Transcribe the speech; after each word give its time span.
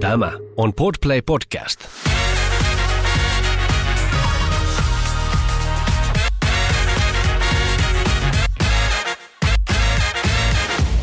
Tämä 0.00 0.32
on 0.56 0.74
Podplay 0.74 1.22
Podcast. 1.22 1.84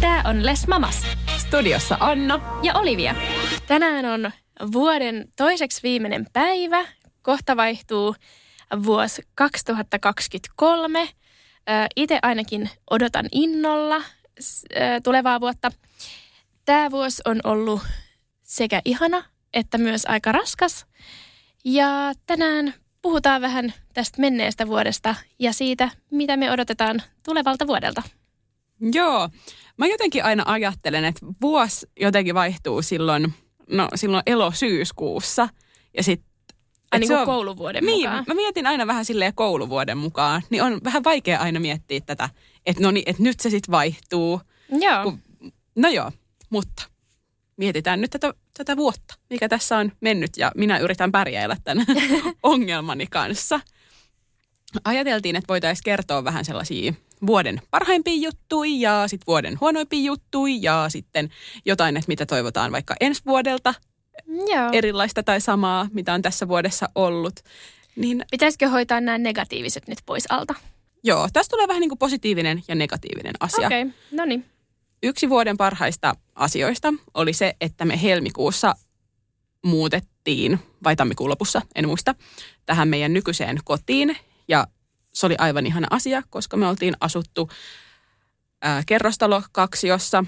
Tämä 0.01 0.23
on 0.25 0.45
Les 0.45 0.67
Mamas. 0.67 1.07
Studiossa 1.37 1.97
Anna 1.99 2.59
ja 2.63 2.73
Olivia. 2.73 3.15
Tänään 3.67 4.05
on 4.05 4.31
vuoden 4.71 5.27
toiseksi 5.37 5.83
viimeinen 5.83 6.25
päivä. 6.33 6.85
Kohta 7.21 7.57
vaihtuu 7.57 8.15
vuosi 8.85 9.21
2023. 9.35 11.09
Itse 11.95 12.19
ainakin 12.21 12.69
odotan 12.89 13.25
innolla 13.31 14.01
tulevaa 15.03 15.39
vuotta. 15.39 15.71
Tämä 16.65 16.91
vuosi 16.91 17.21
on 17.25 17.39
ollut 17.43 17.81
sekä 18.43 18.81
ihana 18.85 19.23
että 19.55 19.77
myös 19.77 20.05
aika 20.07 20.31
raskas. 20.31 20.85
Ja 21.65 22.13
tänään 22.25 22.73
puhutaan 23.01 23.41
vähän 23.41 23.73
tästä 23.93 24.21
menneestä 24.21 24.67
vuodesta 24.67 25.15
ja 25.39 25.53
siitä, 25.53 25.89
mitä 26.11 26.37
me 26.37 26.51
odotetaan 26.51 27.01
tulevalta 27.25 27.67
vuodelta. 27.67 28.03
Joo, 28.93 29.29
mä 29.77 29.87
jotenkin 29.87 30.23
aina 30.23 30.43
ajattelen, 30.45 31.05
että 31.05 31.25
vuosi 31.41 31.87
jotenkin 31.99 32.35
vaihtuu 32.35 32.81
silloin, 32.81 33.33
no 33.69 33.89
silloin 33.95 34.23
elo-syyskuussa 34.25 35.49
ja 35.97 36.03
sitten 36.03 36.29
Ai 36.91 36.99
niin 36.99 37.07
kuin 37.07 37.19
on, 37.19 37.25
kouluvuoden 37.25 37.85
niin, 37.85 38.09
mukaan. 38.09 38.23
mä 38.27 38.33
mietin 38.33 38.67
aina 38.67 38.87
vähän 38.87 39.05
silleen 39.05 39.35
kouluvuoden 39.35 39.97
mukaan, 39.97 40.41
niin 40.49 40.63
on 40.63 40.79
vähän 40.83 41.03
vaikea 41.03 41.39
aina 41.39 41.59
miettiä 41.59 41.99
tätä, 42.05 42.29
että 42.65 42.83
no 42.83 42.91
niin, 42.91 43.09
että 43.09 43.23
nyt 43.23 43.39
se 43.39 43.49
sitten 43.49 43.71
vaihtuu. 43.71 44.41
Joo. 44.69 45.03
Kun, 45.03 45.19
no 45.75 45.89
joo, 45.89 46.11
mutta 46.55 46.83
mietitään 47.57 48.01
nyt 48.01 48.11
tätä, 48.11 48.33
tätä 48.57 48.77
vuotta, 48.77 49.15
mikä 49.29 49.49
tässä 49.49 49.77
on 49.77 49.91
mennyt 50.01 50.31
ja 50.37 50.51
minä 50.55 50.77
yritän 50.77 51.11
pärjäillä 51.11 51.57
tämän 51.63 51.85
ongelmani 52.43 53.07
kanssa. 53.07 53.59
Ajateltiin, 54.85 55.35
että 55.35 55.47
voitaisiin 55.47 55.83
kertoa 55.83 56.23
vähän 56.23 56.45
sellaisia 56.45 56.93
vuoden 57.27 57.61
parhaimpia 57.71 58.13
juttuja 58.13 58.71
ja 59.01 59.07
sitten 59.07 59.27
vuoden 59.27 59.57
huonoimpia 59.61 60.05
juttuja 60.05 60.55
ja 60.61 60.89
sitten 60.89 61.29
jotain, 61.65 61.97
että 61.97 62.07
mitä 62.07 62.25
toivotaan 62.25 62.71
vaikka 62.71 62.95
ensi 62.99 63.21
vuodelta 63.25 63.73
Joo. 64.27 64.69
erilaista 64.73 65.23
tai 65.23 65.41
samaa, 65.41 65.87
mitä 65.93 66.13
on 66.13 66.21
tässä 66.21 66.47
vuodessa 66.47 66.89
ollut. 66.95 67.35
Niin, 67.95 68.25
Pitäisikö 68.31 68.69
hoitaa 68.69 69.01
nämä 69.01 69.17
negatiiviset 69.17 69.87
nyt 69.87 69.99
pois 70.05 70.25
alta? 70.29 70.55
joo, 71.05 71.27
tästä 71.33 71.51
tulee 71.51 71.67
vähän 71.67 71.81
niin 71.81 71.89
kuin 71.89 71.99
positiivinen 71.99 72.63
ja 72.67 72.75
negatiivinen 72.75 73.33
asia. 73.39 73.67
Okei, 73.67 73.81
okay. 73.81 73.93
no 74.11 74.25
niin. 74.25 74.45
Yksi 75.05 75.29
vuoden 75.29 75.57
parhaista 75.57 76.15
asioista 76.35 76.93
oli 77.13 77.33
se, 77.33 77.55
että 77.61 77.85
me 77.85 78.01
helmikuussa 78.01 78.75
muutettiin, 79.65 80.59
vai 80.83 80.95
tammikuun 80.95 81.29
lopussa, 81.29 81.61
en 81.75 81.87
muista, 81.87 82.15
tähän 82.65 82.87
meidän 82.87 83.13
nykyiseen 83.13 83.59
kotiin. 83.63 84.17
Ja 84.47 84.67
se 85.13 85.25
oli 85.25 85.35
aivan 85.37 85.65
ihana 85.65 85.87
asia, 85.89 86.23
koska 86.29 86.57
me 86.57 86.67
oltiin 86.67 86.93
asuttu 86.99 87.49
ää, 88.61 88.83
kerrostalo 88.85 89.43
kaksiossa 89.51 90.25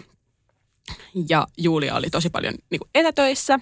ja 1.29 1.47
Julia 1.57 1.95
oli 1.95 2.09
tosi 2.09 2.29
paljon 2.29 2.53
niin 2.69 2.79
kuin 2.79 2.89
etätöissä. 2.95 3.59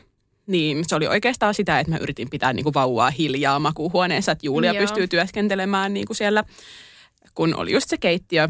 Niin 0.48 0.86
se 0.88 0.96
oli 0.96 1.08
oikeastaan 1.08 1.54
sitä, 1.54 1.80
että 1.80 1.92
mä 1.92 1.98
yritin 1.98 2.30
pitää 2.30 2.54
niin 2.54 2.64
kuin 2.64 2.74
vauvaa 2.74 3.10
hiljaa 3.10 3.60
makuuhuoneessa, 3.60 4.32
että 4.32 4.46
Julia 4.46 4.74
Joo. 4.74 4.82
pystyy 4.82 5.08
työskentelemään 5.08 5.94
niin 5.94 6.08
kuin 6.08 6.18
siellä, 6.18 6.44
kun 7.36 7.56
oli 7.56 7.72
just 7.72 7.90
se 7.90 7.98
keittiö 7.98 8.50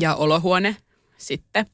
ja 0.00 0.14
olohuone 0.14 0.76
sitten 1.16 1.66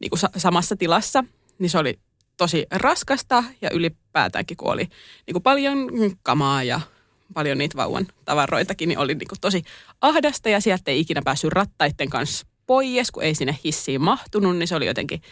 niin 0.00 0.10
kuin 0.10 0.20
sa- 0.20 0.30
samassa 0.36 0.76
tilassa. 0.76 1.24
Niin 1.58 1.70
se 1.70 1.78
oli 1.78 1.98
tosi 2.36 2.66
raskasta 2.70 3.44
ja 3.62 3.70
ylipäätäänkin, 3.70 4.56
kun 4.56 4.72
oli 4.72 4.88
niin 5.26 5.32
kuin 5.32 5.42
paljon 5.42 5.90
kamaa 6.22 6.62
ja 6.62 6.80
paljon 7.34 7.58
niitä 7.58 7.76
vauvan 7.76 8.06
tavaroitakin, 8.24 8.88
niin 8.88 8.98
oli 8.98 9.14
niin 9.14 9.28
kuin 9.28 9.40
tosi 9.40 9.62
ahdasta 10.00 10.48
ja 10.48 10.60
sieltä 10.60 10.90
ei 10.90 11.00
ikinä 11.00 11.22
päässyt 11.24 11.52
rattaiden 11.52 12.10
kanssa 12.10 12.46
pois, 12.66 13.10
kun 13.10 13.22
ei 13.22 13.34
sinne 13.34 13.58
hissiin 13.64 14.00
mahtunut, 14.00 14.56
niin 14.56 14.68
se 14.68 14.76
oli 14.76 14.86
jotenkin 14.86 15.22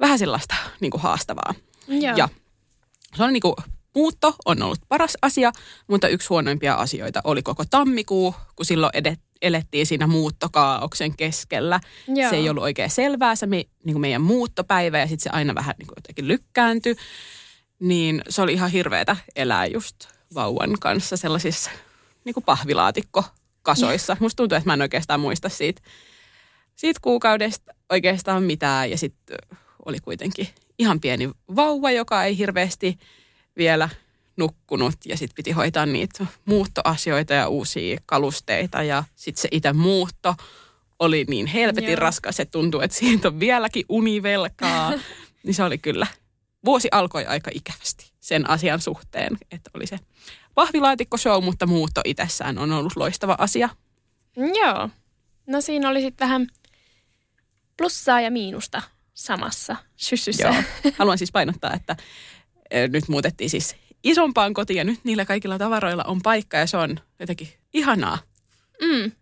vähän 0.00 0.18
sellaista 0.18 0.54
niin 0.80 0.90
kuin 0.90 1.02
haastavaa. 1.02 1.54
Joo. 1.88 2.16
Ja 2.16 2.28
se 3.16 3.22
on 3.24 3.32
niin 3.32 3.40
kuin, 3.40 3.54
muutto 3.94 4.34
on 4.44 4.62
ollut 4.62 4.78
paras 4.88 5.18
asia, 5.22 5.52
mutta 5.88 6.08
yksi 6.08 6.28
huonoimpia 6.28 6.74
asioita 6.74 7.20
oli 7.24 7.42
koko 7.42 7.64
tammikuu, 7.70 8.34
kun 8.56 8.66
silloin 8.66 8.90
edet, 8.94 9.20
elettiin 9.42 9.86
siinä 9.86 10.06
muuttokaauksen 10.06 11.16
keskellä. 11.16 11.80
Joo. 12.08 12.30
Se 12.30 12.36
ei 12.36 12.50
ollut 12.50 12.62
oikein 12.62 12.90
selvää 12.90 13.34
se 13.36 13.46
me, 13.46 13.56
niin 13.56 13.94
kuin 13.94 14.00
meidän 14.00 14.22
muuttopäivä 14.22 14.98
ja 14.98 15.06
sitten 15.06 15.22
se 15.22 15.36
aina 15.36 15.54
vähän 15.54 15.74
niin 15.78 15.86
kuin 15.86 15.96
jotenkin 15.96 16.28
lykkääntyi. 16.28 16.96
Niin 17.80 18.22
se 18.28 18.42
oli 18.42 18.52
ihan 18.52 18.70
hirveetä 18.70 19.16
elää 19.36 19.66
just 19.66 19.96
vauvan 20.34 20.76
kanssa 20.80 21.16
sellaisissa 21.16 21.70
niin 22.24 22.34
kuin 22.34 22.44
pahvilaatikkokasoissa. 22.44 24.16
Musta 24.20 24.36
tuntuu, 24.36 24.56
että 24.56 24.68
mä 24.68 24.74
en 24.74 24.82
oikeastaan 24.82 25.20
muista 25.20 25.48
siitä, 25.48 25.82
siitä 26.76 27.00
kuukaudesta 27.02 27.74
oikeastaan 27.90 28.42
mitään. 28.42 28.90
Ja 28.90 28.98
sitten 28.98 29.36
oli 29.86 30.00
kuitenkin 30.00 30.48
ihan 30.78 31.00
pieni 31.00 31.30
vauva, 31.56 31.90
joka 31.90 32.24
ei 32.24 32.38
hirveästi 32.38 32.98
vielä 33.56 33.88
nukkunut. 34.36 34.94
Ja 35.06 35.16
sitten 35.16 35.34
piti 35.34 35.50
hoitaa 35.52 35.86
niitä 35.86 36.26
muuttoasioita 36.44 37.34
ja 37.34 37.48
uusia 37.48 38.00
kalusteita. 38.06 38.82
Ja 38.82 39.04
sitten 39.16 39.42
se 39.42 39.48
itse 39.52 39.72
muutto 39.72 40.34
oli 40.98 41.24
niin 41.28 41.46
helvetin 41.46 41.90
Joo. 41.90 42.00
raskas, 42.00 42.40
että 42.40 42.52
tuntuu, 42.52 42.80
että 42.80 42.96
siitä 42.96 43.28
on 43.28 43.40
vieläkin 43.40 43.84
univelkaa. 43.88 44.92
niin 45.44 45.54
se 45.54 45.62
oli 45.62 45.78
kyllä. 45.78 46.06
Vuosi 46.64 46.88
alkoi 46.92 47.26
aika 47.26 47.50
ikävästi 47.54 48.12
sen 48.20 48.50
asian 48.50 48.80
suhteen, 48.80 49.38
että 49.50 49.70
oli 49.74 49.86
se 49.86 49.98
pahvilaatikko-show, 50.54 51.44
mutta 51.44 51.66
muutto 51.66 52.00
itsessään 52.04 52.58
on 52.58 52.72
ollut 52.72 52.96
loistava 52.96 53.36
asia. 53.38 53.68
Joo. 54.36 54.88
No 55.46 55.60
siinä 55.60 55.88
oli 55.88 56.00
sitten 56.00 56.28
vähän 56.28 56.46
plussaa 57.76 58.20
ja 58.20 58.30
miinusta 58.30 58.82
samassa 59.14 59.76
syssyssä. 59.96 60.42
Joo. 60.42 60.92
Haluan 60.98 61.18
siis 61.18 61.32
painottaa, 61.32 61.74
että 61.74 61.96
nyt 62.92 63.08
muutettiin 63.08 63.50
siis 63.50 63.76
isompaan 64.02 64.54
kotiin 64.54 64.76
ja 64.76 64.84
nyt 64.84 65.00
niillä 65.04 65.24
kaikilla 65.24 65.58
tavaroilla 65.58 66.04
on 66.04 66.20
paikka 66.22 66.56
ja 66.56 66.66
se 66.66 66.76
on 66.76 67.00
jotenkin 67.20 67.48
ihanaa. 67.72 68.18
Mm. 68.82 69.12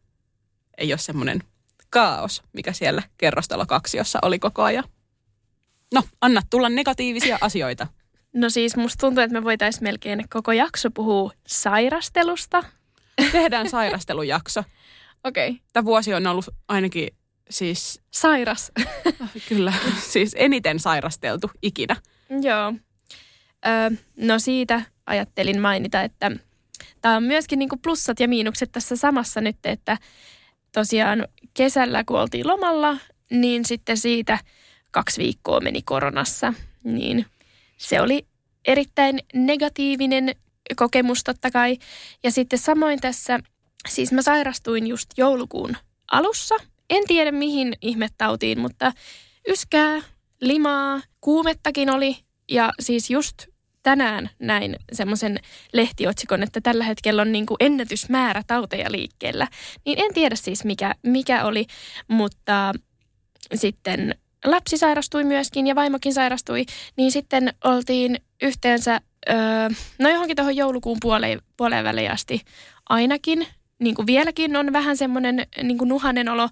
Ei 0.79 0.93
ole 0.93 0.99
semmoinen 0.99 1.43
kaos, 1.91 2.43
mikä 2.53 2.73
siellä 2.73 3.03
kerrostalo 3.19 3.67
kaksiossa 3.67 4.19
oli 4.23 4.39
koko 4.39 4.63
ajan. 4.63 4.85
No, 5.95 6.03
anna 6.21 6.43
tulla 6.51 6.69
negatiivisia 6.69 7.39
asioita. 7.41 7.87
No 8.33 8.51
siis 8.51 8.77
musta 8.77 9.01
tuntuu, 9.01 9.23
että 9.23 9.41
me 9.41 9.45
voitaisiin 9.45 9.85
melkein 9.85 10.25
koko 10.33 10.53
jakso 10.53 10.91
puhua 10.91 11.33
sairastelusta. 11.47 12.65
Tehdään 13.33 13.71
sairastelujakso. 13.71 14.61
Okei. 15.25 15.51
Okay. 15.51 15.61
Tämä 15.73 15.85
vuosi 15.85 16.15
on 16.15 16.27
ollut 16.27 16.49
ainakin 16.69 17.09
siis, 17.51 18.01
Sairas. 18.11 18.73
kyllä, 19.49 19.73
siis 20.01 20.37
eniten 20.39 20.81
sairasteltu 20.81 21.51
ikinä. 21.63 21.97
Joo. 22.43 22.73
No 24.17 24.39
siitä 24.39 24.83
ajattelin 25.07 25.61
mainita, 25.61 26.03
että 26.03 26.31
tämä 27.01 27.17
on 27.17 27.23
myöskin 27.23 27.59
niinku 27.59 27.77
plussat 27.77 28.21
ja 28.21 28.29
miinukset 28.29 28.73
tässä 28.73 28.97
samassa 28.97 29.41
nyt, 29.41 29.57
että 29.65 29.99
tosiaan 30.73 31.29
kesällä 31.55 32.05
kun 32.05 32.21
oltiin 32.21 32.47
lomalla, 32.47 32.99
niin 33.31 33.65
sitten 33.65 33.97
siitä 33.97 34.39
kaksi 34.91 35.23
viikkoa 35.23 35.61
meni 35.61 35.83
koronassa, 35.83 36.55
niin 36.85 37.27
se 37.77 38.01
oli 38.01 38.27
erittäin 38.69 39.19
negatiivinen 39.35 40.35
kokemus 40.77 41.25
totta 41.25 41.51
kai. 41.51 41.79
Ja 42.25 42.31
sitten 42.31 42.59
samoin 42.59 43.01
tässä, 43.01 43.41
siis 43.89 44.13
mä 44.13 44.23
sairastuin 44.23 44.87
just 44.87 45.11
joulukuun 45.17 45.77
alussa. 46.11 46.55
En 46.91 47.05
tiedä 47.07 47.33
mihin 47.33 47.75
ihmettautiin, 47.83 48.59
mutta 48.61 48.93
yskää, 49.49 50.03
limaa, 50.41 51.01
kuumettakin 51.21 51.91
oli. 51.91 52.28
Ja 52.49 52.73
siis 52.81 53.11
just 53.11 53.47
tänään 53.83 54.31
näin 54.39 54.77
semmoisen 54.93 55.39
lehtiotsikon, 55.73 56.43
että 56.43 56.61
tällä 56.61 56.85
hetkellä 56.85 57.23
on 57.23 57.33
niin 57.33 57.47
kuin 57.47 57.57
ennätysmäärä 57.61 58.43
tauteja 58.47 58.93
liikkeellä. 58.93 59.49
Niin 59.87 59.99
en 59.99 60.15
tiedä 60.15 60.37
siis 60.37 60.65
mikä, 60.65 60.95
mikä 61.03 61.45
oli, 61.45 61.67
mutta 62.09 62.73
sitten 63.55 64.15
lapsi 64.45 64.79
sairastui 64.79 65.25
myöskin 65.25 65.67
ja 65.67 65.75
vaimokin 65.75 66.15
sairastui, 66.15 66.65
niin 66.97 67.13
sitten 67.13 67.55
oltiin 67.65 68.17
yhteensä, 68.43 69.01
öö, 69.29 69.37
no 69.99 70.09
johonkin 70.09 70.37
tuohon 70.37 70.57
joulukuun 70.57 70.99
puoleen, 71.01 71.41
puoleen 71.57 71.85
väliin 71.85 72.13
asti 72.13 72.41
ainakin. 72.89 73.47
Niin 73.79 73.95
kuin 73.95 74.07
vieläkin 74.07 74.57
on 74.57 74.73
vähän 74.73 74.97
semmoinen 74.97 75.47
niin 75.63 75.79
kuin 75.79 75.89
nuhanen 75.89 76.29
olo, 76.29 76.49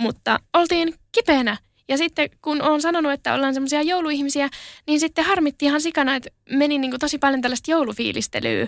mutta 0.00 0.40
oltiin 0.54 0.94
kipeänä. 1.12 1.56
Ja 1.90 1.96
sitten 1.96 2.30
kun 2.42 2.62
on 2.62 2.82
sanonut, 2.82 3.12
että 3.12 3.34
ollaan 3.34 3.54
semmoisia 3.54 3.82
jouluihmisiä, 3.82 4.48
niin 4.86 5.00
sitten 5.00 5.24
harmitti 5.24 5.64
ihan 5.64 5.80
sikana, 5.80 6.16
että 6.16 6.30
meni 6.50 6.78
niin 6.78 6.90
kuin 6.90 7.00
tosi 7.00 7.18
paljon 7.18 7.40
tällaista 7.40 7.70
joulufiilistelyä 7.70 8.66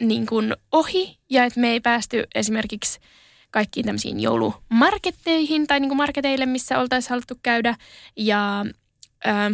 niin 0.00 0.26
kuin 0.26 0.56
ohi 0.72 1.18
ja 1.30 1.44
että 1.44 1.60
me 1.60 1.70
ei 1.70 1.80
päästy 1.80 2.24
esimerkiksi 2.34 3.00
kaikkiin 3.50 3.86
tämmöisiin 3.86 4.20
joulumarketteihin 4.20 5.66
tai 5.66 5.80
niin 5.80 5.88
kuin 5.88 5.96
marketeille, 5.96 6.46
missä 6.46 6.78
oltaisiin 6.78 7.10
haluttu 7.10 7.34
käydä. 7.42 7.74
Ja 8.16 8.66
ää, 9.24 9.50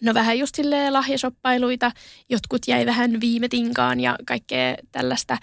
no 0.00 0.14
vähän 0.14 0.38
just 0.38 0.54
silleen 0.54 0.92
lahjasoppailuita, 0.92 1.92
jotkut 2.28 2.62
jäi 2.68 2.86
vähän 2.86 3.20
viime 3.20 3.48
tinkaan 3.48 4.00
ja 4.00 4.16
kaikkea 4.26 4.76
tällaista. 4.92 5.38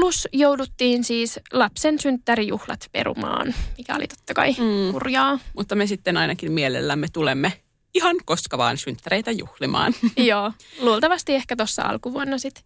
Plus 0.00 0.28
jouduttiin 0.32 1.04
siis 1.04 1.40
lapsen 1.52 1.98
synttärijuhlat 1.98 2.88
perumaan, 2.92 3.54
mikä 3.78 3.96
oli 3.96 4.06
totta 4.06 4.34
kai 4.34 4.52
mm. 4.52 4.92
kurjaa. 4.92 5.38
Mutta 5.56 5.74
me 5.74 5.86
sitten 5.86 6.16
ainakin 6.16 6.52
mielellämme 6.52 7.06
tulemme 7.12 7.52
ihan 7.94 8.16
koska 8.24 8.58
vaan 8.58 8.76
synttäreitä 8.76 9.30
juhlimaan. 9.30 9.94
Joo, 10.16 10.52
luultavasti 10.80 11.34
ehkä 11.34 11.56
tuossa 11.56 11.82
alkuvuonna 11.82 12.38
sitten 12.38 12.64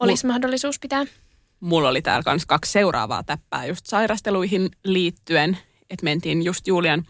olisi 0.00 0.26
mahdollisuus 0.26 0.78
pitää. 0.78 1.04
Mulla 1.60 1.88
oli 1.88 2.02
täällä 2.02 2.22
kans 2.22 2.46
kaksi 2.46 2.72
seuraavaa 2.72 3.22
täppää 3.22 3.66
just 3.66 3.86
sairasteluihin 3.86 4.70
liittyen. 4.84 5.58
Että 5.90 6.04
mentiin 6.04 6.42
just 6.42 6.66
Julian 6.66 7.04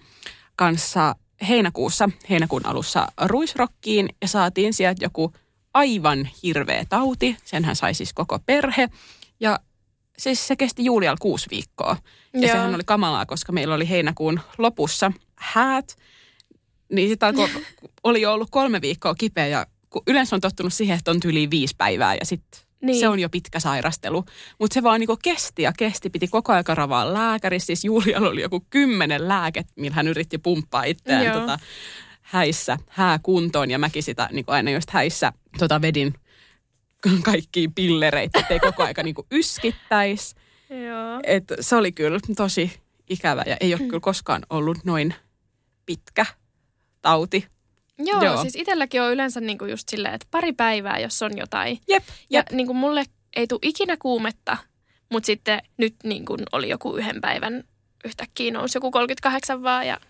kanssa 0.57 1.15
heinäkuussa, 1.49 2.11
heinäkuun 2.31 2.67
alussa 2.67 3.07
ruisrokkiin 3.25 4.09
ja 4.23 4.29
saatiin 4.29 4.75
sieltä 4.75 5.05
joku 5.05 5.33
aivan 5.75 6.29
hirveä 6.43 6.85
tauti. 6.89 7.37
Senhän 7.45 7.77
sai 7.77 7.95
siis 7.95 8.13
koko 8.13 8.39
perhe. 8.39 8.89
Ja 9.45 9.59
siis 10.19 10.47
se 10.47 10.57
kesti 10.57 10.85
Julialla 10.85 11.17
kuusi 11.21 11.47
viikkoa. 11.51 11.97
Ja 12.35 12.41
Joo. 12.41 12.51
sehän 12.53 12.75
oli 12.75 12.83
kamalaa, 12.87 13.27
koska 13.27 13.53
meillä 13.53 13.75
oli 13.75 13.89
heinäkuun 13.89 14.41
lopussa 14.59 15.13
häät. 15.37 15.97
Niin 16.93 17.09
sitten 17.09 17.27
alkoi, 17.29 17.49
oli 18.05 18.21
jo 18.21 18.33
ollut 18.33 18.49
kolme 18.51 18.81
viikkoa 18.81 19.15
kipeä 19.15 19.47
ja 19.47 19.67
kun 19.91 20.03
yleensä 20.07 20.37
on 20.37 20.41
tottunut 20.41 20.73
siihen, 20.73 20.99
että 20.99 21.11
on 21.11 21.21
yli 21.25 21.51
viisi 21.51 21.75
päivää 21.79 22.15
ja 22.15 22.25
sitten 22.27 22.61
Niin. 22.81 22.87
niin. 22.87 23.01
se 23.01 23.09
on 23.09 23.21
jo 23.21 23.29
pitkä 23.29 23.61
sairastelu. 23.61 24.25
Mutta 24.61 24.75
se 24.75 24.83
vaan 24.83 25.01
niinku 25.01 25.19
kesti 25.23 25.63
ja 25.63 25.73
kesti, 25.79 26.11
piti 26.11 26.29
koko 26.29 26.53
ajan 26.53 26.65
ravaa 26.69 27.15
lääkärissä. 27.15 27.67
Siis 27.67 27.85
Julialla 27.85 28.29
oli 28.29 28.41
joku 28.41 28.67
kymmenen 28.71 29.29
lääket, 29.29 29.67
millä 29.77 29.95
hän 29.95 30.09
yritti 30.09 30.39
pumppaa 30.39 30.85
itseään 30.85 31.25
Joo. 31.25 31.41
tota, 31.41 31.59
häissä, 32.23 32.77
hää 32.89 33.19
kuntoon. 33.23 33.71
Ja 33.71 33.79
mäkin 33.79 34.03
sitä 34.03 34.29
niinku 34.33 34.53
aina 34.53 34.71
just 34.71 34.91
häissä 34.91 35.33
tota, 35.59 35.83
vedin 35.83 36.15
kaikkia 37.23 37.69
pillereitä, 37.75 38.39
ettei 38.39 38.61
koko 38.61 38.83
aika 38.83 39.03
niinku 39.03 39.27
yskittäisi. 39.31 40.35
Joo. 40.71 41.21
Et 41.23 41.45
se 41.61 41.77
oli 41.77 41.93
kyllä 41.93 42.19
tosi 42.37 42.81
ikävä 43.11 43.43
ja 43.47 43.57
ei 43.61 43.75
ole 43.75 43.83
kyllä 43.83 44.01
koskaan 44.01 44.43
ollut 44.51 44.79
noin 44.85 45.15
pitkä 45.87 46.27
tauti. 47.03 47.47
Joo, 47.99 48.25
Joo. 48.25 48.43
Siis 48.43 48.57
itselläkin 48.57 49.03
on 49.03 49.13
yleensä 49.13 49.41
niinku 49.41 49.65
just 49.65 49.89
silleen, 49.89 50.15
että 50.15 50.27
pari 50.31 50.53
päivää, 50.53 50.99
jos 50.99 51.23
on 51.23 51.39
jotain. 51.39 51.79
Jep, 51.89 52.05
Ja 52.31 52.39
jep. 52.39 52.51
niinku 52.51 52.75
mulle 52.75 53.05
ei 53.37 53.47
tule 53.47 53.61
ikinä 53.63 53.97
kuumetta, 53.97 54.57
mutta 55.13 55.27
sitten 55.27 55.63
nyt 55.77 55.95
niinku 56.05 56.37
oli 56.53 56.69
joku 56.69 56.97
yhden 56.97 57.21
päivän 57.21 57.65
yhtäkkiä 58.05 58.53
nousi 58.53 58.77
joku 58.77 58.91
38 58.91 59.63
vaan 59.63 59.87
ja 59.87 60.01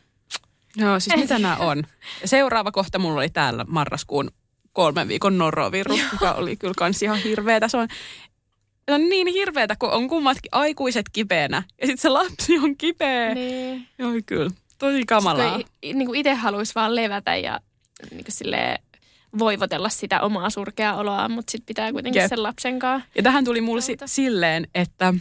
Joo, 0.77 1.01
siis 1.01 1.17
mitä 1.17 1.39
nämä 1.39 1.57
on? 1.57 1.85
Seuraava 2.25 2.73
kohta 2.73 2.99
mulla 2.99 3.21
oli 3.21 3.31
täällä 3.31 3.65
marraskuun 3.69 4.31
kolmen 4.75 5.09
viikon 5.09 5.39
norovirus, 5.39 6.01
mikä 6.13 6.33
oli 6.33 6.57
kyllä 6.57 6.75
kans 6.77 7.03
ihan 7.03 7.19
hirveetä. 7.19 7.69
Se 7.69 7.77
on, 7.77 7.89
se 8.89 8.95
on 8.95 9.09
niin 9.09 9.27
hirveetä, 9.27 9.77
kun 9.79 9.91
on 9.91 10.09
kummatkin 10.09 10.49
aikuiset 10.53 11.07
kipeänä 11.13 11.63
ja 11.81 11.87
sitten 11.87 12.03
se 12.03 12.09
lapsi 12.09 12.59
on 12.59 12.77
kipeä. 12.77 13.35
niin. 13.35 13.89
Joo, 13.99 14.11
kyllä. 14.27 14.51
Tosi 14.79 15.05
kamalaa. 15.07 15.53
Kun 15.59 15.65
i- 15.85 15.93
niinku 15.95 16.15
itse 16.15 16.35
haluaisi 16.35 16.75
vaan 16.75 16.95
levätä 16.95 17.37
ja 17.37 17.61
niinku 18.11 18.31
silleen 18.31 18.79
voivotella 19.39 19.89
sitä 19.89 20.21
omaa 20.21 20.51
surkeaa 20.51 20.97
oloa, 20.97 21.29
mutta 21.29 21.51
sitten 21.51 21.67
pitää 21.67 21.93
kuitenkin 21.93 22.21
Jep. 22.21 22.29
sen 22.29 22.43
lapsen 22.43 22.79
kanssa. 22.79 23.09
Ja 23.17 23.23
tähän 23.23 23.45
tuli 23.45 23.61
mulle 23.61 23.81
si- 23.83 23.97
silleen, 24.07 24.67
että 24.75 25.15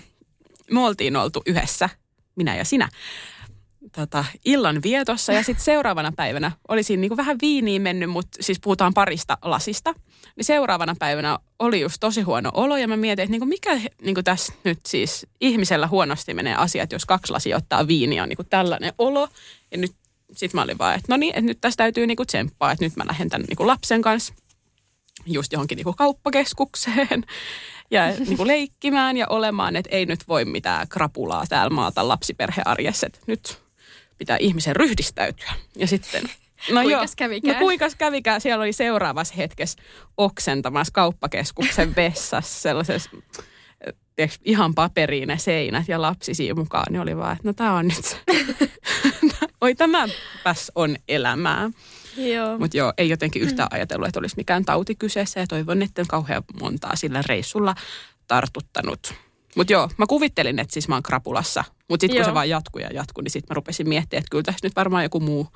me 0.71 0.79
oltiin 0.79 1.15
oltu 1.15 1.41
yhdessä, 1.45 1.89
minä 2.35 2.55
ja 2.55 2.65
sinä, 2.65 2.89
tota, 3.95 4.25
illan 4.45 4.79
vietossa. 4.83 5.33
Ja 5.33 5.43
sitten 5.43 5.65
seuraavana 5.65 6.11
päivänä 6.15 6.51
oli 6.67 6.83
siinä 6.83 7.01
niinku 7.01 7.17
vähän 7.17 7.37
viiniin 7.41 7.81
mennyt, 7.81 8.09
mutta 8.09 8.37
siis 8.41 8.59
puhutaan 8.59 8.93
parista 8.93 9.37
lasista. 9.41 9.93
Niin 10.35 10.45
seuraavana 10.45 10.95
päivänä 10.99 11.39
oli 11.59 11.81
just 11.81 11.97
tosi 11.99 12.21
huono 12.21 12.51
olo 12.53 12.77
ja 12.77 12.87
mä 12.87 12.97
mietin, 12.97 13.23
että 13.23 13.31
niinku 13.31 13.45
mikä 13.45 13.79
niinku 14.01 14.23
tässä 14.23 14.53
nyt 14.63 14.79
siis 14.85 15.27
ihmisellä 15.41 15.87
huonosti 15.87 16.33
menee 16.33 16.55
asiat, 16.55 16.91
jos 16.91 17.05
kaksi 17.05 17.33
lasia 17.33 17.57
ottaa 17.57 17.87
viiniä, 17.87 18.23
on 18.23 18.29
niinku 18.29 18.43
tällainen 18.43 18.93
olo. 18.97 19.27
Ja 19.71 19.77
nyt 19.77 19.91
sitten 20.33 20.57
mä 20.57 20.63
olin 20.63 20.77
vaan, 20.77 20.95
että 20.95 21.05
no 21.09 21.17
niin, 21.17 21.35
että 21.35 21.47
nyt 21.47 21.61
tässä 21.61 21.77
täytyy 21.77 22.07
niinku 22.07 22.25
tsemppaa, 22.25 22.71
että 22.71 22.85
nyt 22.85 22.95
mä 22.95 23.07
lähden 23.07 23.29
tämän 23.29 23.45
niinku 23.45 23.67
lapsen 23.67 24.01
kanssa 24.01 24.33
just 25.25 25.53
johonkin 25.53 25.75
niinku 25.75 25.93
kauppakeskukseen 25.93 27.23
ja 27.91 28.07
niinku 28.27 28.47
leikkimään 28.47 29.17
ja 29.17 29.27
olemaan, 29.27 29.75
että 29.75 29.95
ei 29.95 30.05
nyt 30.05 30.27
voi 30.27 30.45
mitään 30.45 30.87
krapulaa 30.87 31.45
täällä 31.49 31.69
maata 31.69 32.07
lapsiperhearjessa, 32.07 33.07
nyt 33.27 33.62
pitää 34.23 34.37
ihmisen 34.39 34.75
ryhdistäytyä. 34.75 35.53
Ja 35.75 35.87
sitten, 35.87 36.23
no 36.71 36.81
Kuinkas 36.81 37.15
kävikään? 37.15 37.55
No 37.55 37.59
kuinkas 37.59 37.95
kävikään? 37.95 38.41
Siellä 38.41 38.61
oli 38.61 38.73
seuraavassa 38.73 39.33
hetkessä 39.37 39.81
oksentamassa 40.17 40.93
kauppakeskuksen 40.93 41.95
vessassa 41.95 42.61
sellaisessa 42.61 43.09
tiedätkö, 44.15 44.39
ihan 44.45 44.75
paperiin 44.75 45.27
ne 45.27 45.37
seinät 45.37 45.87
ja 45.87 46.01
lapsi 46.01 46.33
siinä 46.33 46.55
mukaan, 46.55 46.85
niin 46.89 47.01
oli 47.01 47.17
vaan, 47.17 47.35
että 47.35 47.47
no 47.47 47.53
tämä 47.53 47.73
on 47.73 47.87
nyt 47.87 48.05
se. 48.05 48.17
Oi 49.61 49.75
tämäpäs 49.75 50.71
on 50.75 50.95
elämää. 51.07 51.69
Joo. 52.17 52.57
Mutta 52.57 52.77
joo, 52.77 52.93
ei 52.97 53.09
jotenkin 53.09 53.41
yhtään 53.41 53.67
ajatellut, 53.71 54.07
että 54.07 54.19
olisi 54.19 54.37
mikään 54.37 54.65
tauti 54.65 54.95
kyseessä 54.95 55.39
ja 55.39 55.47
toivon, 55.47 55.81
että 55.81 56.01
en 56.01 56.07
kauhean 56.07 56.43
montaa 56.59 56.95
sillä 56.95 57.23
reissulla 57.27 57.75
tartuttanut. 58.27 59.13
Mutta 59.55 59.73
joo, 59.73 59.89
mä 59.97 60.05
kuvittelin, 60.07 60.59
että 60.59 60.73
siis 60.73 60.88
mä 60.88 60.95
oon 60.95 61.03
krapulassa. 61.03 61.63
Mutta 61.89 62.03
sitten 62.03 62.17
kun 62.17 62.25
se 62.25 62.33
vaan 62.33 62.50
jatkuu 62.50 62.81
ja 62.81 62.89
jatkuu, 62.94 63.21
niin 63.21 63.31
sitten 63.31 63.53
mä 63.53 63.55
rupesin 63.55 63.89
miettimään, 63.89 64.19
että 64.19 64.31
kyllä 64.31 64.44
tässä 64.44 64.59
nyt 64.63 64.75
varmaan 64.75 65.03
joku 65.03 65.19
muu, 65.19 65.47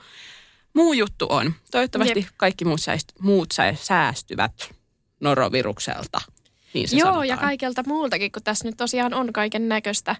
muu 0.74 0.94
juttu 0.94 1.28
on. 1.30 1.54
Toivottavasti 1.72 2.20
Jep. 2.20 2.28
kaikki 2.38 2.66
muut, 2.66 2.82
säist, 2.82 3.08
muut 3.20 3.52
sä- 3.54 3.76
säästyvät 3.82 4.74
norovirukselta. 5.20 6.22
Niin 6.74 6.88
se 6.88 6.96
Joo, 6.96 7.06
sanotaan. 7.06 7.28
ja 7.28 7.38
kaikelta 7.38 7.84
muultakin, 7.88 8.32
kun 8.32 8.44
tässä 8.44 8.68
nyt 8.68 8.78
tosiaan 8.78 9.14
on 9.14 9.34
kaiken 9.34 9.70
näköistä 9.70 10.16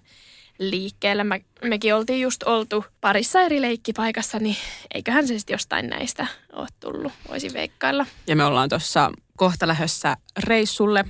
liikkeellä. 0.58 1.24
Mä, 1.24 1.38
mekin 1.64 1.94
oltiin 1.94 2.20
just 2.20 2.42
oltu 2.42 2.84
parissa 3.00 3.40
eri 3.40 3.60
leikkipaikassa, 3.60 4.38
niin 4.38 4.56
eiköhän 4.94 5.28
se 5.28 5.38
sitten 5.38 5.54
jostain 5.54 5.88
näistä 5.88 6.26
ole 6.52 6.68
tullut, 6.80 7.12
voisin 7.28 7.52
veikkailla. 7.52 8.06
Ja 8.26 8.36
me 8.36 8.44
ollaan 8.44 8.68
tuossa 8.68 9.12
kohta 9.36 9.68
lähdössä 9.68 10.16
reissulle 10.44 11.04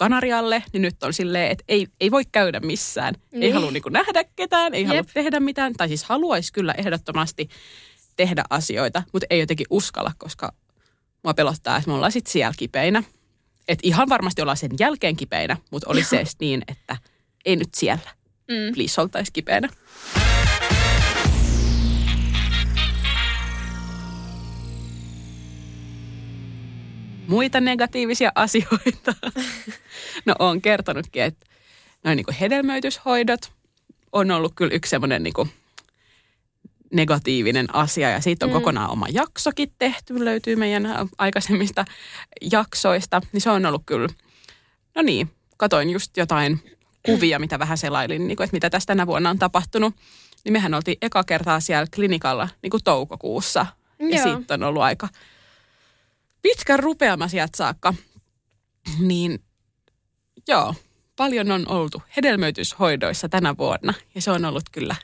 Kanarialle, 0.00 0.62
niin 0.72 0.82
nyt 0.82 1.02
on 1.02 1.12
silleen, 1.12 1.50
että 1.50 1.64
ei, 1.68 1.86
ei 2.00 2.10
voi 2.10 2.22
käydä 2.32 2.60
missään. 2.60 3.14
Ei 3.32 3.40
Niin. 3.40 3.54
halua 3.54 3.70
niinku 3.70 3.88
nähdä 3.88 4.24
ketään, 4.36 4.74
ei 4.74 4.84
halua 4.84 4.96
Jep. 4.98 5.08
tehdä 5.14 5.40
mitään. 5.40 5.72
Tai 5.72 5.88
siis 5.88 6.04
haluaisi 6.04 6.52
kyllä 6.52 6.74
ehdottomasti 6.78 7.48
tehdä 8.16 8.42
asioita, 8.50 9.02
mutta 9.12 9.26
ei 9.30 9.40
jotenkin 9.40 9.66
uskalla, 9.70 10.12
koska 10.18 10.52
mua 11.24 11.34
pelottaa, 11.34 11.76
että 11.76 11.88
me 11.90 11.94
ollaan 11.94 12.12
sitten 12.12 12.32
siellä 12.32 12.52
kipeinä. 12.58 13.02
Että 13.68 13.80
ihan 13.86 14.08
varmasti 14.08 14.42
ollaan 14.42 14.56
sen 14.56 14.70
jälkeen 14.78 15.16
kipeinä, 15.16 15.56
mutta 15.70 15.90
olisi 15.90 16.08
se 16.08 16.16
edes 16.16 16.36
niin, 16.40 16.62
että 16.68 16.96
ei 17.44 17.56
nyt 17.56 17.74
siellä. 17.74 18.10
Mm. 18.48 18.74
Please 18.74 19.00
oltaisi 19.00 19.32
kipeänä. 19.32 19.68
Muita 27.30 27.60
negatiivisia 27.60 28.32
asioita. 28.34 29.14
No 30.26 30.34
on 30.38 30.62
kertonutkin, 30.62 31.22
että 31.22 31.46
noin 32.04 32.16
niin 32.16 32.36
hedelmöityshoidot 32.40 33.52
on 34.12 34.30
ollut 34.30 34.52
kyllä 34.54 34.74
yksi 34.74 34.90
semmoinen 34.90 35.22
niin 35.22 35.50
negatiivinen 36.92 37.74
asia 37.74 38.10
ja 38.10 38.20
siitä 38.20 38.46
on 38.46 38.50
Mm. 38.50 38.52
kokonaan 38.52 38.90
oma 38.90 39.06
jaksokin 39.12 39.72
tehty, 39.78 40.24
löytyy 40.24 40.56
meidän 40.56 41.08
aikaisemmista 41.18 41.84
jaksoista, 42.52 43.20
niin 43.32 43.40
se 43.40 43.50
on 43.50 43.66
ollut 43.66 43.82
kyllä, 43.86 44.08
no 44.94 45.02
niin, 45.02 45.30
katoin 45.56 45.90
just 45.90 46.16
jotain 46.16 46.60
kuvia, 47.06 47.38
mitä 47.38 47.58
vähän 47.58 47.78
selailin, 47.78 48.28
niin 48.28 48.36
kuin, 48.36 48.44
että 48.44 48.56
mitä 48.56 48.70
tässä 48.70 48.86
tänä 48.86 49.06
vuonna 49.06 49.30
on 49.30 49.38
tapahtunut, 49.38 49.94
niin 50.44 50.52
mehän 50.52 50.74
oltiin 50.74 50.98
eka 51.02 51.24
kertaa 51.24 51.60
siellä 51.60 51.86
klinikalla 51.94 52.48
niin 52.62 52.70
kuin 52.70 52.84
toukokuussa 52.84 53.66
ja 53.98 54.16
Joo. 54.16 54.24
siitä 54.38 54.54
on 54.54 54.62
ollut 54.62 54.82
aika 54.82 55.08
pitkä 56.42 56.76
rupeama 56.76 57.28
sieltä 57.28 57.56
saakka, 57.56 57.94
niin 58.98 59.38
joo, 60.48 60.74
paljon 61.16 61.50
on 61.50 61.68
oltu 61.68 62.02
hedelmöityshoidoissa 62.16 63.28
tänä 63.28 63.56
vuonna 63.56 63.94
ja 64.14 64.22
se 64.22 64.30
on 64.30 64.44
ollut 64.44 64.70
kyllä 64.72 64.96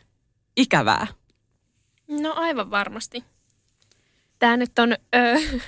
ikävää. 0.56 1.06
No 2.08 2.32
aivan 2.36 2.70
varmasti. 2.70 3.24
Tämä 4.38 4.56
nyt 4.56 4.78
on 4.78 4.92
ö, 4.92 4.96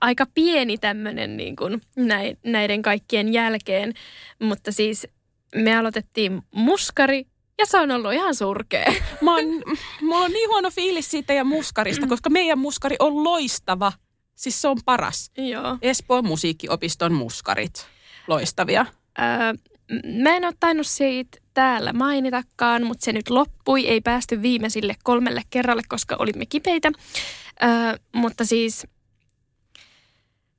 aika 0.00 0.26
pieni 0.34 0.78
tämmöinen 0.78 1.36
niin 1.36 1.56
kuin 1.56 1.82
näiden 2.44 2.82
kaikkien 2.82 3.32
jälkeen, 3.32 3.94
mutta 4.38 4.72
siis 4.72 5.06
me 5.54 5.76
aloitettiin 5.76 6.42
muskari 6.54 7.26
ja 7.58 7.66
se 7.66 7.78
on 7.78 7.90
ollut 7.90 8.12
ihan 8.12 8.34
surkea. 8.34 8.92
Mä 9.20 9.34
oon, 9.34 9.44
mulla 10.02 10.24
on 10.24 10.30
niin 10.30 10.48
huono 10.48 10.70
fiilis 10.70 11.10
siitä 11.10 11.32
ja 11.32 11.44
muskarista, 11.44 12.06
koska 12.14 12.30
meidän 12.30 12.58
muskari 12.58 12.96
on 12.98 13.24
loistava. 13.24 13.92
Siis 14.40 14.62
se 14.62 14.68
on 14.68 14.78
paras. 14.84 15.30
Joo. 15.36 15.78
Espoon 15.82 16.26
musiikkiopiston 16.26 17.12
muskarit. 17.12 17.86
Loistavia. 18.26 18.86
Öö, 19.18 19.26
mä 20.22 20.36
en 20.36 20.44
ole 20.44 20.54
tainnut 20.60 20.86
siitä 20.86 21.38
täällä 21.54 21.92
mainitakaan, 21.92 22.86
mutta 22.86 23.04
se 23.04 23.12
nyt 23.12 23.30
loppui. 23.30 23.88
Ei 23.88 24.00
päästy 24.00 24.42
viimeisille 24.42 24.96
kolmelle 25.02 25.42
kerralle, 25.50 25.82
koska 25.88 26.16
olimme 26.18 26.46
kipeitä. 26.46 26.90
Öö, 27.62 27.98
mutta 28.14 28.44
siis 28.44 28.86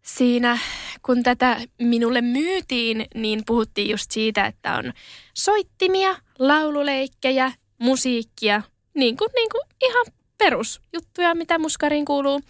siinä, 0.01 0.57
kun 1.05 1.23
tätä 1.23 1.61
minulle 1.77 2.21
myytiin, 2.21 3.05
niin 3.15 3.41
puhuttiin 3.45 3.89
just 3.89 4.11
siitä, 4.11 4.45
että 4.45 4.75
on 4.75 4.93
soittimia, 5.33 6.15
laululeikkejä, 6.39 7.51
musiikkia, 7.77 8.61
niin 8.93 9.17
kuin, 9.17 9.29
niin 9.35 9.49
kuin 9.51 9.61
ihan 9.81 10.05
perusjuttuja, 10.37 11.35
mitä 11.35 11.59
muskariin 11.59 12.05
kuuluu. 12.05 12.41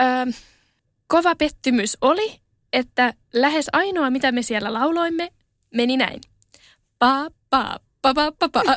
Öö, 0.00 0.32
kova 1.12 1.34
pettymys 1.36 1.96
oli, 2.00 2.40
että 2.72 3.14
lähes 3.32 3.66
ainoa, 3.72 4.10
mitä 4.10 4.32
me 4.32 4.42
siellä 4.42 4.72
lauloimme, 4.72 5.28
meni 5.74 5.96
näin. 5.96 6.20
Pa, 6.98 7.26
pa, 7.50 7.80
pa, 8.02 8.14
pa, 8.14 8.32
pa, 8.38 8.48
pa, 8.48 8.62
pa, 8.64 8.74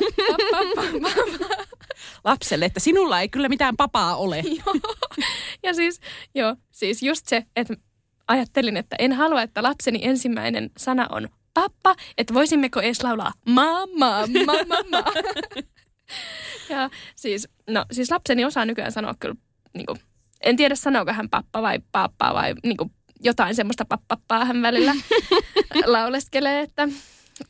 pa, 0.50 0.58
pa, 0.74 0.82
pa. 1.02 1.66
Lapselle, 2.30 2.64
että 2.64 2.80
sinulla 2.80 3.20
ei 3.20 3.28
kyllä 3.28 3.48
mitään 3.48 3.76
papaa 3.76 4.16
ole. 4.16 4.42
Joo. 4.58 4.74
Ja 5.62 5.74
siis, 5.74 6.00
joo, 6.34 6.56
siis 6.70 7.02
just 7.02 7.26
se, 7.26 7.44
että 7.56 7.74
ajattelin, 8.28 8.76
että 8.76 8.96
en 8.98 9.12
halua, 9.12 9.42
että 9.42 9.62
lapseni 9.62 9.98
ensimmäinen 10.02 10.70
sana 10.78 11.06
on 11.10 11.28
pappa, 11.54 11.94
että 12.18 12.34
voisimmeko 12.34 12.80
edes 12.80 13.02
laulaa 13.02 13.32
mamma, 13.46 14.26
mamma, 14.26 14.52
mamma. 14.68 15.12
ja 16.70 16.90
siis, 17.14 17.48
no 17.70 17.84
siis 17.92 18.10
lapseni 18.10 18.44
osaa 18.44 18.64
nykyään 18.64 18.92
sanoa 18.92 19.14
kyllä, 19.20 19.36
niin 19.74 19.86
kuin, 19.86 19.98
en 20.46 20.56
tiedä 20.56 20.74
sanooko 20.74 21.12
hän 21.12 21.30
pappa 21.30 21.62
vai 21.62 21.78
pappa 21.92 22.34
vai 22.34 22.54
niin 22.62 22.76
kuin, 22.76 22.90
jotain 23.20 23.54
semmoista 23.54 23.84
pappappaa 23.84 24.44
hän 24.44 24.62
välillä 24.62 24.94
lauleskelee, 25.86 26.60
että 26.60 26.88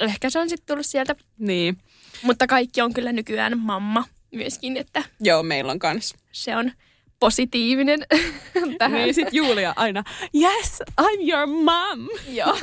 ehkä 0.00 0.31
se 0.31 0.38
on 0.38 0.49
sitten 0.49 0.67
tullut 0.67 0.87
sieltä. 0.87 1.17
Niin. 1.38 1.79
Mutta 2.23 2.47
kaikki 2.47 2.81
on 2.81 2.95
kyllä 2.95 3.12
nykyään 3.12 3.59
mamma 3.59 4.05
myöskin, 4.35 4.76
että 4.76 5.03
Joo, 5.21 5.43
meillä 5.43 5.73
on 5.73 5.79
kans. 5.79 6.15
se 6.33 6.57
on 6.57 6.73
positiivinen 7.21 8.00
tähän. 8.79 9.03
Niin 9.03 9.15
sit 9.15 9.29
Julia 9.33 9.73
aina, 9.76 10.05
yes, 10.35 10.83
I'm 11.00 11.31
your 11.33 11.47
mom. 11.47 12.09
Joo. 12.29 12.59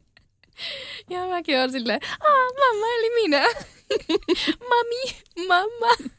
ja 1.10 1.26
mäkin 1.26 1.58
olen 1.58 1.72
silleen, 1.72 2.00
Aa, 2.20 2.46
mamma 2.58 2.86
eli 2.98 3.22
minä. 3.22 3.46
Mami, 4.68 5.16
mamma. 5.48 6.10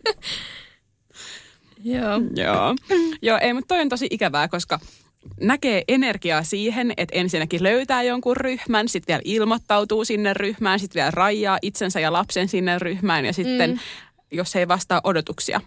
Joo. 1.84 2.22
Joo. 2.36 2.76
Joo, 3.22 3.38
ei, 3.42 3.54
mutta 3.54 3.68
toi 3.76 3.82
on 3.82 3.90
tosi 3.90 4.08
ikävää, 4.12 4.48
koska 4.48 4.80
näkee 5.40 5.84
energiaa 5.88 6.44
siihen, 6.44 6.94
että 6.98 7.18
ensinnäkin 7.20 7.64
löytää 7.64 8.04
jonkun 8.04 8.38
ryhmän, 8.38 8.90
sitten 8.90 9.14
vielä 9.14 9.22
ilmoittautuu 9.26 10.06
sinne 10.06 10.34
ryhmään, 10.34 10.80
sitten 10.80 11.00
vielä 11.00 11.12
rajaa 11.12 11.58
itsensä 11.62 12.00
ja 12.00 12.14
lapsen 12.14 12.48
sinne 12.48 12.80
ryhmään 12.80 13.26
ja 13.26 13.34
sitten, 13.34 13.70
mm. 13.72 13.80
jos 14.32 14.56
ei 14.56 14.68
vastaa 14.68 15.02
odotuksia, 15.04 15.62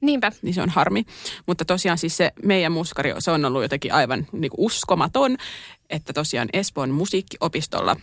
Niinpä. 0.00 0.32
niin 0.42 0.54
se 0.54 0.62
on 0.62 0.70
harmi. 0.70 1.04
Mutta 1.46 1.64
tosiaan 1.64 1.98
siis 1.98 2.16
se 2.16 2.32
meidän 2.44 2.72
muskari, 2.72 3.14
se 3.18 3.30
on 3.30 3.44
ollut 3.44 3.62
jotenkin 3.62 3.94
aivan 3.94 4.26
niin 4.32 4.52
uskomaton, 4.56 5.36
että 5.90 6.12
tosiaan 6.12 6.48
Espoon 6.52 6.90
musiikkiopistolla 6.90 7.96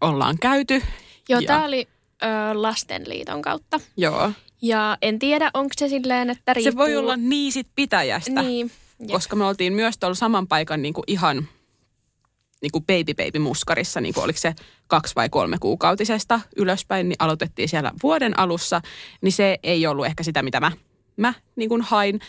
ollaan 0.00 0.38
käyty. 0.38 0.82
Joo, 1.28 1.40
Ja- 1.40 1.46
tämä 1.46 1.64
oli 1.64 1.88
ö, 2.22 2.26
Lastenliiton 2.62 3.42
kautta. 3.42 3.80
Joo. 3.96 4.32
Ja 4.62 4.98
en 5.02 5.18
tiedä, 5.18 5.50
onko 5.54 5.74
se 5.78 5.88
silleen, 5.88 6.30
että 6.30 6.54
riippuu... 6.54 6.72
Se 6.72 6.76
voi 6.76 6.96
olla 6.96 7.16
niin 7.16 7.52
sit 7.52 7.66
pitäjästä. 7.74 8.42
Niin. 8.42 8.70
Jep. 9.00 9.10
koska 9.10 9.36
me 9.36 9.44
oltiin 9.44 9.72
myös 9.72 9.98
tuolla 9.98 10.14
saman 10.14 10.46
paikan 10.46 10.82
niin 10.82 10.94
kuin 10.94 11.04
ihan 11.06 11.48
niin 12.62 12.72
kuin 12.72 12.84
baby 12.84 13.14
baby 13.14 13.38
muskarissa, 13.38 14.00
niin 14.00 14.14
kuin 14.14 14.24
oliko 14.24 14.38
se 14.38 14.54
kaksi 14.86 15.14
vai 15.14 15.28
kolme 15.28 15.56
kuukautisesta 15.60 16.40
ylöspäin, 16.56 17.08
niin 17.08 17.16
aloitettiin 17.18 17.68
siellä 17.68 17.92
vuoden 18.02 18.38
alussa, 18.38 18.80
niin 19.20 19.32
se 19.32 19.58
ei 19.62 19.86
ollut 19.86 20.06
ehkä 20.06 20.22
sitä, 20.22 20.42
mitä 20.42 20.60
mä, 20.60 20.72
mä 21.16 21.34
niin 21.56 21.68
kuin 21.68 21.82
hain, 21.82 22.20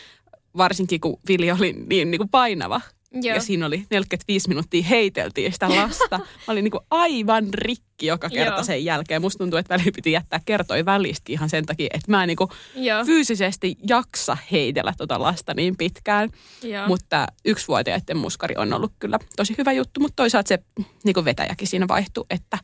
varsinkin 0.57 1.01
kun 1.01 1.19
Vili 1.27 1.51
oli 1.51 1.73
niin, 1.73 2.11
niin 2.11 2.19
kuin 2.19 2.29
painava. 2.29 2.81
Joo. 3.11 3.35
Ja 3.35 3.41
siinä 3.41 3.65
oli 3.65 3.85
45 3.89 4.49
minuuttia 4.49 4.83
heiteltiin 4.83 5.53
sitä 5.53 5.69
lasta. 5.69 6.17
Mä 6.47 6.51
olin 6.51 6.63
niin 6.63 6.71
kuin 6.71 6.83
aivan 6.91 7.47
rikki 7.53 8.05
joka 8.05 8.29
kerta 8.29 8.53
Joo. 8.53 8.63
sen 8.63 8.85
jälkeen. 8.85 9.21
Musta 9.21 9.37
tuntuu, 9.37 9.59
että 9.59 9.73
väliin 9.73 9.93
piti 9.95 10.11
jättää 10.11 10.39
kertoi 10.45 10.85
välistäkin 10.85 11.33
ihan 11.33 11.49
sen 11.49 11.65
takia, 11.65 11.87
että 11.93 12.11
mä 12.11 12.23
en 12.23 12.27
niin 12.27 12.37
kuin 12.37 12.49
Joo. 12.75 13.05
fyysisesti 13.05 13.75
jaksa 13.87 14.37
heitellä 14.51 14.93
tota 14.97 15.21
lasta 15.21 15.53
niin 15.53 15.77
pitkään. 15.77 16.29
Joo. 16.63 16.87
Mutta 16.87 17.27
yksivuotiaiden 17.45 18.17
muskari 18.17 18.55
on 18.57 18.73
ollut 18.73 18.93
kyllä 18.99 19.19
tosi 19.35 19.55
hyvä 19.57 19.71
juttu, 19.71 19.99
mutta 19.99 20.15
toisaalta 20.15 20.47
se 20.47 20.59
niin 21.03 21.13
kuin 21.13 21.25
vetäjäkin 21.25 21.67
siinä 21.67 21.87
vaihtuu, 21.87 22.25
että 22.29 22.57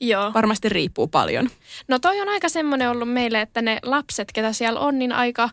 Joo. 0.00 0.34
varmasti 0.34 0.68
riippuu 0.68 1.08
paljon. 1.08 1.50
No 1.88 1.98
toi 1.98 2.20
on 2.20 2.28
aika 2.28 2.48
semmoinen 2.48 2.90
ollut 2.90 3.12
meille, 3.12 3.40
että 3.40 3.62
ne 3.62 3.78
lapset, 3.82 4.32
ketä 4.32 4.52
siellä 4.52 4.80
on, 4.80 4.98
niin 4.98 5.12
aika 5.12 5.50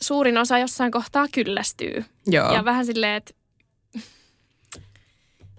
suurin 0.00 0.38
osa 0.38 0.58
jossain 0.58 0.92
kohtaa 0.92 1.26
kyllästyy. 1.32 2.04
Joo. 2.26 2.54
Ja 2.54 2.64
vähän 2.64 2.86
silleen, 2.86 3.14
että... 3.14 3.35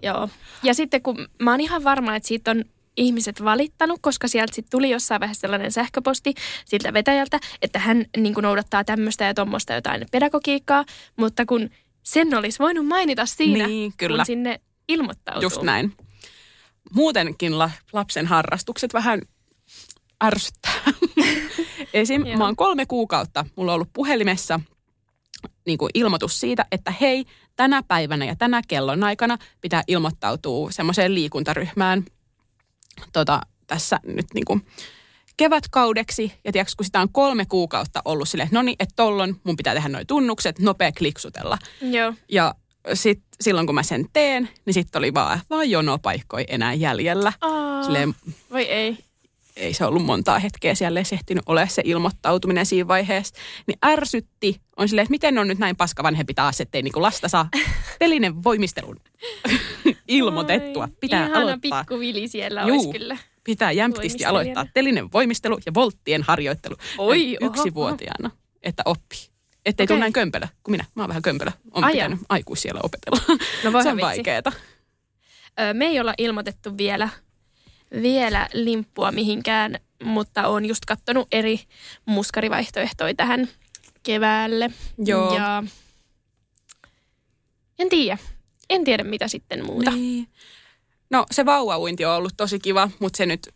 Joo. 0.02 0.28
Ja 0.62 0.74
sitten 0.74 1.02
kun 1.02 1.28
mä 1.42 1.50
oon 1.50 1.60
ihan 1.60 1.84
varma, 1.84 2.16
että 2.16 2.28
siitä 2.28 2.50
on 2.50 2.64
ihmiset 2.96 3.44
valittanut, 3.44 3.98
koska 4.02 4.28
sieltä 4.28 4.54
sitten 4.54 4.70
tuli 4.70 4.90
jossain 4.90 5.20
vaiheessa 5.20 5.40
sellainen 5.40 5.72
sähköposti 5.72 6.34
siltä 6.64 6.92
vetäjältä, 6.92 7.40
että 7.62 7.78
hän 7.78 8.04
niin 8.16 8.34
noudattaa 8.42 8.84
tämmöistä 8.84 9.24
ja 9.24 9.34
tuommoista 9.34 9.72
jotain 9.72 10.06
pedagogiikkaa, 10.12 10.84
mutta 11.16 11.46
kun 11.46 11.70
sen 12.02 12.34
olisi 12.34 12.58
voinut 12.58 12.86
mainita 12.86 13.26
siinä, 13.26 13.66
Niin, 13.66 13.92
kyllä. 13.96 14.16
kun 14.16 14.26
sinne 14.26 14.60
ilmoittautuu. 14.88 15.42
Just 15.42 15.62
näin. 15.62 15.92
Muutenkin 16.92 17.58
la, 17.58 17.70
lapsen 17.92 18.26
harrastukset 18.26 18.94
vähän 18.94 19.22
ärsyttää. 20.24 20.72
Esim. 21.94 22.22
Mä 22.38 22.44
oon 22.44 22.56
kolme 22.56 22.86
kuukautta, 22.86 23.44
mulla 23.56 23.72
on 23.72 23.74
ollut 23.74 23.92
puhelimessa 23.92 24.60
niin 25.66 25.78
kuin 25.78 25.90
ilmoitus 25.94 26.40
siitä, 26.40 26.66
että 26.72 26.92
hei, 27.00 27.24
tänä 27.58 27.82
päivänä 27.82 28.24
ja 28.24 28.36
tänä 28.36 28.62
kellon 28.68 29.04
aikana 29.04 29.38
pitää 29.60 29.82
ilmoittautua 29.86 30.70
semmoiseen 30.70 31.14
liikuntaryhmään 31.14 32.04
tota, 33.12 33.40
tässä 33.66 34.00
nyt 34.04 34.26
niin 34.34 34.44
kuin 34.44 34.66
kevätkaudeksi. 35.36 36.32
Ja 36.44 36.52
tiedätkö, 36.52 36.72
kun 36.76 36.86
sitä 36.86 37.00
on 37.00 37.12
kolme 37.12 37.46
kuukautta 37.46 38.02
ollut 38.04 38.28
silleen, 38.28 38.46
että 38.46 38.58
no 38.58 38.62
niin, 38.62 38.76
että 38.78 38.92
tollon 38.96 39.36
mun 39.44 39.56
pitää 39.56 39.74
tehdä 39.74 39.88
noi 39.88 40.04
tunnukset, 40.04 40.58
nopea 40.58 40.92
kliksutella. 40.92 41.58
Joo. 41.80 42.14
Ja 42.28 42.54
sit, 42.94 43.22
silloin 43.40 43.66
kun 43.66 43.74
mä 43.74 43.82
sen 43.82 44.06
teen, 44.12 44.48
niin 44.64 44.74
sitten 44.74 44.98
oli 44.98 45.14
vaan, 45.14 45.40
vaan 45.50 45.70
jonopaikkoja 45.70 46.44
enää 46.48 46.74
jäljellä. 46.74 47.32
Aa, 47.40 47.84
Silleen, 47.84 48.14
voi 48.50 48.62
ei. 48.62 48.98
Ei 49.58 49.74
se 49.74 49.84
ollut 49.84 50.04
montaa 50.04 50.38
hetkeä 50.38 50.74
siellä 50.74 51.00
ei 51.00 51.04
se 51.04 51.14
ehtinyt 51.14 51.44
ole 51.46 51.68
se 51.68 51.82
ilmoittautuminen 51.84 52.66
siinä 52.66 52.88
vaiheessa. 52.88 53.34
Niin 53.66 53.78
ärsytti. 53.84 54.60
On 54.76 54.88
silleen, 54.88 55.02
että 55.02 55.10
miten 55.10 55.38
on 55.38 55.48
nyt 55.48 55.58
näin 55.58 55.76
paska 55.76 56.02
vanhempi 56.02 56.34
taas, 56.34 56.60
ettei 56.60 56.82
niinku 56.82 57.02
lasta 57.02 57.28
saa 57.28 57.48
telinen 57.98 58.44
voimistelun 58.44 58.96
ilmoitettua. 60.08 60.84
Oi, 60.84 60.96
Pitää 61.00 61.26
ihana 61.26 61.40
aloittaa. 61.40 61.84
pikku 61.84 62.00
Vili 62.00 62.28
siellä 62.28 62.62
Juu. 62.62 62.70
olisi 62.76 62.98
kyllä. 62.98 63.16
Pitää 63.44 63.72
jämptisti 63.72 64.24
aloittaa 64.24 64.66
telinen 64.74 65.12
voimistelu 65.12 65.58
ja 65.66 65.74
volttien 65.74 66.22
harjoittelu. 66.22 66.76
Oi, 66.98 67.36
oho, 67.42 67.50
Yksivuotiaana, 67.50 68.30
että 68.62 68.82
oppii. 68.86 69.18
Ettei 69.66 69.84
Okei. 69.84 69.86
tule 69.86 70.00
näin 70.00 70.12
kömpelö 70.12 70.46
kuin 70.62 70.72
minä. 70.72 70.84
Mä 70.94 71.02
oon 71.02 71.08
vähän 71.08 71.22
kömpelö. 71.22 71.50
On 71.72 71.84
Ai 71.84 71.92
pitänyt 71.92 72.18
aikuis 72.28 72.62
siellä 72.62 72.80
opetella. 72.82 73.20
No 73.64 73.70
se 73.82 73.88
on 73.88 73.96
vitsi. 73.96 74.00
vaikeeta. 74.02 74.52
Me 75.72 75.84
ei 75.86 76.00
olla 76.00 76.14
ilmoitettu 76.18 76.78
vielä, 76.78 77.08
vielä 77.92 78.48
limppua 78.52 79.12
mihinkään, 79.12 79.80
mutta 80.04 80.48
on 80.48 80.64
just 80.64 80.84
kattonut 80.84 81.28
eri 81.32 81.60
muskarivaihtoehtoja 82.04 83.14
tähän 83.14 83.48
keväälle. 84.02 84.70
Joo. 84.98 85.34
Ja 85.34 85.64
en 87.78 87.88
tiedä. 87.88 88.18
En 88.70 88.84
tiedä 88.84 89.04
mitä 89.04 89.28
sitten 89.28 89.66
muuta. 89.66 89.90
Niin. 89.90 90.28
No 91.10 91.26
se 91.30 91.46
vauvauinti 91.46 92.04
on 92.04 92.16
ollut 92.16 92.34
tosi 92.36 92.58
kiva, 92.58 92.90
mutta 92.98 93.16
se 93.16 93.26
nyt 93.26 93.48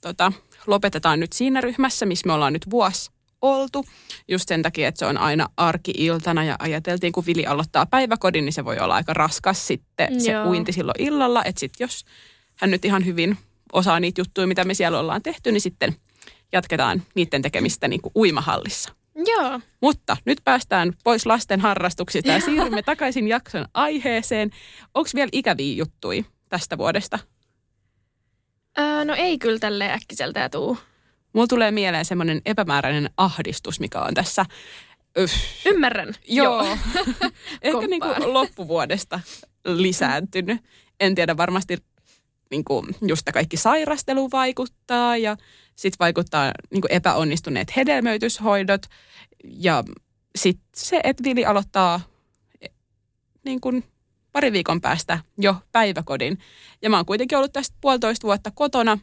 tota, 0.00 0.32
lopetetaan 0.66 1.20
nyt 1.20 1.32
siinä 1.32 1.60
ryhmässä, 1.60 2.06
missä 2.06 2.26
me 2.26 2.32
ollaan 2.32 2.52
nyt 2.52 2.70
vuosi 2.70 3.10
oltu. 3.42 3.84
Just 4.28 4.48
sen 4.48 4.62
takia, 4.62 4.88
että 4.88 4.98
se 4.98 5.06
on 5.06 5.18
aina 5.18 5.48
arki-iltana 5.56 6.44
ja 6.44 6.56
ajateltiin, 6.58 7.12
kun 7.12 7.26
Vili 7.26 7.46
aloittaa 7.46 7.86
päiväkodin, 7.86 8.44
niin 8.44 8.52
se 8.52 8.64
voi 8.64 8.78
olla 8.78 8.94
aika 8.94 9.14
raskas 9.14 9.66
sitten 9.66 10.20
se 10.20 10.32
Joo. 10.32 10.48
uinti 10.48 10.72
silloin 10.72 11.02
illalla. 11.02 11.44
Että 11.44 11.60
sitten 11.60 11.84
jos 11.84 12.04
hän 12.56 12.70
nyt 12.70 12.84
ihan 12.84 13.04
hyvin 13.04 13.38
osaa 13.72 14.00
niitä 14.00 14.20
juttuja, 14.20 14.46
mitä 14.46 14.64
me 14.64 14.74
siellä 14.74 14.98
ollaan 15.00 15.22
tehty, 15.22 15.52
niin 15.52 15.60
sitten 15.60 15.96
jatketaan 16.52 17.02
niiden 17.14 17.42
tekemistä 17.42 17.88
niin 17.88 18.00
kuin 18.00 18.12
uimahallissa. 18.16 18.92
Joo. 19.26 19.60
Mutta 19.80 20.16
nyt 20.24 20.38
päästään 20.44 20.92
pois 21.04 21.26
lasten 21.26 21.60
harrastuksista 21.60 22.32
ja 22.32 22.40
siirrymme 22.40 22.82
takaisin 22.82 23.28
jakson 23.28 23.66
aiheeseen. 23.74 24.50
Onko 24.94 25.10
vielä 25.14 25.28
ikäviä 25.32 25.74
juttuja 25.76 26.22
tästä 26.48 26.78
vuodesta? 26.78 27.18
Öö, 28.78 29.04
no 29.04 29.14
ei 29.14 29.38
kyllä 29.38 29.58
tälle 29.58 29.92
äkkiseltä 29.92 30.48
tuu. 30.48 30.78
Mulla 31.32 31.46
tulee 31.46 31.70
mieleen 31.70 32.04
semmoinen 32.04 32.42
epämääräinen 32.46 33.10
ahdistus, 33.16 33.80
mikä 33.80 34.00
on 34.00 34.14
tässä. 34.14 34.44
Öf. 35.18 35.32
Ymmärrän. 35.66 36.14
Joo. 36.28 36.62
Ehkä 37.62 37.72
Komppaan. 37.72 37.90
niin 37.90 38.00
kuin 38.00 38.32
loppuvuodesta 38.34 39.20
lisääntynyt. 39.64 40.60
En 41.00 41.14
tiedä, 41.14 41.36
varmasti 41.36 41.78
niin 42.50 42.64
kuin 42.64 42.86
just 43.02 43.22
kaikki 43.32 43.56
sairastelu 43.56 44.30
vaikuttaa 44.30 45.16
ja 45.16 45.36
sitten 45.74 45.98
vaikuttaa 45.98 46.52
niin 46.70 46.80
kuin 46.80 46.92
epäonnistuneet 46.92 47.76
hedelmöityshoidot 47.76 48.82
ja 49.44 49.84
sitten 50.36 50.68
se, 50.76 51.00
että 51.04 51.22
Vili 51.24 51.44
aloittaa 51.44 52.00
eh, 52.60 52.70
niin 53.44 53.60
kuin 53.60 53.84
pari 54.32 54.52
viikon 54.52 54.80
päästä 54.80 55.18
jo 55.38 55.56
päiväkodin. 55.72 56.38
Ja 56.82 56.90
mä 56.90 56.96
oon 56.96 57.06
kuitenkin 57.06 57.38
ollut 57.38 57.52
tästä 57.52 57.76
puolitoista 57.80 58.26
vuotta 58.26 58.50
kotona, 58.50 58.98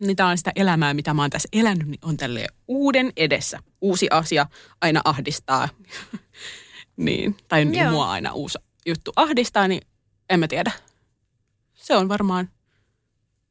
niin 0.00 0.16
tämä 0.16 0.28
on 0.28 0.38
sitä 0.38 0.52
elämää, 0.56 0.94
mitä 0.94 1.14
mä 1.14 1.22
oon 1.22 1.30
tässä 1.30 1.48
elänyt, 1.52 1.86
niin 1.86 2.00
on 2.04 2.16
tälleen 2.16 2.54
uuden 2.68 3.12
edessä. 3.16 3.58
Uusi 3.80 4.06
asia 4.10 4.46
aina 4.80 5.00
ahdistaa. 5.04 5.68
niin, 6.96 7.36
tai 7.48 7.64
niin 7.64 7.90
mua 7.90 8.10
aina 8.10 8.32
uusi 8.32 8.58
juttu 8.86 9.12
ahdistaa, 9.16 9.68
niin 9.68 9.82
en 10.30 10.40
mä 10.40 10.48
tiedä. 10.48 10.72
Se 11.82 11.96
on 11.96 12.08
varmaan 12.08 12.48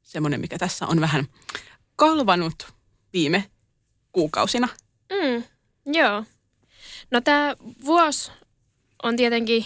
semmoinen, 0.03 0.41
mikä 0.41 0.57
tässä 0.57 0.87
on 0.87 1.01
vähän 1.01 1.27
kalvanut 1.95 2.73
viime 3.13 3.51
kuukausina. 4.11 4.67
Mm, 5.11 5.43
joo. 5.93 6.23
No 7.11 7.21
tämä 7.21 7.55
vuosi 7.85 8.31
on 9.03 9.17
tietenkin 9.17 9.65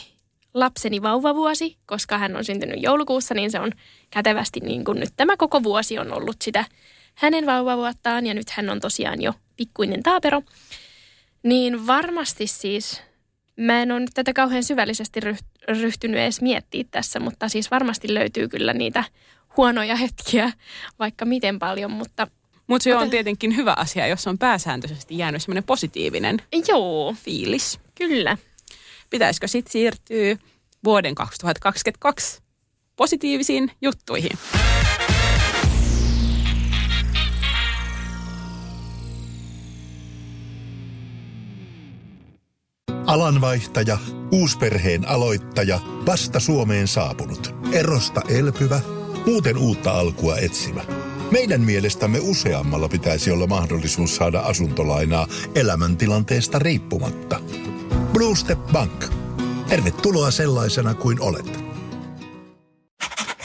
lapseni 0.53 1.01
vauvavuosi, 1.01 1.77
koska 1.85 2.17
hän 2.17 2.35
on 2.35 2.45
syntynyt 2.45 2.83
joulukuussa, 2.83 3.33
niin 3.33 3.51
se 3.51 3.59
on 3.59 3.71
kätevästi 4.09 4.59
niin 4.59 4.85
kuin 4.85 4.99
nyt 4.99 5.13
tämä 5.17 5.37
koko 5.37 5.63
vuosi 5.63 5.99
on 5.99 6.13
ollut 6.13 6.41
sitä 6.41 6.65
hänen 7.15 7.45
vauvavuottaan 7.45 8.25
ja 8.25 8.33
nyt 8.33 8.49
hän 8.49 8.69
on 8.69 8.79
tosiaan 8.79 9.21
jo 9.21 9.33
pikkuinen 9.55 10.03
taapero. 10.03 10.41
Niin 11.43 11.87
varmasti 11.87 12.47
siis, 12.47 13.01
mä 13.57 13.81
en 13.81 13.91
ole 13.91 13.99
nyt 13.99 14.09
tätä 14.13 14.33
kauhean 14.33 14.63
syvällisesti 14.63 15.19
ryht- 15.19 15.79
ryhtynyt 15.81 16.19
edes 16.19 16.41
miettimään 16.41 16.89
tässä, 16.91 17.19
mutta 17.19 17.49
siis 17.49 17.71
varmasti 17.71 18.13
löytyy 18.13 18.47
kyllä 18.47 18.73
niitä 18.73 19.03
huonoja 19.57 19.95
hetkiä 19.95 20.51
vaikka 20.99 21.25
miten 21.25 21.59
paljon, 21.59 21.91
mutta 21.91 22.27
Mutta 22.67 22.83
se 22.83 22.95
on 22.95 23.09
tietenkin 23.09 23.55
hyvä 23.55 23.73
asia, 23.77 24.07
jos 24.07 24.27
on 24.27 24.37
pääsääntöisesti 24.37 25.17
jäänyt 25.17 25.41
semmoinen 25.41 25.63
positiivinen 25.63 26.37
joo, 26.67 27.15
fiilis. 27.23 27.79
kyllä. 27.95 28.37
Pitäisikö 29.09 29.47
sitten 29.47 29.71
siirtyä 29.71 30.37
vuoden 30.83 31.15
2022 31.15 32.41
positiivisiin 32.95 33.71
juttuihin? 33.81 34.31
Alanvaihtaja, 43.05 43.97
uusperheen 44.31 45.07
aloittaja, 45.07 45.79
vasta 46.05 46.39
Suomeen 46.39 46.87
saapunut, 46.87 47.55
erosta 47.71 48.21
elpyvä, 48.29 48.81
muuten 49.25 49.57
uutta 49.57 49.91
alkua 49.91 50.37
etsimä. 50.37 50.81
Meidän 51.31 51.61
mielestämme 51.61 52.19
useammalla 52.21 52.89
pitäisi 52.89 53.31
olla 53.31 53.47
mahdollisuus 53.47 54.15
saada 54.15 54.39
asuntolainaa 54.39 55.27
elämäntilanteesta 55.55 56.59
riippumatta. 56.59 57.39
Blue 58.13 58.35
Step 58.35 58.59
Bank. 58.71 59.05
Tervetuloa 59.67 60.31
sellaisena 60.31 60.93
kuin 60.93 61.21
olet. 61.21 61.59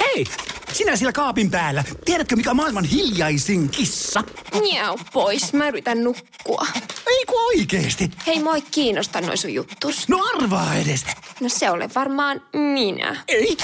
Hei! 0.01 0.25
Sinä 0.73 0.97
siellä 0.97 1.13
kaapin 1.13 1.51
päällä. 1.51 1.85
Tiedätkö, 2.05 2.37
mikä 2.37 2.51
on 2.51 2.57
maailman 2.57 2.85
hiljaisin 2.85 3.69
kissa? 3.69 4.25
Miau 4.61 4.99
pois, 5.13 5.53
mä 5.53 5.69
yritän 5.69 6.05
nukkua. 6.05 6.67
Ei 7.11 7.25
kun 7.27 7.47
oikeesti. 7.47 8.11
Hei, 8.27 8.43
moi 8.43 8.63
kiinnosta 8.63 9.21
noin 9.21 9.39
sun 9.39 9.55
juttus. 9.55 10.09
No 10.09 10.19
arvaa 10.35 10.75
edes. 10.75 11.05
No 11.41 11.49
se 11.49 11.71
ole 11.71 11.91
varmaan 11.95 12.43
minä. 12.53 13.25
Ei. 13.29 13.57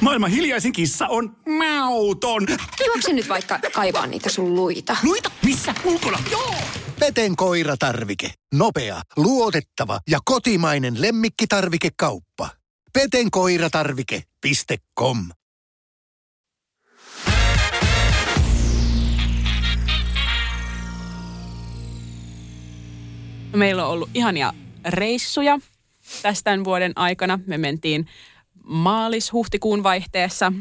Maailman 0.00 0.30
hiljaisin 0.30 0.72
kissa 0.72 1.06
on 1.06 1.36
mauton. 1.58 2.46
Juokse 2.86 3.12
nyt 3.12 3.28
vaikka 3.28 3.58
kaivaa 3.72 4.06
niitä 4.06 4.30
sun 4.30 4.54
luita. 4.54 4.96
Luita? 5.02 5.30
Missä? 5.44 5.74
Ulkona? 5.84 6.18
Joo! 6.30 6.54
Peten 6.98 7.36
koiratarvike. 7.36 8.30
Nopea, 8.54 9.02
luotettava 9.16 10.00
ja 10.10 10.18
kotimainen 10.24 11.02
lemmikkitarvikekauppa. 11.02 12.48
Petenkoiratarvike.com 12.92 15.28
Meillä 23.52 23.86
on 23.86 23.92
ollut 23.92 24.10
ihania 24.14 24.52
reissuja 24.84 25.58
tästä 26.22 26.50
tämän 26.50 26.64
vuoden 26.64 26.92
aikana. 26.96 27.38
Me 27.46 27.58
mentiin 27.58 28.06
maalis-huhtikuun 28.64 29.82
vaihteessa, 29.82 30.52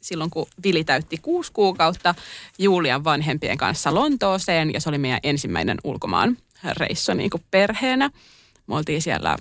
silloin 0.00 0.30
kun 0.30 0.46
Vili 0.64 0.84
täytti 0.84 1.18
kuusi 1.22 1.52
kuukautta 1.52 2.14
Julian 2.58 3.04
vanhempien 3.04 3.58
kanssa 3.58 3.94
Lontooseen. 3.94 4.72
Ja 4.72 4.80
se 4.80 4.88
oli 4.88 4.98
meidän 4.98 5.20
ensimmäinen 5.22 5.78
ulkomaan 5.84 6.36
reissu 6.76 7.14
niin 7.14 7.30
kuin 7.30 7.44
perheenä. 7.50 8.10
Me 8.66 8.76
oltiin 8.76 9.02
siellä 9.02 9.36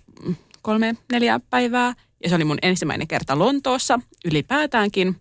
kolme, 0.62 0.96
neljä 1.12 1.40
päivää. 1.50 1.94
Ja 2.24 2.30
se 2.30 2.36
oli 2.36 2.44
mun 2.44 2.60
ensimmäinen 2.62 3.08
kerta 3.08 3.40
Lontoossa 3.40 4.00
ylipäätäänkin, 4.26 5.16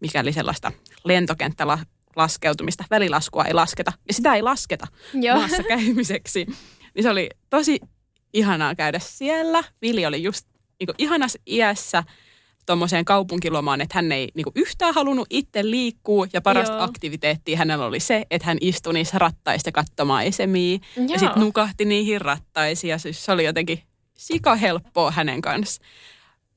mikäli 0.00 0.32
sellaista 0.32 0.72
lentokenttällä 1.04 1.78
laskeutumista, 2.16 2.84
välilaskua 2.90 3.44
ei 3.44 3.54
lasketa. 3.54 3.92
Ja 4.08 4.14
sitä 4.14 4.34
ei 4.34 4.42
lasketa 4.42 4.86
Joo. 5.14 5.36
maassa 5.36 5.62
käymiseksi. 5.68 6.46
Niin 6.94 7.02
se 7.02 7.10
oli 7.10 7.30
tosi 7.50 7.80
ihanaa 8.32 8.74
käydä 8.74 8.98
siellä. 8.98 9.64
Vili 9.82 10.06
oli 10.06 10.22
just 10.22 10.46
niin 10.78 10.86
kuin 10.86 10.96
ihanassa 10.98 11.38
iässä 11.46 12.04
tuommoiseen 12.66 13.04
kaupunkilomaan, 13.04 13.80
että 13.80 13.98
hän 13.98 14.12
ei 14.12 14.28
niin 14.34 14.44
kuin 14.44 14.52
yhtään 14.56 14.94
halunnut 14.94 15.26
itse 15.30 15.70
liikkua. 15.70 16.26
Ja 16.32 16.40
parasta 16.40 16.74
Joo. 16.74 16.84
aktiviteettia 16.84 17.58
hänellä 17.58 17.86
oli 17.86 18.00
se, 18.00 18.26
että 18.30 18.46
hän 18.46 18.58
istui 18.60 18.92
niissä 18.92 19.18
rattaissa 19.18 19.72
katsomaan 19.72 20.24
esemiä. 20.24 20.78
Ja 20.96 21.02
Joo. 21.02 21.18
sitten 21.18 21.42
nukahti 21.42 21.84
niihin 21.84 22.20
rattaisiin. 22.20 22.90
Ja 22.90 22.98
siis 22.98 23.24
se 23.24 23.32
oli 23.32 23.44
jotenkin 23.44 23.82
sika 24.14 24.54
helppoa 24.54 25.10
hänen 25.10 25.40
kanssa 25.40 25.82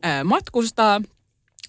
ö, 0.05 0.23
matkustaa. 0.23 1.01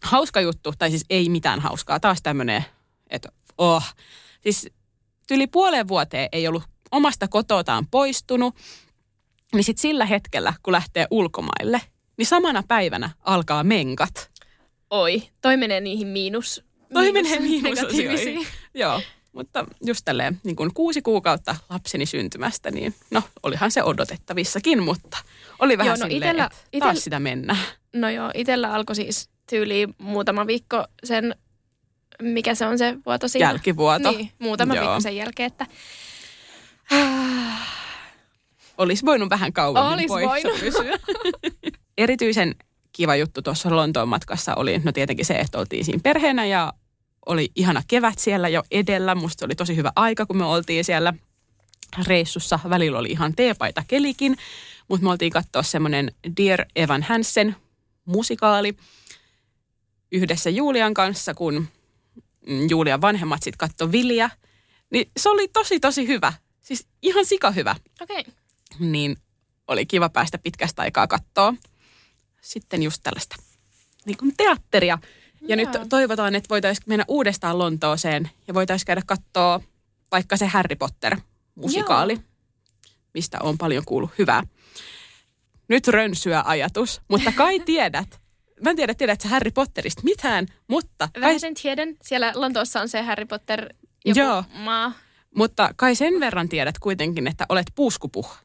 Hauska 0.03 0.41
juttu, 0.41 0.73
tai 0.79 0.91
siis 0.91 1.05
ei 1.11 1.29
mitään 1.29 1.61
hauskaa. 1.61 2.01
Taas 2.01 2.23
tämmöinen, 2.23 2.65
että 3.11 3.29
oh. 3.59 3.85
Siis 4.41 4.69
yli 5.31 5.47
puoleen 5.47 5.89
vuoteen 5.89 6.29
ei 6.33 6.49
ollut 6.49 6.63
omasta 6.97 7.29
kototaan 7.29 7.87
poistunut, 7.91 8.55
niin 9.55 9.65
sitten 9.65 9.83
sillä 9.83 10.07
hetkellä, 10.07 10.53
kun 10.63 10.73
lähtee 10.73 11.07
ulkomaille, 11.11 11.81
niin 12.17 12.27
samana 12.27 12.63
päivänä 12.69 13.11
alkaa 13.25 13.65
menkat. 13.65 14.31
Oi, 14.91 15.23
toi 15.41 15.57
menee 15.57 15.81
niihin 15.81 16.09
miinus. 16.09 16.65
Toi 16.93 17.13
miinus- 17.13 17.31
menee 17.31 17.41
miinusasioihin. 17.41 18.47
Joo, 18.75 19.01
mutta 19.33 19.65
just 19.85 20.01
tälleen 20.05 20.41
niin 20.45 20.57
kuin 20.57 20.75
kuusi 20.75 21.03
kuukautta 21.03 21.57
lapseni 21.69 22.07
syntymästä, 22.07 22.71
niin 22.71 22.95
no 23.11 23.23
olihan 23.43 23.71
se 23.71 23.83
odotettavissakin, 23.83 24.83
mutta 24.83 25.17
oli 25.59 25.79
vähän 25.79 25.87
Joo, 25.99 26.07
no 26.07 26.11
silleen, 26.11 26.31
itellä- 26.31 26.45
että 26.45 26.57
taas 26.57 26.69
itellä- 26.73 26.95
sitä 27.01 27.21
mennään. 27.21 27.59
No 27.93 28.11
joo, 28.11 28.31
itellä 28.35 28.73
alkoi 28.73 28.97
siis 28.97 29.31
tyyli 29.51 29.89
muutama 29.99 30.47
viikko 30.47 30.85
sen, 31.05 31.35
mikä 32.23 32.55
se 32.55 32.67
on 32.67 32.79
se 32.79 32.95
vuoto 33.07 33.29
siinä? 33.29 33.47
Jälkivuoto. 33.49 34.11
Niin, 34.13 34.31
muutama 34.39 34.75
Joo. 34.75 34.85
viikko 34.85 35.01
sen 35.01 35.17
jälkeen, 35.17 35.47
että 35.47 35.67
Olisi 38.79 39.07
voinut 39.07 39.31
vähän 39.31 39.53
kauemmin 39.53 39.93
Olis 39.93 40.07
poissa 40.07 40.49
voinut. 40.49 40.61
pysyä. 40.61 40.99
Erityisen 41.99 42.55
kiva 42.93 43.17
juttu 43.17 43.43
tuossa 43.43 43.77
Lontoon 43.77 44.09
matkassa 44.09 44.55
oli 44.55 44.79
no 44.79 44.93
tietenkin 44.93 45.27
se, 45.27 45.35
että 45.35 45.59
oltiin 45.59 45.85
siinä 45.85 46.01
perheenä 46.03 46.47
ja 46.47 46.73
oli 47.27 47.51
ihana 47.55 47.83
kevät 47.89 48.19
siellä 48.19 48.49
jo 48.49 48.63
edellä. 48.71 49.15
Musta 49.15 49.39
se 49.39 49.45
oli 49.45 49.55
tosi 49.55 49.77
hyvä 49.77 49.93
aika, 49.97 50.27
kun 50.27 50.37
me 50.37 50.45
oltiin 50.45 50.85
siellä 50.85 51.13
reissussa. 52.07 52.61
Välillä 52.71 52.99
oli 52.99 53.09
ihan 53.09 53.35
teepaita 53.37 53.85
kelikin, 53.89 54.37
mutta 54.89 55.05
me 55.05 55.11
oltiin 55.11 55.33
katsoa 55.33 55.63
semmoinen 55.63 56.13
Dear 56.37 56.65
Evan 56.77 57.03
Hansen 57.03 57.57
musikaali 58.05 58.77
yhdessä 60.13 60.51
Julian 60.51 60.95
kanssa, 60.95 61.35
kun 61.35 61.67
mm, 62.47 62.71
Julian 62.71 63.01
vanhemmat 63.01 63.43
sitten 63.43 63.59
katsoi 63.69 63.93
Vilja. 63.93 64.31
Niin 64.91 65.11
se 65.17 65.29
oli 65.29 65.49
tosi 65.49 65.81
tosi 65.81 66.07
hyvä. 66.07 66.33
Siis 66.67 66.87
ihan 67.03 67.27
sika 67.27 67.51
hyvä 67.51 67.77
okei. 68.01 68.21
Okay. 68.21 68.33
niin 68.79 69.17
oli 69.69 69.87
kiva 69.87 70.09
päästä 70.09 70.39
pitkästä 70.39 70.83
aikaa 70.83 71.07
katsoa. 71.07 71.55
Sitten 72.41 72.83
just 72.83 73.03
tällaista 73.03 73.37
niin 74.05 74.17
kuin 74.17 74.35
teatteria. 74.37 74.99
Ja 75.41 75.57
Joo. 75.57 75.73
nyt 75.73 75.89
toivotaan, 75.89 76.35
että 76.35 76.49
voitaisiin 76.49 76.85
mennä 76.87 77.05
uudestaan 77.09 77.59
Lontooseen 77.59 78.31
ja 78.49 78.55
voitaisiin 78.55 78.87
käydä 78.87 79.03
katsoa 79.07 79.61
vaikka 80.13 80.37
se 80.37 80.47
Harry 80.47 80.77
Potter-musikaali, 80.77 82.13
Joo. 82.13 82.23
mistä 83.15 83.39
on 83.43 83.59
paljon 83.59 83.85
kuullut 83.85 84.11
hyvää. 84.19 84.43
Nyt 85.69 85.89
rönsyä 85.89 86.43
ajatus, 86.47 87.01
mutta 87.09 87.33
kai 87.33 87.61
tiedät. 87.71 88.21
Mä 88.61 88.71
en 88.71 88.77
tiedä, 88.77 88.95
tiedätkö 88.95 89.29
Harry 89.29 89.51
Potterista 89.51 90.03
mitään, 90.05 90.47
mutta 90.69 91.09
kai, 91.13 91.21
Vähän 91.21 91.41
sen 91.41 91.55
tiedän. 91.55 91.97
Siellä 92.03 92.33
Lontoossa 92.35 92.81
on 92.81 92.89
se 92.89 93.03
Harry 93.03 93.25
Potter 93.27 93.69
joku 94.05 94.21
Joo. 94.21 94.45
maa. 94.55 94.93
Mutta 95.37 95.71
kai 95.77 95.95
sen 95.95 96.21
verran 96.21 96.49
tiedät 96.49 96.79
kuitenkin, 96.79 97.27
että 97.27 97.47
olet 97.49 97.67
puuskupuh. 97.75 98.37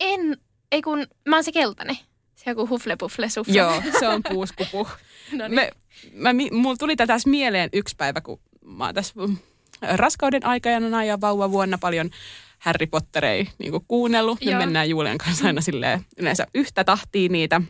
En, 0.00 0.36
ei 0.72 0.82
kun, 0.82 1.06
mä 1.28 1.36
oon 1.36 1.44
se 1.44 1.52
keltainen. 1.52 1.98
Se 2.34 2.50
joku 2.50 2.68
hufle 2.68 2.96
pufle 2.96 3.28
sufle. 3.28 3.54
Joo, 3.54 3.82
se 4.00 4.08
on 4.08 4.22
puuskupuh. 4.22 4.88
no 5.32 5.48
niin. 5.48 5.54
Me, 5.54 5.70
mä, 6.12 6.30
mulla 6.52 6.76
tuli 6.76 6.96
tätä 6.96 7.12
tässä 7.14 7.30
mieleen 7.30 7.70
yksi 7.72 7.96
päivä, 7.96 8.20
kun 8.20 8.40
mä 8.64 8.84
oon 8.84 8.94
tässä 8.94 9.14
mm, 9.16 9.36
raskauden 9.82 10.46
aikana 10.46 11.04
ja 11.04 11.20
vauva 11.20 11.50
vuonna 11.50 11.78
paljon 11.78 12.10
Harry 12.58 12.86
Potterei 12.86 13.48
niin 13.58 13.72
kuunnellut. 13.88 14.40
Me 14.44 14.50
Joo. 14.50 14.60
mennään 14.60 14.88
Julian 14.88 15.18
kanssa 15.18 15.46
aina 15.46 15.60
silleen, 15.60 16.06
yleensä 16.16 16.46
yhtä 16.54 16.84
tahtia 16.84 17.28
niitä. 17.28 17.60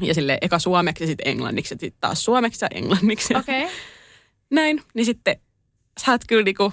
Ja 0.00 0.14
sille 0.14 0.38
eka 0.40 0.58
suomeksi 0.58 1.04
ja 1.04 1.08
sitten 1.08 1.28
englanniksi 1.28 1.74
ja 1.74 1.78
sitten 1.80 2.00
taas 2.00 2.24
suomeksi 2.24 2.64
ja 2.64 2.68
englanniksi. 2.74 3.36
Okei. 3.36 3.64
Okay. 3.64 3.76
Näin, 4.50 4.82
niin 4.94 5.04
sitten 5.04 5.40
sä 6.04 6.12
oot 6.12 6.20
kyllä 6.28 6.42
niinku 6.42 6.72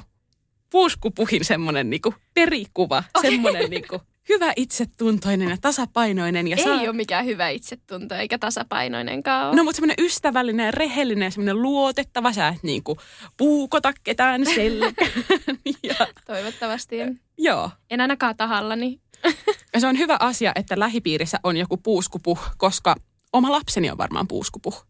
puuskupuhin 0.70 1.46
semmoinen 1.46 1.90
niinku 1.90 2.14
perikuva, 2.34 3.04
okay. 3.18 3.32
semmoinen 3.32 3.70
niinku 3.70 4.02
hyvä 4.30 4.54
itsetuntoinen 4.56 5.50
ja 5.50 5.58
tasapainoinen. 5.62 6.48
Ja 6.48 6.58
Ei 6.58 6.64
saa... 6.64 6.80
ole 6.80 6.94
mikään 6.94 7.26
hyvä 7.26 7.50
itsetunto 7.50 8.16
eikä 8.16 8.38
tasapainoinenkaan 8.38 9.48
ole. 9.48 9.56
No 9.56 9.64
mutta 9.64 9.76
semmoinen 9.76 10.06
ystävällinen 10.06 10.66
ja 10.66 10.72
rehellinen 10.72 11.26
ja 11.26 11.32
semmoinen 11.32 11.62
luotettava. 11.62 12.34
Sä 12.34 12.48
et 12.48 12.64
niinku 12.64 12.98
puukota 13.38 13.94
ketään 14.04 14.46
selkään. 14.56 15.12
ja, 15.84 16.08
Toivottavasti 16.26 17.02
en. 17.02 17.20
joo. 17.38 17.70
En 17.90 18.02
ainakaan 18.02 18.38
tahallani. 18.38 19.00
Ja 19.74 19.82
se 19.82 19.88
on 19.88 19.98
hyvä 19.98 20.18
asia, 20.20 20.52
että 20.56 20.80
lähipiirissä 20.80 21.40
on 21.44 21.58
joku 21.58 21.78
puuskupuh, 21.78 22.40
koska 22.58 22.96
oma 23.34 23.52
lapseni 23.52 23.92
on 23.92 23.98
varmaan 23.98 24.28
puuskupuh. 24.28 24.86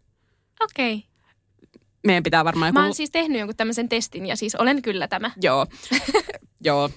Okei. 0.64 0.96
Okay. 0.96 1.15
Meidän 2.06 2.24
pitää 2.24 2.46
varmaan 2.46 2.70
joku... 2.70 2.80
Mä 2.80 2.86
oon 2.86 2.94
siis 2.94 3.12
tehnyt 3.12 3.40
jonkun 3.40 3.56
tämmöisen 3.56 3.90
testin 3.90 4.26
ja 4.26 4.36
siis 4.36 4.56
olen 4.56 4.82
kyllä 4.82 5.08
tämä. 5.08 5.32
Joo, 5.42 5.68
joo. 6.62 6.90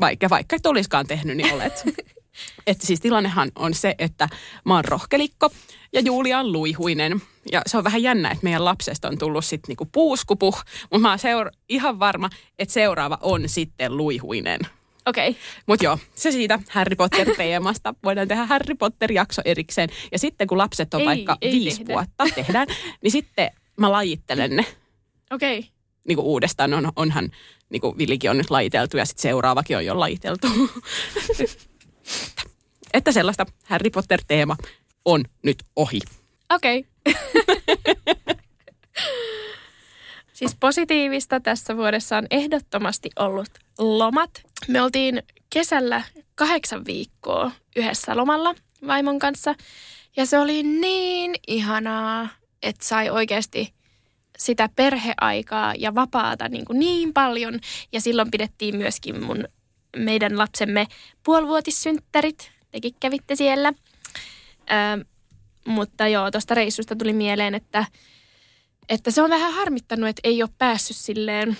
Vaikka, 0.00 0.30
vaikka 0.30 0.56
et 0.56 0.66
olisikaan 0.66 1.06
tehnyt, 1.06 1.36
niin 1.36 1.54
olet. 1.54 1.82
Että 2.66 2.86
siis 2.86 3.00
tilannehan 3.00 3.52
on 3.56 3.74
se, 3.74 3.94
että 3.98 4.28
mä 4.64 4.74
oon 4.74 4.84
rohkelikko 4.84 5.50
ja 5.92 6.00
Julia 6.00 6.38
on 6.38 6.52
luihuinen. 6.52 7.22
Ja 7.52 7.62
se 7.66 7.78
on 7.78 7.84
vähän 7.84 8.02
jännä, 8.02 8.30
että 8.30 8.44
meidän 8.44 8.64
lapsesta 8.64 9.08
on 9.08 9.18
tullut 9.18 9.44
sitten 9.44 9.68
niinku 9.68 9.88
puuskupuh, 9.92 10.62
mutta 10.82 10.98
mä 10.98 11.08
oon 11.08 11.18
seura- 11.18 11.50
ihan 11.68 11.98
varma, 11.98 12.30
että 12.58 12.74
seuraava 12.74 13.18
on 13.20 13.42
sitten 13.46 13.96
luihuinen. 13.96 14.60
Okei. 15.06 15.28
Okay. 15.28 15.42
Mutta 15.66 15.84
joo, 15.84 15.98
se 16.14 16.32
siitä 16.32 16.58
Harry 16.70 16.96
Potter-teemasta. 16.96 17.94
Voidaan 18.04 18.28
tehdä 18.28 18.46
Harry 18.46 18.74
Potter-jakso 18.74 19.42
erikseen. 19.44 19.88
Ja 20.12 20.18
sitten 20.18 20.46
kun 20.46 20.58
lapset 20.58 20.94
on 20.94 21.00
Ei, 21.00 21.06
vaikka 21.06 21.36
ei 21.40 21.52
viisi 21.52 21.78
tehdä. 21.78 21.92
vuotta, 21.92 22.34
tehdään, 22.34 22.66
niin 23.02 23.10
sitten 23.10 23.50
mä 23.76 23.92
lajittelen 23.92 24.56
ne 24.56 24.66
Okei. 25.32 25.58
Okay. 25.58 25.70
niin 26.08 26.16
kuin 26.16 26.26
uudestaan. 26.26 26.74
On, 26.74 26.92
onhan, 26.96 27.30
niin 27.70 27.80
kuin 27.80 27.98
Villikin 27.98 28.30
on 28.30 28.38
nyt 28.38 28.50
lajiteltu 28.50 28.96
ja 28.96 29.04
sitten 29.04 29.22
seuraavakin 29.22 29.76
on 29.76 29.86
jo 29.86 30.00
lajiteltu. 30.00 30.46
että 32.94 33.12
sellaista 33.12 33.46
Harry 33.64 33.90
Potter-teema 33.90 34.56
on 35.04 35.24
nyt 35.42 35.64
ohi. 35.76 36.00
Okei. 36.54 36.84
Okay. 37.06 37.22
siis 40.32 40.56
positiivista 40.60 41.40
tässä 41.40 41.76
vuodessa 41.76 42.16
on 42.16 42.26
ehdottomasti 42.30 43.10
ollut 43.18 43.50
lomat. 43.78 44.30
Me 44.68 44.82
oltiin 44.82 45.22
kesällä 45.50 46.02
kahdeksan 46.34 46.86
viikkoa 46.86 47.50
yhdessä 47.76 48.16
lomalla 48.16 48.54
vaimon 48.86 49.18
kanssa. 49.18 49.54
Ja 50.16 50.26
se 50.26 50.38
oli 50.38 50.62
niin 50.62 51.34
ihanaa, 51.46 52.28
että 52.62 52.84
sai 52.84 53.10
oikeasti 53.10 53.74
sitä 54.38 54.68
perheaikaa 54.76 55.74
ja 55.78 55.94
vapaata 55.94 56.48
niin, 56.48 56.64
kuin 56.64 56.78
niin 56.78 57.12
paljon. 57.12 57.60
Ja 57.92 58.00
silloin 58.00 58.30
pidettiin 58.30 58.76
myöskin 58.76 59.24
mun, 59.24 59.44
meidän 59.96 60.38
lapsemme 60.38 60.86
puolivuotissynttärit. 61.22 62.50
Tekin 62.70 62.94
kävitte 63.00 63.36
siellä. 63.36 63.72
Ö, 64.60 65.04
mutta 65.66 66.08
joo, 66.08 66.30
tuosta 66.30 66.54
reissusta 66.54 66.96
tuli 66.96 67.12
mieleen, 67.12 67.54
että, 67.54 67.84
että 68.88 69.10
se 69.10 69.22
on 69.22 69.30
vähän 69.30 69.52
harmittanut, 69.52 70.08
että 70.08 70.20
ei 70.24 70.42
ole 70.42 70.50
päässyt 70.58 70.96
silleen 70.96 71.56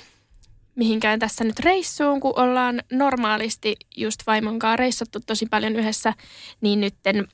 mihinkään 0.75 1.19
tässä 1.19 1.45
nyt 1.45 1.61
reissuun, 1.61 2.21
kun 2.21 2.33
ollaan 2.37 2.83
normaalisti 2.93 3.77
just 3.97 4.23
vaimon 4.27 4.59
kanssa 4.59 4.77
reissattu 4.77 5.21
tosi 5.27 5.47
paljon 5.47 5.77
yhdessä, 5.77 6.15
niin 6.61 6.81
nytten 6.81 7.29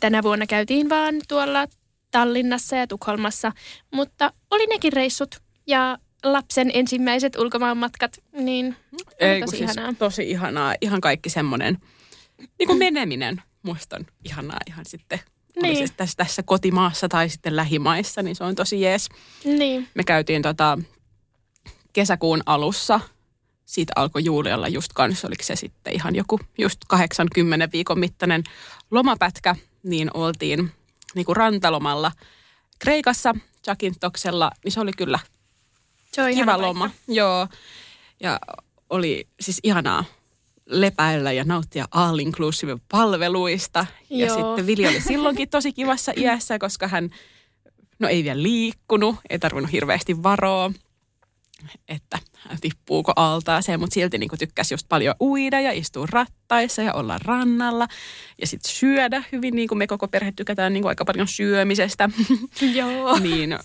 tänä 0.00 0.22
vuonna 0.22 0.46
käytiin 0.46 0.88
vaan 0.88 1.14
tuolla 1.28 1.66
Tallinnassa 2.14 2.76
ja 2.76 2.86
Tukholmassa, 2.86 3.52
mutta 3.90 4.32
oli 4.50 4.66
nekin 4.66 4.92
reissut 4.92 5.36
ja 5.66 5.98
lapsen 6.22 6.70
ensimmäiset 6.74 7.36
ulkomaanmatkat, 7.36 8.18
niin 8.32 8.76
oli 8.96 9.02
Ei, 9.18 9.40
tosi 9.40 9.56
siis 9.56 9.70
ihanaa. 9.76 9.94
tosi 9.98 10.30
ihanaa. 10.30 10.74
Ihan 10.80 11.00
kaikki 11.00 11.30
semmoinen 11.30 11.78
niin 12.58 12.66
kuin 12.66 12.78
meneminen. 12.78 13.42
Musta 13.62 13.96
on 13.96 14.06
ihanaa 14.24 14.58
ihan 14.66 14.84
sitten. 14.84 15.20
Niin. 15.62 15.74
Niin. 15.74 15.88
Se 15.88 15.94
tässä, 15.96 16.16
tässä 16.16 16.42
kotimaassa 16.42 17.08
tai 17.08 17.28
sitten 17.28 17.56
lähimaissa, 17.56 18.22
niin 18.22 18.36
se 18.36 18.44
on 18.44 18.54
tosi 18.54 18.80
jees. 18.80 19.08
Niin, 19.44 19.88
Me 19.94 20.04
käytiin 20.04 20.42
tota, 20.42 20.78
kesäkuun 21.92 22.42
alussa. 22.46 23.00
Siitä 23.64 23.92
alkoi 23.96 24.24
Julialla 24.24 24.68
just 24.68 24.92
kanssa, 24.94 25.28
oliko 25.28 25.42
se 25.42 25.56
sitten 25.56 25.94
ihan 25.94 26.14
joku 26.14 26.40
just 26.58 26.78
80 26.88 27.68
viikon 27.72 27.98
mittainen 27.98 28.42
lomapätkä. 28.90 29.56
Niin 29.82 30.10
oltiin 30.14 30.70
niin 31.14 31.26
kuin 31.26 31.36
rantalomalla 31.36 32.12
Kreikassa, 32.78 33.34
Jakintoksella, 33.66 34.50
niin 34.64 34.72
se 34.72 34.80
oli 34.80 34.92
kyllä 34.92 35.18
se 36.12 36.22
on 36.22 36.34
kiva 36.34 36.58
loma. 36.60 36.88
paikka. 36.88 37.12
Joo, 37.12 37.48
ja 38.20 38.40
oli 38.90 39.28
siis 39.40 39.60
ihanaa 39.62 40.04
lepäillä 40.66 41.32
ja 41.32 41.44
nauttia 41.44 41.84
all 41.90 42.18
inclusive 42.18 42.78
palveluista. 42.90 43.86
Ja 44.10 44.26
Joo. 44.26 44.36
sitten 44.36 44.66
Vili 44.66 44.86
oli 44.86 45.00
silloinkin 45.00 45.48
tosi 45.48 45.72
kivassa 45.72 46.12
iässä, 46.16 46.58
koska 46.58 46.88
hän 46.88 47.10
no 47.98 48.08
ei 48.08 48.24
vielä 48.24 48.42
liikkunut, 48.42 49.16
ei 49.30 49.38
tarvinnut 49.38 49.72
hirveästi 49.72 50.22
varoa, 50.22 50.72
että 51.88 52.18
tippuuko 52.60 53.12
altaaseen, 53.16 53.80
mutta 53.80 53.94
silti 53.94 54.18
niin 54.18 54.30
tykkäsi 54.38 54.74
just 54.74 54.86
paljon 54.88 55.14
uida 55.20 55.60
ja 55.60 55.72
istua 55.72 56.06
rattaissa 56.10 56.82
ja 56.82 56.94
olla 56.94 57.18
rannalla 57.18 57.88
ja 58.40 58.46
sitten 58.46 58.72
syödä 58.72 59.24
hyvin, 59.32 59.56
niin 59.56 59.68
kuin 59.68 59.78
me 59.78 59.86
koko 59.86 60.08
perhe 60.08 60.32
tykätään 60.36 60.72
niin 60.72 60.82
kuin 60.82 60.88
aika 60.88 61.04
paljon 61.04 61.28
syömisestä. 61.28 62.10
Joo. 62.74 63.18
niin 63.18 63.58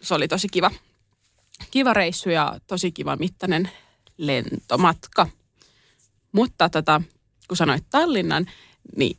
se 0.00 0.14
oli 0.14 0.28
tosi 0.28 0.48
kiva, 0.48 0.70
kiva 1.70 1.92
reissu 1.92 2.30
ja 2.30 2.60
tosi 2.66 2.92
kiva 2.92 3.16
mittainen 3.16 3.70
lentomatka. 4.16 5.26
Mutta 6.32 6.68
tota, 6.68 7.02
kun 7.48 7.56
sanoit 7.56 7.84
Tallinnan, 7.90 8.46
niin 8.96 9.16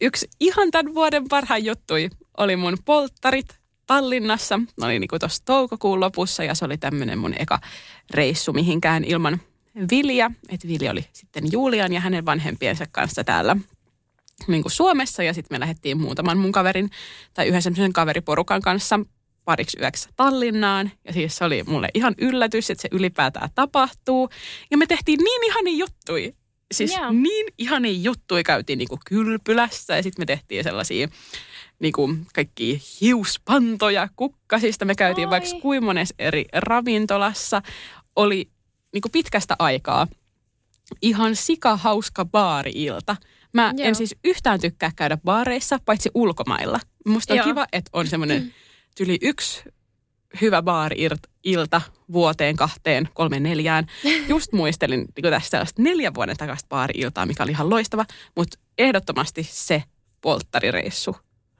yksi 0.00 0.28
ihan 0.40 0.70
tämän 0.70 0.94
vuoden 0.94 1.28
parhaan 1.28 1.64
juttui 1.64 2.10
oli 2.36 2.56
mun 2.56 2.78
polttarit 2.84 3.58
Tallinnassa. 3.86 4.58
Ne 4.58 4.86
oli 4.86 4.98
niinku 4.98 5.18
tuossa 5.18 5.42
toukokuun 5.44 6.00
lopussa 6.00 6.44
ja 6.44 6.54
se 6.54 6.64
oli 6.64 6.78
tämmöinen 6.78 7.18
mun 7.18 7.34
eka 7.38 7.58
reissu 8.10 8.52
mihinkään 8.52 9.04
ilman 9.04 9.40
Vilja. 9.90 10.30
Että 10.48 10.68
Vilja 10.68 10.90
oli 10.90 11.04
sitten 11.12 11.44
Julian 11.52 11.92
ja 11.92 12.00
hänen 12.00 12.26
vanhempiensa 12.26 12.84
kanssa 12.92 13.24
täällä 13.24 13.56
niin 14.46 14.62
kuin 14.62 14.72
Suomessa 14.72 15.22
ja 15.22 15.34
sitten 15.34 15.54
me 15.54 15.60
lähdettiin 15.60 16.00
muutaman 16.00 16.38
mun 16.38 16.52
kaverin 16.52 16.90
tai 17.34 17.46
yhden 17.48 17.62
semmoisen 17.62 17.92
kaveriporukan 17.92 18.62
kanssa 18.62 19.00
pariksi 19.44 19.78
yöksi 19.80 20.08
Tallinnaan. 20.16 20.90
Ja 21.04 21.12
siis 21.12 21.36
se 21.36 21.44
oli 21.44 21.62
mulle 21.66 21.88
ihan 21.94 22.14
yllätys, 22.18 22.70
että 22.70 22.82
se 22.82 22.88
ylipäätään 22.92 23.50
tapahtuu. 23.54 24.30
Ja 24.70 24.78
me 24.78 24.86
tehtiin 24.86 25.18
niin 25.18 25.44
ihania 25.44 25.76
juttui. 25.76 26.32
Siis 26.74 26.96
Joo. 26.96 27.12
niin 27.12 27.46
ihania 27.58 27.92
juttui 27.92 28.42
käytiin 28.42 28.78
niinku 28.78 28.98
kylpylässä 29.06 29.96
ja 29.96 30.02
sitten 30.02 30.22
me 30.22 30.26
tehtiin 30.26 30.64
sellaisia 30.64 31.08
niinku 31.78 32.14
kaikki 32.34 32.82
hiuspantoja 33.00 34.08
kukkasista. 34.16 34.84
Me 34.84 34.94
käytiin 34.94 35.28
Oi. 35.28 35.30
vaikka 35.30 35.60
kuinka 35.62 35.84
monessa 35.84 36.14
eri 36.18 36.44
ravintolassa. 36.52 37.62
Oli 38.16 38.50
niinku 38.92 39.08
pitkästä 39.08 39.56
aikaa 39.58 40.06
ihan 41.02 41.36
sikahauska 41.36 42.24
baari-ilta. 42.24 43.16
Mä 43.52 43.72
Joo. 43.76 43.88
en 43.88 43.94
siis 43.94 44.16
yhtään 44.24 44.60
tykkää 44.60 44.92
käydä 44.96 45.18
baareissa, 45.24 45.78
paitsi 45.84 46.10
ulkomailla. 46.14 46.80
Musta 47.06 47.32
on 47.34 47.36
Joo. 47.36 47.46
kiva, 47.46 47.66
että 47.72 47.90
on 47.92 48.06
semmoinen 48.06 48.54
tyli 48.96 49.18
yksi 49.30 49.62
hyvä 50.40 50.62
baari-ilta 50.62 51.80
vuoteen, 52.12 52.56
kahteen, 52.56 53.08
kolmeen, 53.14 53.42
neljään. 53.42 53.86
Just 54.28 54.52
muistelin 54.52 55.00
niin 55.16 55.32
tästä 55.32 55.50
sellaista 55.50 55.82
neljän 55.82 56.14
vuoden 56.14 56.36
takaisin 56.36 56.68
baari-iltaa, 56.68 57.26
mikä 57.26 57.42
oli 57.42 57.50
ihan 57.50 57.70
loistava. 57.70 58.04
Mutta 58.36 58.58
ehdottomasti 58.78 59.48
se 59.50 59.82
polttarireissu, 60.20 61.16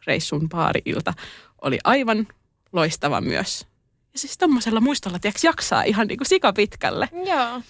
reissun 0.07 0.49
baari-ilta, 0.49 1.14
oli 1.62 1.79
aivan 1.85 2.27
loistava 2.73 3.21
myös. 3.21 3.66
Ja 4.12 4.19
siis 4.19 4.38
tommosella 4.38 4.81
muistolla, 4.81 5.19
tiedätkö, 5.19 5.47
jaksaa 5.47 5.83
ihan 5.83 6.07
niin 6.07 6.19
kuin 6.19 6.29
sikapitkälle. 6.29 7.09
Joo. 7.27 7.61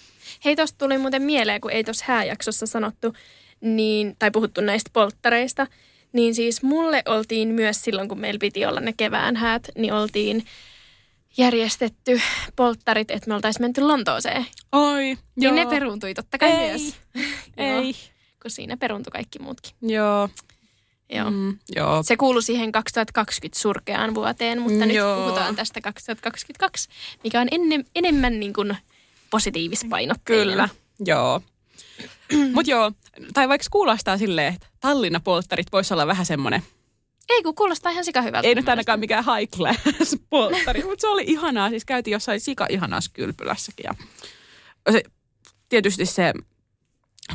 Hei, 0.45 0.55
tosta 0.55 0.77
tuli 0.77 0.97
muuten 0.97 1.21
mieleen, 1.21 1.61
kun 1.61 1.71
ei 1.71 1.83
tuossa 1.83 2.05
hääjaksossa 2.07 2.65
sanottu, 2.65 3.13
niin, 3.61 4.15
tai 4.19 4.31
puhuttu 4.31 4.61
näistä 4.61 4.89
polttareista, 4.93 5.67
niin 6.13 6.35
siis 6.35 6.63
mulle 6.63 7.03
oltiin 7.05 7.49
myös 7.49 7.83
silloin, 7.83 8.09
kun 8.09 8.19
meillä 8.19 8.39
piti 8.39 8.65
olla 8.65 8.79
ne 8.79 8.93
kevään 8.97 9.35
häät, 9.35 9.67
niin 9.77 9.93
oltiin 9.93 10.45
järjestetty 11.37 12.21
polttarit, 12.55 13.11
että 13.11 13.27
me 13.27 13.35
oltaisiin 13.35 13.63
menty 13.63 13.81
Lontooseen. 13.81 14.45
Oi, 14.71 15.03
Niin 15.03 15.17
joo. 15.37 15.53
ne 15.55 15.65
peruuntui 15.65 16.13
totta 16.13 16.37
kai 16.37 16.49
Ei, 16.51 16.67
myös. 16.69 16.81
Ei. 17.57 17.83
Joo, 17.85 17.93
kun 18.41 18.51
siinä 18.51 18.77
peruuntui 18.77 19.11
kaikki 19.11 19.39
muutkin. 19.39 19.71
Joo. 19.81 20.29
Joo. 21.09 21.31
Mm. 21.31 21.35
Mm, 21.37 21.57
joo. 21.75 22.03
Se 22.03 22.17
kuului 22.17 22.43
siihen 22.43 22.71
2020 22.71 23.59
surkeaan 23.59 24.15
vuoteen, 24.15 24.61
mutta 24.61 24.85
nyt 24.85 24.95
Joo. 24.95 25.23
puhutaan 25.23 25.55
tästä 25.55 25.81
2022, 25.81 26.89
mikä 27.23 27.41
on 27.41 27.47
ennen, 27.51 27.85
enemmän 27.95 28.39
niin 28.39 28.53
kuin 28.53 28.77
positiivispainotteinen. 29.29 30.47
Kyllä, 30.49 30.69
joo. 31.05 31.41
Mutta 32.53 32.71
joo, 32.71 32.91
tai 33.33 33.49
vaikka 33.49 33.67
kuulostaa 33.71 34.17
silleen, 34.17 34.53
että 34.53 34.67
Tallinna-polttarit 34.79 35.71
voisi 35.71 35.93
olla 35.93 36.07
vähän 36.07 36.25
semmoinen, 36.25 36.61
Ei 37.29 37.43
kun 37.43 37.55
kuulostaa 37.55 37.91
ihan 37.91 38.05
sika 38.05 38.21
hyvältä. 38.21 38.47
ei 38.47 38.55
nyt 38.55 38.69
ainakaan 38.69 38.99
mikään 38.99 39.23
high 39.37 39.51
class 39.57 40.17
polttari, 40.29 40.83
mutta 40.83 41.01
se 41.01 41.07
oli 41.07 41.23
ihanaa. 41.27 41.69
Siis 41.69 41.85
käytiin 41.85 42.11
jossain 42.11 42.39
sika 42.39 42.67
ihanassa 42.69 43.11
kylpylässäkin. 43.13 43.83
Ja 43.83 43.93
se, 44.91 45.03
tietysti 45.69 46.05
se 46.05 46.33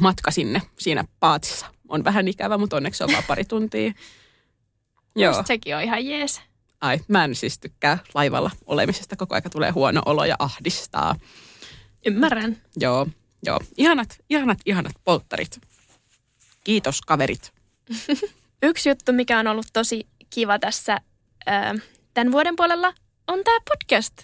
matka 0.00 0.30
sinne 0.30 0.62
siinä 0.78 1.04
paatsissa 1.20 1.66
on 1.92 2.04
vähän 2.04 2.28
ikävä, 2.28 2.58
mutta 2.58 2.76
onneksi 2.76 2.98
se 2.98 3.04
on 3.04 3.12
vaan 3.12 3.24
pari 3.28 3.44
tuntia. 3.44 3.92
Joo. 5.16 5.32
Musta 5.32 5.46
sekin 5.46 5.76
on 5.76 5.82
ihan 5.82 6.06
jees. 6.06 6.40
Ai, 6.80 7.00
mä 7.08 7.24
en 7.24 7.34
siis 7.34 7.58
tykkää 7.58 7.98
laivalla 8.14 8.50
olemisesta. 8.66 9.16
Koko 9.16 9.34
aika 9.34 9.50
tulee 9.50 9.70
huono 9.70 10.02
olo 10.06 10.24
ja 10.24 10.36
ahdistaa. 10.38 11.16
Ymmärrän. 12.06 12.56
Joo, 12.76 13.06
joo. 13.42 13.58
Ihanat, 13.76 14.18
ihanat, 14.30 14.58
ihanat 14.66 14.92
polttarit. 15.04 15.60
Kiitos 16.64 17.00
kaverit. 17.00 17.52
Yksi 18.62 18.88
juttu, 18.88 19.12
mikä 19.12 19.38
on 19.38 19.46
ollut 19.46 19.66
tosi 19.72 20.06
kiva 20.30 20.58
tässä 20.58 21.00
ää, 21.46 21.74
tämän 22.14 22.32
vuoden 22.32 22.56
puolella, 22.56 22.94
on 23.28 23.44
tämä 23.44 23.58
podcast. 23.70 24.14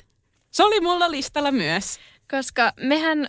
Se 0.50 0.64
oli 0.64 0.80
mulla 0.80 1.10
listalla 1.10 1.50
myös. 1.50 1.98
Koska 2.30 2.72
mehän 2.80 3.28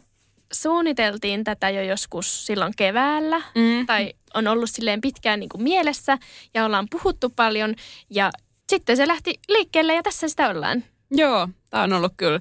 suunniteltiin 0.53 1.43
tätä 1.43 1.69
jo 1.69 1.81
joskus 1.81 2.45
silloin 2.45 2.73
keväällä, 2.77 3.41
Mm. 3.55 3.85
tai 3.85 4.13
on 4.33 4.47
ollut 4.47 4.69
silleen 4.69 5.01
pitkään 5.01 5.39
niin 5.39 5.49
kuin 5.49 5.63
mielessä, 5.63 6.17
ja 6.53 6.65
ollaan 6.65 6.87
puhuttu 6.91 7.29
paljon, 7.29 7.75
ja 8.09 8.31
sitten 8.69 8.97
se 8.97 9.07
lähti 9.07 9.39
liikkeelle, 9.49 9.93
ja 9.93 10.03
tässä 10.03 10.27
sitä 10.27 10.49
ollaan. 10.49 10.83
Joo, 11.11 11.47
tämä 11.69 11.83
on 11.83 11.93
ollut 11.93 12.13
kyllä 12.17 12.39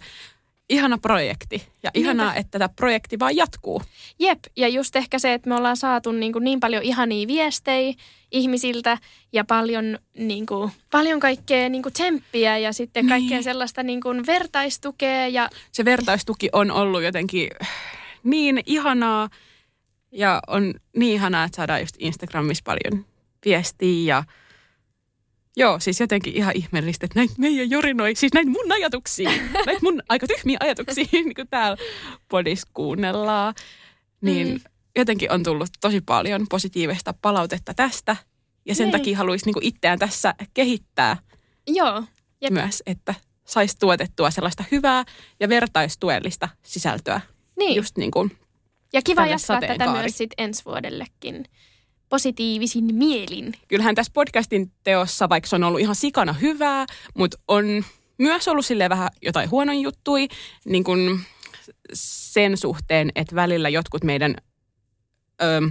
ihana 0.68 0.98
projekti. 0.98 1.68
Ja 1.82 1.90
ihanaa, 1.94 2.34
että 2.34 2.58
tämä 2.58 2.68
projekti 2.68 3.18
vaan 3.18 3.36
jatkuu. 3.36 3.82
Jep, 4.18 4.38
ja 4.56 4.68
just 4.68 4.96
ehkä 4.96 5.18
se, 5.18 5.32
että 5.34 5.48
me 5.48 5.54
ollaan 5.56 5.76
saatu 5.76 6.12
niin, 6.12 6.32
kuin 6.32 6.44
niin 6.44 6.60
paljon 6.60 6.82
ihania 6.82 7.26
viestejä 7.28 7.94
ihmisiltä 8.30 8.98
ja 9.32 9.44
paljon, 9.44 9.98
niin 10.18 10.46
kuin, 10.46 10.70
paljon 10.90 11.20
kaikkea 11.20 11.68
niin 11.68 11.82
kuin 11.82 11.92
tsemppiä 11.92 12.58
ja 12.58 12.72
sitten 12.72 13.06
Niin. 13.06 13.08
kaikkea 13.08 13.42
sellaista 13.42 13.82
niin 13.82 14.00
kuin 14.00 14.26
vertaistukea 14.26 15.28
ja 15.28 15.48
Se 15.72 15.84
vertaistuki 15.84 16.48
on 16.52 16.70
ollut 16.70 17.02
jotenkin 17.02 17.50
niin 18.24 18.60
ihanaa. 18.66 19.28
Ja 20.12 20.40
on 20.46 20.74
niin 20.96 21.14
ihanaa, 21.14 21.44
että 21.44 21.56
saadaan 21.56 21.80
just 21.80 21.96
Instagramissa 21.98 22.62
paljon 22.64 23.04
viestiä 23.44 24.14
ja 24.14 24.24
Joo, 25.56 25.80
siis 25.80 26.00
jotenkin 26.00 26.34
ihan 26.36 26.56
ihmeellistä, 26.56 27.06
että 27.06 27.18
näitä 27.18 27.34
meidän 27.38 27.70
jorinoi, 27.70 28.14
siis 28.14 28.32
näitä 28.34 28.50
mun 28.50 28.72
ajatuksia, 28.72 29.30
näitä 29.66 29.80
mun 29.82 30.02
aika 30.08 30.26
tyhmiä 30.26 30.56
ajatuksia, 30.60 31.04
niin 31.12 31.34
kuin 31.34 31.48
täällä 31.48 31.76
podissa 32.28 32.68
kuunnellaan. 32.74 33.54
Niin 34.20 34.48
mm. 34.48 34.60
Jotenkin 35.00 35.32
on 35.32 35.42
tullut 35.42 35.68
tosi 35.80 36.00
paljon 36.00 36.46
positiivista 36.50 37.14
palautetta 37.22 37.74
tästä. 37.74 38.16
Ja 38.66 38.74
sen 38.74 38.84
Niin. 38.84 38.92
takia 38.92 39.16
haluaisi 39.18 39.46
niin 39.46 39.62
itseään 39.64 39.98
tässä 39.98 40.34
kehittää 40.54 41.16
joo, 41.66 42.04
Jep. 42.40 42.52
myös, 42.52 42.82
että 42.86 43.14
saisi 43.44 43.78
tuotettua 43.78 44.30
sellaista 44.30 44.64
hyvää 44.72 45.04
ja 45.40 45.48
vertaistuellista 45.48 46.48
sisältöä. 46.62 47.20
niin. 47.58 47.76
Just 47.76 47.96
niin 47.96 48.10
kuin, 48.10 48.38
ja 48.92 49.02
kiva 49.02 49.26
jatkaa 49.26 49.60
tätä 49.60 49.92
myös 49.92 50.18
sit 50.18 50.30
ensi 50.38 50.64
vuodellekin 50.64 51.44
positiivisin 52.08 52.94
mielin. 52.94 53.54
kyllähän 53.68 53.94
tässä 53.94 54.12
podcastin 54.14 54.72
teossa, 54.84 55.28
vaikka 55.28 55.48
se 55.48 55.56
on 55.56 55.64
ollut 55.64 55.80
ihan 55.80 55.94
sikana 55.94 56.32
hyvää, 56.32 56.86
mutta 57.14 57.38
on 57.48 57.84
myös 58.18 58.48
ollut 58.48 58.66
sille 58.66 58.88
vähän 58.88 59.08
jotain 59.22 59.50
huonon 59.50 59.80
juttui, 59.80 60.28
niin 60.64 60.84
kuin 60.84 61.20
sen 61.94 62.56
suhteen, 62.56 63.12
että 63.14 63.34
välillä 63.36 63.68
jotkut 63.68 64.04
meidän 64.04 64.34
ö, 65.42 65.70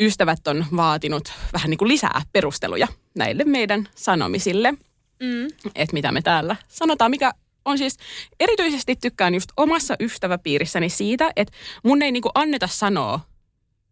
ystävät 0.00 0.46
on 0.46 0.66
vaatinut 0.76 1.32
vähän 1.52 1.70
niin 1.70 1.78
kuin 1.78 1.88
lisää 1.88 2.22
perusteluja 2.32 2.88
näille 3.14 3.44
meidän 3.44 3.88
sanomisille, 3.94 4.74
Mm. 5.22 5.46
että 5.74 5.92
mitä 5.92 6.12
me 6.12 6.22
täällä 6.22 6.56
sanotaan, 6.68 7.10
mikä 7.10 7.32
on 7.64 7.78
siis, 7.78 7.96
erityisesti 8.40 8.96
tykkään 8.96 9.34
just 9.34 9.48
omassa 9.56 9.96
ystäväpiirissäni 10.00 10.88
siitä, 10.88 11.30
että 11.36 11.54
mun 11.84 12.02
ei 12.02 12.12
niin 12.12 12.22
kuin 12.22 12.32
anneta 12.34 12.66
sanoa 12.66 13.20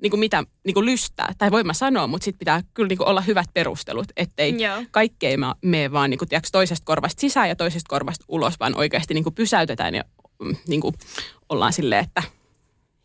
niin 0.03 0.11
kuin 0.11 0.21
mitä 0.21 0.45
niin 0.67 0.75
kuin 0.75 0.87
lystää, 0.87 1.33
tai 1.39 1.51
voin 1.51 1.67
mä 1.67 1.75
sanoa, 1.75 2.07
mutta 2.07 2.25
sitten 2.25 2.39
pitää 2.39 2.63
kyllä 2.75 2.89
niin 2.89 2.99
kuin 2.99 3.09
olla 3.09 3.21
hyvät 3.21 3.47
perustelut, 3.55 4.07
ettei 4.17 4.63
Joo. 4.63 4.83
kaikki 4.91 5.27
ei 5.27 5.37
ma- 5.37 5.57
mene 5.63 5.93
vaan 5.93 6.11
niin 6.11 6.19
kuin, 6.19 6.29
tiedätkö, 6.29 6.49
toisesta 6.53 6.85
korvasta 6.85 7.21
sisään 7.21 7.49
ja 7.49 7.57
toisesta 7.57 7.89
korvasta 7.89 8.25
ulos, 8.29 8.61
vaan 8.61 8.77
oikeasti 8.77 9.15
niin 9.15 9.25
kuin 9.25 9.35
pysäytetään 9.35 9.95
ja 9.95 10.05
mm, 10.43 10.57
niin 10.69 10.81
kuin 10.81 10.95
ollaan 11.49 11.73
silleen, 11.73 12.05
että 12.05 12.23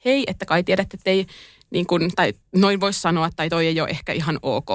hei, 0.08 0.24
että 0.28 0.46
kai 0.46 0.64
tiedät, 0.64 0.94
että 0.94 1.10
ei, 1.10 1.26
niin 1.70 1.88
kuin, 1.88 2.12
tai 2.16 2.34
noin 2.56 2.80
voisi 2.80 3.02
sanoa, 3.02 3.30
tai 3.36 3.50
toi 3.50 3.68
ei 3.68 3.82
ole 3.82 3.90
ehkä 3.90 4.12
ihan 4.14 4.40
ok. 4.42 4.70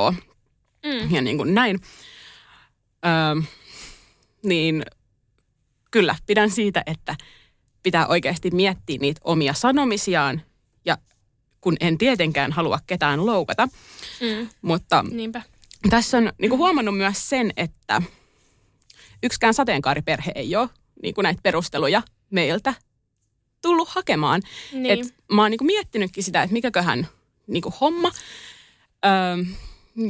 Mm. 0.86 1.14
Ja 1.14 1.22
niin 1.22 1.36
kuin 1.36 1.54
näin. 1.54 1.80
Öö, 3.06 3.42
niin 4.44 4.82
kyllä, 5.90 6.16
pidän 6.26 6.50
siitä, 6.50 6.82
että 6.86 7.16
pitää 7.82 8.06
oikeasti 8.06 8.50
miettiä 8.50 8.98
niitä 9.00 9.20
omia 9.24 9.54
sanomisiaan 9.54 10.42
ja 10.84 10.98
kun 11.60 11.76
en 11.80 11.98
tietenkään 11.98 12.52
halua 12.52 12.78
ketään 12.86 13.26
loukata, 13.26 13.68
Mm. 14.20 14.48
mutta 14.62 15.04
Niinpä. 15.10 15.42
tässä 15.90 16.18
on 16.18 16.32
niin 16.38 16.50
kuin 16.50 16.58
huomannut 16.58 16.96
myös 16.96 17.28
sen, 17.28 17.52
että 17.56 18.02
yksikään 19.22 19.54
sateenkaariperhe 19.54 20.32
ei 20.34 20.56
ole 20.56 20.68
niin 21.02 21.14
kuin 21.14 21.22
näitä 21.22 21.40
perusteluja 21.42 22.02
meiltä 22.30 22.74
tullut 23.62 23.88
hakemaan. 23.88 24.42
Niin. 24.72 24.86
Et 25.00 25.14
mä 25.32 25.42
oon 25.42 25.50
niin 25.50 25.58
kuin 25.58 25.66
miettinytkin 25.66 26.24
sitä, 26.24 26.42
että 26.42 26.52
mikäköhän 26.52 27.08
niin 27.46 27.62
kuin 27.62 27.74
homma. 27.80 28.10
Öö, 29.04 29.44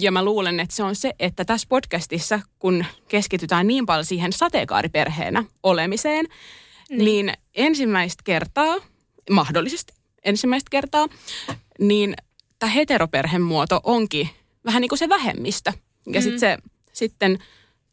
ja 0.01 0.13
mä 0.13 0.25
luulen, 0.25 0.61
että 0.61 0.75
se 0.77 0.83
on 0.83 0.97
se, 0.97 1.13
että 1.19 1.45
tässä 1.45 1.67
podcastissa, 1.69 2.41
kun 2.59 2.85
keskitytään 3.09 3.67
niin 3.67 3.87
paljon 3.87 4.05
siihen 4.05 4.33
sateenkaariperheenä 4.33 5.45
olemiseen, 5.63 6.27
niin, 6.91 7.05
niin 7.05 7.33
ensimmäistä 7.55 8.23
kertaa, 8.25 8.77
mahdollisesti 9.31 9.93
ensimmäistä 10.25 10.69
kertaa, 10.71 11.09
niin 11.79 12.15
tämä 12.59 12.73
heteroperhemuoto 12.73 13.81
onkin 13.83 14.29
vähän 14.65 14.81
niin 14.81 14.89
kuin 14.89 14.99
se 14.99 15.09
vähemmistö. 15.09 15.73
Ja 16.07 16.21
Mm. 16.21 16.25
sit 16.25 16.39
se, 16.39 16.59
sitten 16.93 17.39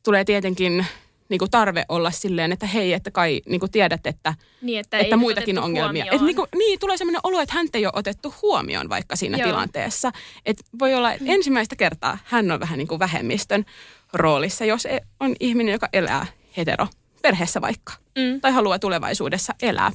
tulee 0.04 0.26
tietenkin 0.26 0.86
niin 1.30 1.40
kuin 1.40 1.52
tarve 1.52 1.86
olla 1.90 2.12
silleen, 2.12 2.52
että 2.52 2.66
hei, 2.68 2.94
että 2.94 3.12
kai 3.12 3.42
niin 3.46 3.60
kuin 3.60 3.72
tiedät, 3.72 4.08
että, 4.08 4.34
Niin, 4.62 4.80
että, 4.80 4.98
että 4.98 5.18
muitakin 5.18 5.60
ongelmia. 5.60 6.06
Et 6.12 6.22
niin, 6.22 6.36
kuin, 6.36 6.48
niin, 6.58 6.80
tulee 6.80 6.98
sellainen 6.98 7.22
olo, 7.24 7.40
että 7.42 7.56
häntä 7.56 7.78
ei 7.78 7.86
ole 7.86 7.94
otettu 7.96 8.34
huomioon 8.42 8.90
vaikka 8.90 9.16
siinä 9.16 9.38
Joo. 9.38 9.48
tilanteessa. 9.48 10.12
Et 10.46 10.58
voi 10.80 10.94
olla, 10.94 11.14
että 11.14 11.26
ensimmäistä 11.28 11.76
kertaa 11.76 12.18
hän 12.26 12.52
on 12.52 12.60
vähän 12.60 12.78
niin 12.78 12.88
kuin 12.88 13.00
vähemmistön 13.00 13.66
roolissa, 14.14 14.66
jos 14.66 14.86
e- 14.86 15.00
on 15.20 15.36
ihminen, 15.40 15.72
joka 15.72 15.90
elää 15.94 16.26
hetero 16.58 16.88
perheessä 17.22 17.62
vaikka. 17.62 17.94
Mm. 18.18 18.42
Tai 18.42 18.52
haluaa 18.52 18.80
tulevaisuudessa 18.80 19.54
elää 19.62 19.92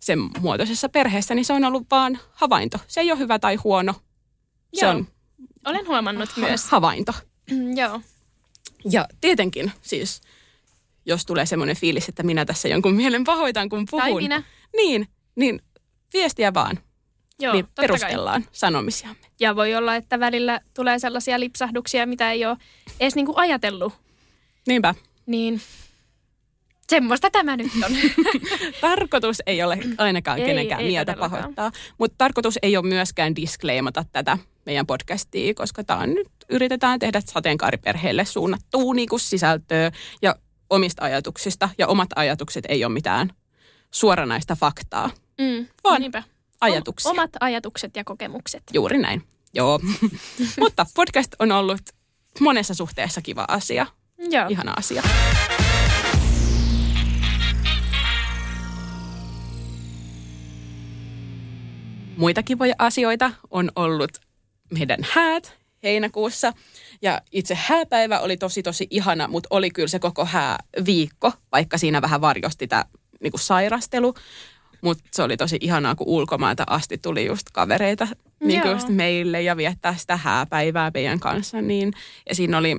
sen 0.00 0.18
muotoisessa 0.40 0.88
perheessä, 0.88 1.34
niin 1.34 1.44
se 1.44 1.52
on 1.52 1.64
ollut 1.64 1.86
vaan 1.90 2.18
havainto. 2.32 2.78
Se 2.88 3.00
ei 3.00 3.10
ole 3.10 3.18
hyvä 3.18 3.38
tai 3.38 3.54
huono. 3.56 3.94
Se 4.74 4.84
Joo. 4.86 4.90
on 4.90 5.06
Olen 5.66 5.86
huomannut 5.88 6.28
ha- 6.32 6.40
myös. 6.40 6.64
havainto. 6.64 7.12
Mm, 7.50 7.76
Joo. 7.76 8.00
Ja 8.90 9.08
tietenkin 9.20 9.72
siis, 9.82 10.20
jos 11.06 11.26
tulee 11.26 11.46
semmoinen 11.46 11.76
fiilis, 11.76 12.08
että 12.08 12.22
minä 12.22 12.44
tässä 12.44 12.68
jonkun 12.68 12.94
mielen 12.94 13.24
pahoitan, 13.24 13.68
kun 13.68 13.86
puhun. 13.90 14.02
Tai 14.02 14.14
minä. 14.14 14.42
Niin, 14.76 15.08
niin 15.36 15.62
viestiä 16.12 16.54
vaan. 16.54 16.78
Joo, 17.40 17.52
niin 17.52 17.64
totta 17.64 17.82
kai. 17.82 17.88
perustellaan 17.88 18.44
sanomisiamme. 18.52 19.20
Ja 19.40 19.56
voi 19.56 19.74
olla, 19.74 19.96
että 19.96 20.20
välillä 20.20 20.60
tulee 20.74 20.98
sellaisia 20.98 21.40
lipsahduksia, 21.40 22.06
mitä 22.06 22.32
ei 22.32 22.46
ole 22.46 22.56
edes 23.00 23.14
niinku 23.14 23.32
ajatellut. 23.36 23.92
Niinpä. 24.66 24.94
Niin 25.26 25.60
semmoista 26.88 27.30
tämä 27.30 27.56
nyt 27.56 27.72
on. 27.84 27.92
Tarkoitus 28.80 29.42
ei 29.46 29.62
ole 29.62 29.78
ainakaan 29.98 30.38
Ei, 30.38 30.46
kenenkään 30.46 30.80
ei 30.80 30.88
mieltä 30.88 31.12
todellakaan. 31.12 31.40
pahoittaa, 31.40 31.72
mutta 31.98 32.14
tarkoitus 32.18 32.58
ei 32.62 32.76
ole 32.76 32.86
myöskään 32.86 33.36
disclaimata 33.36 34.04
tätä 34.12 34.38
meidän 34.66 34.86
podcastia, 34.86 35.54
koska 35.54 35.84
tämä 35.84 36.00
on 36.00 36.14
nyt 36.14 36.28
yritetään 36.48 36.98
tehdä 36.98 37.20
sateenkaariperheelle 37.26 38.24
suunnattua 38.24 38.94
niin 38.94 39.08
kuin 39.08 39.20
sisältöä 39.20 39.90
ja 40.22 40.36
omista 40.72 41.04
ajatuksista. 41.04 41.68
Ja 41.78 41.86
omat 41.86 42.08
ajatukset 42.16 42.64
ei 42.68 42.84
ole 42.84 42.92
mitään 42.92 43.32
suoranaista 43.90 44.56
faktaa. 44.56 45.10
Mm, 45.40 45.66
Vaan 45.84 46.00
niinpä. 46.00 46.22
ajatuksia. 46.60 47.10
Omat 47.10 47.30
ajatukset 47.40 47.96
ja 47.96 48.04
kokemukset. 48.04 48.62
Juuri 48.72 48.98
näin. 48.98 49.22
Joo. 49.54 49.80
Mutta 50.60 50.86
podcast 50.94 51.34
on 51.38 51.52
ollut 51.52 51.80
monessa 52.40 52.74
suhteessa 52.74 53.22
kiva 53.22 53.44
asia. 53.48 53.86
Joo. 54.18 54.46
Ihana 54.48 54.74
asia. 54.76 55.02
Muita 62.16 62.42
kivoja 62.42 62.74
asioita 62.78 63.30
on 63.50 63.70
ollut 63.76 64.10
meidän 64.70 65.00
häät 65.12 65.61
heinäkuussa. 65.82 66.52
Ja 67.02 67.20
itse 67.32 67.54
hääpäivä 67.54 68.20
oli 68.20 68.36
tosi 68.36 68.62
tosi 68.62 68.86
ihana, 68.90 69.28
mutta 69.28 69.46
oli 69.50 69.70
kyllä 69.70 69.88
se 69.88 69.98
koko 69.98 70.24
hääviikko, 70.24 71.32
vaikka 71.52 71.78
siinä 71.78 72.02
vähän 72.02 72.20
varjosti 72.20 72.68
tämä 72.68 72.84
niinku 73.22 73.38
sairastelu. 73.38 74.14
Mutta 74.82 75.04
se 75.12 75.22
oli 75.22 75.36
tosi 75.36 75.56
ihanaa, 75.60 75.94
kun 75.94 76.06
ulkomailta 76.06 76.64
asti 76.66 76.98
tuli 76.98 77.26
just 77.26 77.46
kavereita 77.52 78.08
niin 78.44 78.60
Joo. 78.64 78.72
just 78.72 78.88
meille 78.88 79.42
ja 79.42 79.56
viettää 79.56 79.96
sitä 79.96 80.16
hääpäivää 80.16 80.90
meidän 80.94 81.20
kanssa. 81.20 81.60
Niin, 81.60 81.92
ja 82.28 82.34
siinä 82.34 82.58
oli 82.58 82.76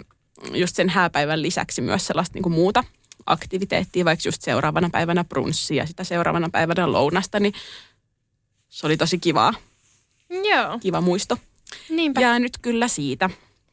just 0.53 0.75
sen 0.75 0.89
hääpäivän 0.89 1.41
lisäksi 1.41 1.81
myös 1.81 2.07
sellaista 2.07 2.33
niin 2.33 2.43
kuin 2.43 2.53
muuta 2.53 2.83
aktiviteettia, 3.25 4.05
vaikka 4.05 4.27
just 4.27 4.41
seuraavana 4.41 4.89
päivänä 4.89 5.23
brunssia 5.23 5.83
ja 5.83 5.87
sitä 5.87 6.03
seuraavana 6.03 6.49
päivänä 6.49 6.91
lounasta, 6.91 7.39
niin 7.39 7.53
se 8.69 8.87
oli 8.87 8.97
tosi 8.97 9.17
kivaa, 9.17 9.53
Joo, 10.29 10.79
kiva 10.79 11.01
muisto. 11.01 11.37
Niinpä. 11.89 12.21
Jää 12.21 12.39
nyt 12.39 12.57
kyllä 12.61 12.87
siitä 12.87 13.29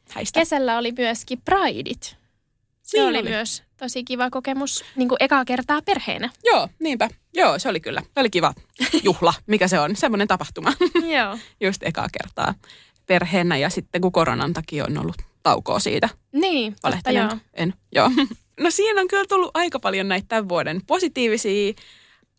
häistä. 0.09 0.39
Kesällä 0.39 0.77
oli 0.77 0.91
myöskin 0.97 1.41
Prideit. 1.45 2.15
Se 2.81 2.97
Niin 2.97 3.09
oli, 3.09 3.17
oli. 3.19 3.29
myös 3.29 3.63
tosi 3.77 4.03
kiva 4.03 4.29
kokemus 4.29 4.85
niin 4.95 5.09
kuin 5.09 5.17
ekaa 5.19 5.45
kertaa 5.45 5.81
perheenä. 5.81 6.29
Joo, 6.43 6.67
niinpä. 6.79 7.09
Joo, 7.33 7.59
se 7.59 7.69
oli 7.69 7.79
kyllä. 7.79 8.01
Se 8.01 8.19
oli 8.19 8.29
kiva 8.29 8.53
juhla, 9.03 9.33
mikä 9.47 9.67
se 9.67 9.79
on. 9.79 9.95
Semmoinen 9.95 10.27
tapahtuma. 10.27 10.73
Joo. 11.17 11.37
Just 11.61 11.83
ekaa 11.83 12.07
kertaa 12.21 12.53
perheenä 13.05 13.57
ja 13.57 13.69
sitten 13.69 14.01
kun 14.01 14.11
koronan 14.11 14.53
takia 14.53 14.85
on 14.85 14.97
ollut 14.97 15.15
taukoa 15.43 15.79
siitä. 15.79 16.09
Niin, 16.31 16.75
totta 16.81 17.11
joo. 17.11 17.29
En. 17.53 17.73
Joo. 17.91 18.11
No 18.59 18.71
siinä 18.71 19.01
on 19.01 19.07
kyllä 19.07 19.25
tullut 19.29 19.51
aika 19.53 19.79
paljon 19.79 20.07
näitä 20.07 20.27
tämän 20.27 20.49
vuoden 20.49 20.81
positiivisia 20.87 21.73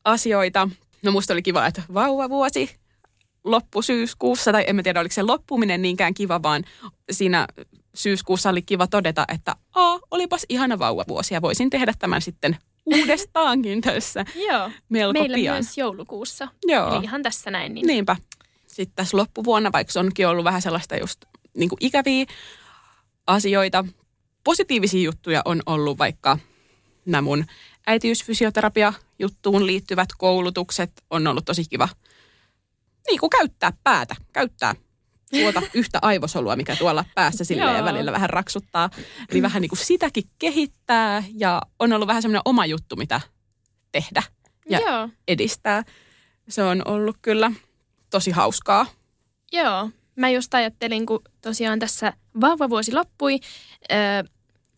asioita. 0.04 0.68
No 1.02 1.12
musta 1.12 1.32
oli 1.32 1.42
kiva, 1.42 1.66
että 1.66 1.82
vauvavuosi 1.94 2.76
loppu 3.44 3.82
syyskuussa, 3.82 4.52
tai 4.52 4.64
en 4.66 4.76
mä 4.76 4.82
tiedä 4.82 5.00
oliko 5.00 5.12
se 5.12 5.22
loppuminen 5.22 5.82
niinkään 5.82 6.14
kiva, 6.14 6.42
vaan 6.42 6.64
siinä 7.10 7.46
syyskuussa 7.94 8.50
oli 8.50 8.62
kiva 8.62 8.86
todeta, 8.86 9.24
että 9.28 9.56
Aa, 9.74 9.98
olipas 10.10 10.46
ihana 10.48 10.78
vauvavuosi 10.78 11.34
ja 11.34 11.42
voisin 11.42 11.70
tehdä 11.70 11.92
tämän 11.98 12.22
sitten 12.22 12.56
uudestaankin 12.94 13.80
tässä 13.80 14.24
Joo. 14.48 14.70
melko 14.88 15.18
Meillä 15.18 15.34
pian. 15.34 15.54
myös 15.54 15.78
joulukuussa. 15.78 16.48
Joo. 16.66 16.94
Eli 16.96 17.04
ihan 17.04 17.22
tässä 17.22 17.50
näin. 17.50 17.74
Niin. 17.74 17.86
Niinpä. 17.86 18.16
Sitten 18.66 18.96
tässä 18.96 19.16
loppuvuonna, 19.16 19.72
vaikka 19.72 19.92
se 19.92 19.98
onkin 19.98 20.28
ollut 20.28 20.44
vähän 20.44 20.62
sellaista 20.62 20.96
just 20.96 21.24
niin 21.56 21.68
kuin 21.68 21.78
ikäviä 21.80 22.26
asioita, 23.26 23.84
positiivisia 24.44 25.02
juttuja 25.02 25.42
on 25.44 25.62
ollut 25.66 25.98
vaikka 25.98 26.38
nämä 27.06 27.22
mun 27.22 27.44
äitiysfysioterapia-juttuun 27.86 29.66
liittyvät 29.66 30.08
koulutukset. 30.18 30.90
On 31.10 31.26
ollut 31.26 31.44
tosi 31.44 31.64
kiva 31.70 31.88
niin 33.06 33.20
kuin 33.20 33.30
käyttää 33.30 33.72
päätä, 33.84 34.16
käyttää 34.32 34.74
tuota 35.40 35.62
yhtä 35.74 35.98
aivosolua, 36.02 36.56
mikä 36.56 36.76
tuolla 36.76 37.04
päässä 37.14 37.44
silleen 37.44 37.76
Joo. 37.76 37.84
välillä 37.84 38.12
vähän 38.12 38.30
raksuttaa. 38.30 38.90
Eli 39.28 39.42
vähän 39.42 39.62
niin 39.62 39.68
kuin 39.70 39.78
sitäkin 39.78 40.24
kehittää 40.38 41.24
ja 41.34 41.62
on 41.78 41.92
ollut 41.92 42.08
vähän 42.08 42.22
semmoinen 42.22 42.42
oma 42.44 42.66
juttu, 42.66 42.96
mitä 42.96 43.20
tehdä 43.92 44.22
ja 44.70 44.78
Joo. 44.78 45.08
edistää. 45.28 45.82
Se 46.48 46.62
on 46.62 46.82
ollut 46.84 47.16
kyllä 47.22 47.52
tosi 48.10 48.30
hauskaa. 48.30 48.86
Joo. 49.52 49.90
Mä 50.16 50.30
just 50.30 50.54
ajattelin, 50.54 51.06
kun 51.06 51.20
tosiaan 51.40 51.78
tässä 51.78 52.12
vauvavuosi 52.40 52.92
loppui, 52.92 53.40
öö, 53.92 53.98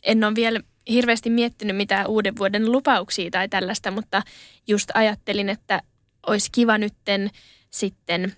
en 0.03 0.25
ole 0.25 0.35
vielä 0.35 0.61
hirveästi 0.89 1.31
miettinyt 1.31 1.77
mitään 1.77 2.07
uuden 2.07 2.37
vuoden 2.37 2.73
lupauksia 2.73 3.31
tai 3.31 3.49
tällaista, 3.49 3.91
mutta 3.91 4.23
just 4.67 4.91
ajattelin, 4.95 5.49
että 5.49 5.83
olisi 6.27 6.49
kiva 6.53 6.79
nytten 6.79 7.31
sitten 7.75 8.37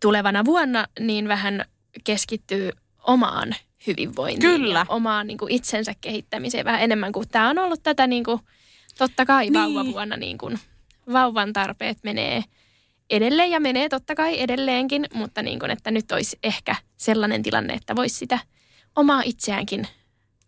tulevana 0.00 0.44
vuonna 0.44 0.86
niin 1.00 1.28
vähän 1.28 1.64
keskittyy 2.04 2.70
omaan 3.02 3.54
hyvinvointiin 3.86 4.60
Kyllä. 4.60 4.78
ja 4.78 4.86
omaan 4.88 5.26
niin 5.26 5.38
kuin 5.38 5.52
itsensä 5.52 5.94
kehittämiseen 6.00 6.64
vähän 6.64 6.82
enemmän, 6.82 7.12
kuin 7.12 7.28
tämä 7.28 7.50
on 7.50 7.58
ollut 7.58 7.82
tätä 7.82 8.06
niin 8.06 8.24
kuin, 8.24 8.40
totta 8.98 9.26
kai 9.26 9.44
Niin. 9.44 9.54
vauvavuonna 9.54 10.16
niin 10.16 10.38
kuin, 10.38 10.58
vauvan 11.12 11.52
tarpeet 11.52 11.98
menee 12.02 12.44
edelleen 13.10 13.50
ja 13.50 13.60
menee 13.60 13.88
totta 13.88 14.14
kai 14.14 14.40
edelleenkin, 14.40 15.06
mutta 15.14 15.42
niin 15.42 15.58
kuin, 15.58 15.70
että 15.70 15.90
nyt 15.90 16.12
olisi 16.12 16.38
ehkä 16.42 16.76
sellainen 16.96 17.42
tilanne, 17.42 17.74
että 17.74 17.96
voisi 17.96 18.16
sitä 18.16 18.38
omaa 18.96 19.22
itseäänkin 19.24 19.86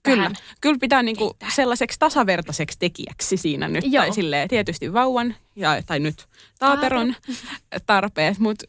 Kyllä, 0.03 0.31
kyllä 0.61 0.79
pitää 0.81 1.03
niinku 1.03 1.25
kehittää. 1.25 1.51
sellaiseksi 1.51 1.99
tasavertaiseksi 1.99 2.79
tekijäksi 2.79 3.37
siinä 3.37 3.69
nyt. 3.69 3.85
Joo. 3.89 4.05
Tai 4.05 4.15
silleen 4.15 4.49
tietysti 4.49 4.93
vauvan 4.93 5.35
ja, 5.57 5.83
tai 5.87 6.01
nyt 6.01 6.27
taaperon 6.59 7.17
tarpeet, 7.87 8.39
mutta 8.39 8.67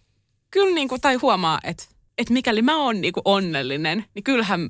kyllä 0.52 0.76
niinku, 0.76 1.00
tai 1.00 1.16
huomaa, 1.16 1.60
että 1.64 1.84
et 2.18 2.30
mikäli 2.30 2.62
mä 2.62 2.78
oon 2.78 3.02
niinku 3.02 3.22
onnellinen, 3.26 4.06
niin 4.16 4.24
kyllähän 4.24 4.70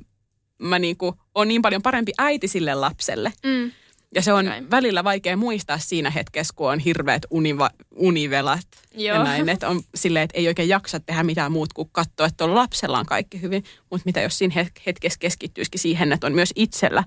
mä 0.58 0.78
niinku 0.78 1.14
on 1.34 1.48
niin 1.48 1.62
paljon 1.62 1.82
parempi 1.82 2.12
äiti 2.18 2.48
sille 2.48 2.74
lapselle. 2.74 3.32
Mm. 3.46 3.70
Ja 4.14 4.22
se 4.22 4.32
on 4.32 4.46
Kai. 4.46 4.62
välillä 4.70 5.04
vaikea 5.04 5.36
muistaa 5.36 5.78
siinä 5.78 6.10
hetkessä, 6.10 6.54
kun 6.56 6.70
on 6.70 6.78
hirveät 6.78 7.22
univa, 7.30 7.70
univelat 7.96 8.66
Joo. 8.94 9.16
ja 9.16 9.24
näin. 9.24 9.48
Että 9.48 9.68
on 9.68 9.80
silleen, 9.94 10.24
että 10.24 10.38
ei 10.38 10.48
oikein 10.48 10.68
jaksa 10.68 11.00
tehdä 11.00 11.22
mitään 11.22 11.52
muut 11.52 11.72
kuin 11.72 11.88
katsoa, 11.92 12.26
että 12.26 12.44
on 12.44 12.54
lapsella 12.54 12.98
on 12.98 13.06
kaikki 13.06 13.42
hyvin. 13.42 13.64
Mutta 13.90 14.02
mitä 14.04 14.20
jos 14.20 14.38
siinä 14.38 14.62
het- 14.62 14.82
hetkessä 14.86 15.18
keskittyisikin 15.18 15.80
siihen, 15.80 16.12
että 16.12 16.26
on 16.26 16.34
myös 16.34 16.52
itsellä 16.56 17.04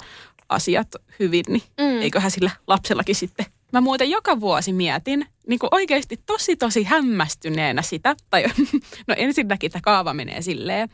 asiat 0.50 0.88
hyvin, 1.20 1.46
niin 1.48 1.64
mm. 1.78 2.02
eiköhän 2.02 2.32
sillä 2.32 2.52
lapsellakin 2.68 3.16
sitten. 3.16 3.46
Mä 3.76 3.82
muuten 3.82 4.10
joka 4.10 4.40
vuosi 4.40 4.74
mietin 4.74 5.26
niin 5.48 5.60
kuin 5.60 5.70
oikeasti 5.72 6.20
tosi 6.26 6.56
tosi 6.56 6.84
hämmästyneenä 6.84 7.82
sitä, 7.82 8.16
tai 8.30 8.44
no 9.08 9.16
ensinnäkin 9.18 9.72
tämä 9.72 9.82
kaava 9.82 10.14
menee 10.14 10.42
silleen, 10.42 10.90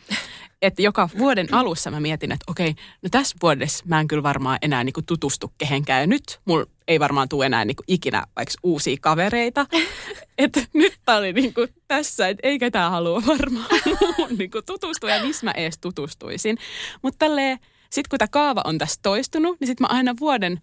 että 0.62 0.82
joka 0.82 1.10
vuoden 1.17 1.54
alussa 1.54 1.91
mä 1.91 2.00
mietin, 2.00 2.32
että 2.32 2.52
okei, 2.52 2.76
no 3.02 3.10
tässä 3.12 3.36
vuodessa 3.41 3.84
mä 3.88 4.00
en 4.00 4.08
kyllä 4.08 4.24
varmaan 4.24 4.58
enää 4.62 4.84
niin 4.84 4.94
kuin 4.94 5.06
tutustu 5.06 5.54
kehenkään. 5.58 6.02
Ja 6.02 6.08
nyt 6.08 6.39
mulla 6.46 6.65
ei 6.88 7.00
varmaan 7.00 7.30
tule 7.30 7.46
enää 7.46 7.65
niin 7.65 7.76
kuin 7.76 7.86
ikinä 7.88 8.24
vaikka 8.36 8.54
uusia 8.63 8.98
kavereita. 9.02 9.65
Että 10.38 10.62
nyt 10.74 11.00
tää 11.06 11.17
oli 11.17 11.34
niin 11.34 11.54
kuin 11.54 11.67
tässä, 11.88 12.28
että 12.28 12.48
ei 12.48 12.60
ketään 12.60 12.91
halua 12.91 13.24
varmaan 13.28 13.70
muuhun 14.02 14.38
niin 14.38 14.52
kuin 14.52 14.65
tutustua 14.65 15.10
ja 15.10 15.24
missä 15.24 15.46
mä 15.46 15.52
edes 15.52 15.78
tutustuisin. 15.78 16.58
Mutta 17.02 17.17
tälleen, 17.17 17.60
sit 17.89 18.08
kun 18.08 18.20
tämä 18.20 18.28
kaava 18.28 18.62
on 18.65 18.78
tässä 18.78 19.00
toistunut, 19.02 19.60
niin 19.60 19.67
sit 19.67 19.80
mä 19.80 19.88
aina 19.89 20.15
vuoden 20.20 20.62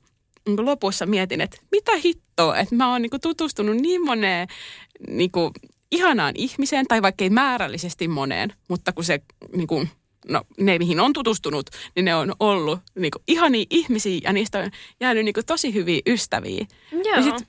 lopussa 0.56 1.06
mietin, 1.06 1.40
että 1.40 1.56
mitä 1.72 1.96
hittoa, 1.96 2.58
että 2.58 2.74
mä 2.74 2.92
oon 2.92 3.02
niin 3.02 3.10
kuin 3.10 3.20
tutustunut 3.20 3.76
niin 3.76 4.04
moneen 4.04 4.48
niin 5.08 5.30
kuin 5.30 5.52
ihanaan 5.90 6.34
ihmiseen, 6.36 6.86
tai 6.86 7.02
vaikka 7.02 7.24
ei 7.24 7.30
määrällisesti 7.30 8.08
moneen, 8.08 8.52
mutta 8.68 8.92
kun 8.92 9.04
se, 9.04 9.20
niin 9.56 9.66
kuin, 9.66 9.88
no 10.28 10.42
ne 10.60 10.78
mihin 10.78 11.00
on 11.00 11.12
tutustunut, 11.12 11.70
niin 11.96 12.04
ne 12.04 12.14
on 12.14 12.34
ollut 12.40 12.80
niin 12.94 13.10
kuin 13.10 13.22
ihania 13.28 13.64
ihmisiä 13.70 14.20
ja 14.22 14.32
niistä 14.32 14.58
on 14.58 14.70
jäänyt 15.00 15.24
niin 15.24 15.34
kuin 15.34 15.46
tosi 15.46 15.74
hyviä 15.74 16.00
ystäviä. 16.06 16.66
Joo. 16.92 17.16
Ja 17.16 17.22
sit 17.22 17.48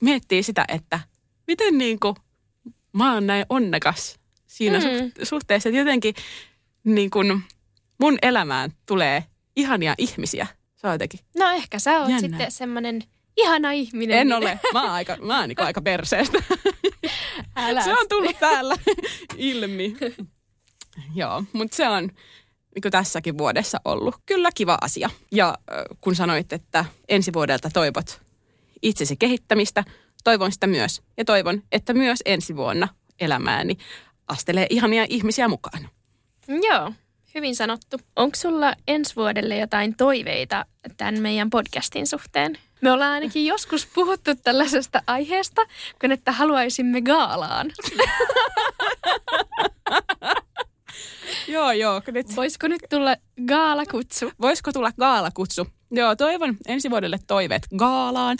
miettii 0.00 0.42
sitä, 0.42 0.64
että 0.68 1.00
miten 1.46 1.78
niin 1.78 2.00
kuin 2.00 2.14
mä 2.92 3.14
oon 3.14 3.26
näin 3.26 3.46
onnekas 3.48 4.18
siinä 4.46 4.78
Mm. 4.78 4.84
mm. 4.84 5.12
suhteessa, 5.22 5.68
että 5.68 5.78
jotenkin 5.78 6.14
niin 6.84 7.10
kuin 7.10 7.42
mun 8.00 8.18
elämään 8.22 8.70
tulee 8.86 9.24
ihania 9.56 9.94
ihmisiä. 9.98 10.46
Se 10.80 10.86
on 10.86 10.92
jotenkin 10.92 11.20
No 11.38 11.50
ehkä 11.50 11.78
sä 11.78 11.98
oot 12.00 12.08
Jännä. 12.08 12.28
sitten 12.28 12.50
semmoinen 12.50 13.02
ihana 13.36 13.72
ihminen. 13.72 14.18
En 14.18 14.26
niin- 14.26 14.36
ole. 14.36 14.60
Mä 14.72 14.82
oon 14.82 14.90
aika, 14.90 15.16
mä 15.16 15.40
oon 15.40 15.48
niin 15.48 15.60
aika 15.62 15.80
perseestä. 15.80 16.38
Älä 17.56 17.84
se 17.84 17.90
on 17.92 18.08
tullut 18.08 18.38
täällä 18.40 18.76
ilmi. 19.36 19.96
Joo, 21.14 21.44
mutta 21.52 21.76
se 21.76 21.88
on 21.88 22.02
niin 22.74 22.90
tässäkin 22.92 23.38
vuodessa 23.38 23.80
ollut 23.84 24.16
kyllä 24.26 24.50
kiva 24.54 24.78
asia. 24.80 25.10
Ja 25.32 25.54
kun 26.00 26.14
sanoit, 26.16 26.52
että 26.52 26.84
ensi 27.08 27.32
vuodelta 27.32 27.70
toivot 27.70 28.20
itsesi 28.82 29.16
kehittämistä, 29.16 29.84
toivon 30.24 30.52
sitä 30.52 30.66
myös. 30.66 31.02
Ja 31.16 31.24
toivon, 31.24 31.62
että 31.72 31.94
myös 31.94 32.18
ensi 32.24 32.56
vuonna 32.56 32.88
elämääni 33.20 33.76
astelee 34.28 34.66
ihania 34.70 35.06
ihmisiä 35.08 35.48
mukaan. 35.48 35.88
Joo, 36.48 36.92
hyvin 37.34 37.56
sanottu. 37.56 38.00
Onko 38.16 38.36
sulla 38.36 38.74
ensi 38.88 39.16
vuodelle 39.16 39.56
jotain 39.56 39.96
toiveita 39.96 40.66
tämän 40.96 41.20
meidän 41.20 41.50
podcastin 41.50 42.06
suhteen? 42.06 42.58
Me 42.80 42.92
ollaan 42.92 43.12
ainakin 43.12 43.46
joskus 43.46 43.86
puhuttu 43.86 44.30
tällaisesta 44.34 45.02
aiheesta, 45.06 45.62
kun 46.00 46.12
että 46.12 46.32
haluaisimme 46.32 47.00
gaalaan. 47.00 47.72
Joo, 51.48 51.72
joo. 51.72 52.02
Nyt 52.06 52.36
Voisiko 52.36 52.68
nyt 52.68 52.82
tulla 52.90 53.16
gaalakutsu? 53.46 54.32
Voisiko 54.40 54.72
tulla 54.72 54.92
gaalakutsu? 54.92 55.66
Joo, 55.90 56.16
toivon 56.16 56.56
ensi 56.66 56.90
vuodelle 56.90 57.18
toiveet 57.26 57.62
gaalaan. 57.76 58.36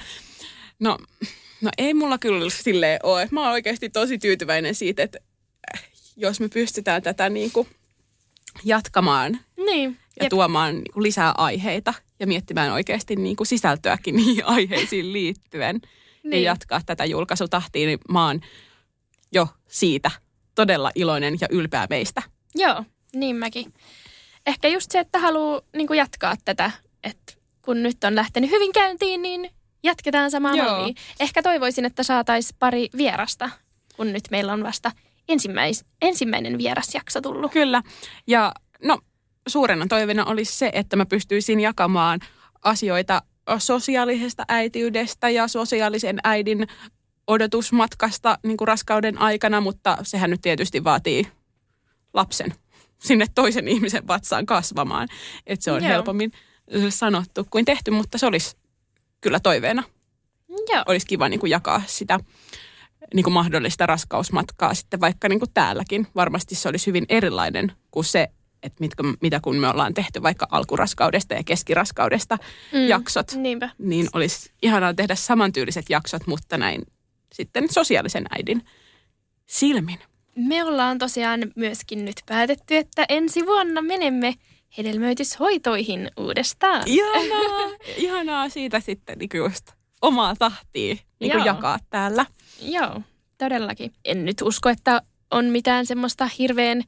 No, 0.80 0.98
no 1.60 1.70
ei 1.78 1.94
mulla 1.94 2.18
kyllä 2.18 2.50
silleen 2.50 3.00
ole. 3.02 3.28
Mä 3.30 3.42
oon 3.42 3.52
oikeasti 3.52 3.90
tosi 3.90 4.18
tyytyväinen 4.18 4.74
siitä, 4.74 5.02
että 5.02 5.18
äh, 5.74 5.84
jos 6.16 6.40
me 6.40 6.48
pystytään 6.48 7.02
tätä 7.02 7.28
niin 7.28 7.52
kuin 7.52 7.68
jatkamaan 8.64 9.38
Niin. 9.56 9.98
ja 10.16 10.24
Jep. 10.24 10.30
tuomaan 10.30 10.74
niin 10.74 10.92
kuin 10.92 11.02
lisää 11.02 11.32
aiheita 11.36 11.94
ja 12.20 12.26
miettimään 12.26 12.72
oikeasti 12.72 13.16
niin 13.16 13.36
kuin 13.36 13.46
sisältöäkin 13.46 14.16
niihin 14.24 14.44
aiheisiin 14.44 15.12
liittyen 15.12 15.80
niin. 16.22 16.32
ja 16.32 16.50
jatkaa 16.50 16.80
tätä 16.86 17.04
julkaisutahtia, 17.04 17.86
niin 17.86 17.98
mä 18.12 18.26
oon 18.26 18.40
jo 19.32 19.46
siitä 19.68 20.10
todella 20.54 20.90
iloinen 20.94 21.36
ja 21.40 21.46
ylpeä 21.50 21.86
meistä. 21.90 22.22
Joo, 22.54 22.84
niin 23.14 23.36
mäkin. 23.36 23.74
Ehkä 24.46 24.68
just 24.68 24.90
se, 24.90 24.98
että 24.98 25.18
haluaa 25.18 25.60
niin 25.76 25.96
jatkaa 25.96 26.34
tätä, 26.44 26.70
että 27.04 27.32
kun 27.62 27.82
nyt 27.82 28.04
on 28.04 28.14
lähtenyt 28.14 28.50
hyvin 28.50 28.72
käyntiin, 28.72 29.22
niin 29.22 29.50
jatketaan 29.82 30.30
samaa 30.30 30.56
mallia. 30.56 30.94
Ehkä 31.20 31.42
toivoisin, 31.42 31.84
että 31.84 32.02
saataisiin 32.02 32.56
pari 32.58 32.88
vierasta, 32.96 33.50
kun 33.96 34.12
nyt 34.12 34.24
meillä 34.30 34.52
on 34.52 34.62
vasta 34.62 34.92
ensimmäis, 35.28 35.84
ensimmäinen 36.02 36.58
vierasjakso 36.58 37.20
tullut. 37.20 37.52
Kyllä. 37.52 37.82
Ja 38.26 38.52
no, 38.84 38.98
suurena 39.48 39.86
toiveena 39.88 40.24
olisi 40.24 40.52
se, 40.52 40.70
että 40.74 40.96
mä 40.96 41.06
pystyisin 41.06 41.60
jakamaan 41.60 42.20
asioita 42.62 43.22
sosiaalisesta 43.58 44.44
äitiydestä 44.48 45.28
ja 45.28 45.48
sosiaalisen 45.48 46.18
äidin 46.24 46.66
odotusmatkasta 47.26 48.38
niin 48.42 48.56
kuin 48.56 48.68
raskauden 48.68 49.18
aikana, 49.18 49.60
mutta 49.60 49.98
sehän 50.02 50.30
nyt 50.30 50.40
tietysti 50.40 50.84
vaatii 50.84 51.28
lapsen 52.14 52.54
sinne 52.98 53.26
toisen 53.34 53.68
ihmisen 53.68 54.06
vatsaan 54.06 54.46
kasvamaan. 54.46 55.08
Että 55.46 55.64
se 55.64 55.72
on 55.72 55.82
Joo. 55.82 55.88
helpommin 55.92 56.32
sanottu 56.88 57.46
kuin 57.50 57.64
tehty, 57.64 57.90
mutta 57.90 58.18
se 58.18 58.26
olisi 58.26 58.56
kyllä 59.20 59.40
toiveena. 59.40 59.82
Joo, 60.48 60.82
Olisi 60.86 61.06
kiva 61.06 61.28
niin 61.28 61.40
kuin 61.40 61.50
jakaa 61.50 61.82
sitä 61.86 62.18
niin 63.14 63.24
kuin 63.24 63.34
mahdollista 63.34 63.86
raskausmatkaa 63.86 64.74
sitten 64.74 65.00
vaikka 65.00 65.28
niin 65.28 65.38
kuin 65.38 65.50
täälläkin. 65.54 66.06
Varmasti 66.14 66.54
se 66.54 66.68
olisi 66.68 66.86
hyvin 66.86 67.06
erilainen 67.08 67.72
kuin 67.90 68.04
se, 68.04 68.28
että 68.62 68.76
mitkä, 68.80 69.02
mitä 69.22 69.40
kun 69.40 69.56
me 69.56 69.68
ollaan 69.68 69.94
tehty 69.94 70.22
vaikka 70.22 70.46
alkuraskaudesta 70.50 71.34
ja 71.34 71.44
keskiraskaudesta 71.44 72.38
mm. 72.72 72.88
jaksot. 72.88 73.32
niinpä. 73.32 73.70
Niin 73.78 74.08
olisi 74.12 74.50
ihanaa 74.62 74.94
tehdä 74.94 75.14
samantyyliset 75.14 75.90
jaksot, 75.90 76.26
mutta 76.26 76.56
näin 76.56 76.82
sitten 77.32 77.72
sosiaalisen 77.72 78.26
äidin 78.30 78.62
silmin. 79.46 79.98
Me 80.36 80.64
ollaan 80.64 80.98
tosiaan 80.98 81.40
myöskin 81.56 82.04
nyt 82.04 82.22
päätetty, 82.26 82.76
että 82.76 83.04
ensi 83.08 83.46
vuonna 83.46 83.82
menemme 83.82 84.34
hedelmöityshoitoihin 84.78 86.10
uudestaan. 86.16 86.82
Ihanaa, 86.86 87.70
ihanaa 87.96 88.48
siitä 88.48 88.80
sitten 88.80 89.18
niin 89.18 89.30
just 89.34 89.72
omaa 90.02 90.36
tahtia 90.36 90.96
niin 91.20 91.44
jakaa 91.44 91.78
täällä. 91.90 92.26
Joo, 92.60 93.02
todellakin. 93.38 93.92
En 94.04 94.24
nyt 94.24 94.42
usko, 94.42 94.68
että 94.68 95.02
on 95.30 95.44
mitään 95.44 95.86
semmoista 95.86 96.30
hirveän 96.38 96.82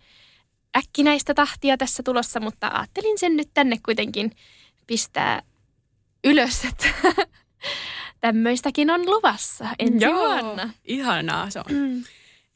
äkkinäistä 0.78 1.34
tahtia 1.34 1.76
tässä 1.76 2.02
tulossa, 2.02 2.40
mutta 2.40 2.68
ajattelin 2.68 3.18
sen 3.18 3.36
nyt 3.36 3.48
tänne 3.54 3.76
kuitenkin 3.84 4.36
pistää 4.86 5.42
ylös, 6.24 6.64
että 6.64 6.88
tämmöistäkin 8.20 8.90
on 8.90 9.06
luvassa 9.06 9.68
ensi 9.78 10.06
vuonna. 10.06 10.70
Ihanaa, 10.84 11.50
se 11.50 11.58
on 11.58 11.64
mm. 11.68 12.04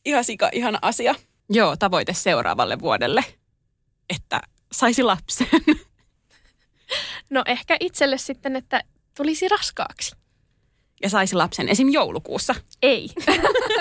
ihan 0.04 0.24
sika 0.24 0.50
ihana 0.52 0.78
asia. 0.82 1.14
Joo, 1.50 1.76
tavoite 1.76 2.14
seuraavalle 2.14 2.80
vuodelle, 2.80 3.24
että 4.10 4.40
saisi 4.72 5.02
lapsen. 5.02 5.48
No 7.30 7.42
ehkä 7.46 7.76
itselle 7.80 8.18
sitten, 8.18 8.56
että 8.56 8.82
tulisi 9.16 9.48
raskaaksi. 9.48 10.16
Ja 11.05 11.11
saisi 11.11 11.34
lapsen 11.34 11.68
esim. 11.68 11.88
joulukuussa. 11.88 12.55
Ei. 12.82 13.09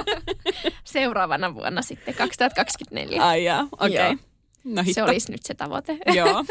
Seuraavana 0.84 1.56
vuonna 1.56 1.82
sitten, 1.82 2.14
2024. 2.14 3.24
Ai 3.24 3.44
jaa, 3.44 3.68
okei. 3.80 3.96
Okay. 3.96 4.18
No 4.64 4.84
hitto. 4.84 4.94
Se 4.94 5.04
olisi 5.04 5.32
nyt 5.32 5.44
se 5.44 5.54
tavoite. 5.54 5.98
Joo. 6.14 6.46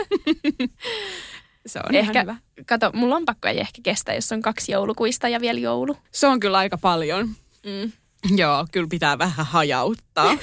se 1.67 1.81
on 1.89 1.95
ehkä, 1.95 2.21
ihan 2.21 2.27
hyvä. 2.27 2.37
kato, 2.67 2.91
mulla 2.95 3.17
on 3.17 3.25
pakko 3.25 3.49
ei 3.49 3.61
ehkä 3.61 3.81
kestä, 3.83 4.15
jos 4.15 4.33
on 4.33 4.43
kaksi 4.43 4.73
joulukuista 4.73 5.29
ja 5.29 5.41
vielä 5.41 5.61
joulu. 5.61 5.97
Se 6.11 6.27
on 6.27 6.41
kyllä 6.41 6.59
aika 6.59 6.79
paljon. 6.79 7.29
Mm. 7.67 7.93
Joo, 8.41 8.67
kyllä 8.73 8.89
pitää 8.91 9.19
vähän 9.19 9.47
hajauttaa. 9.47 10.37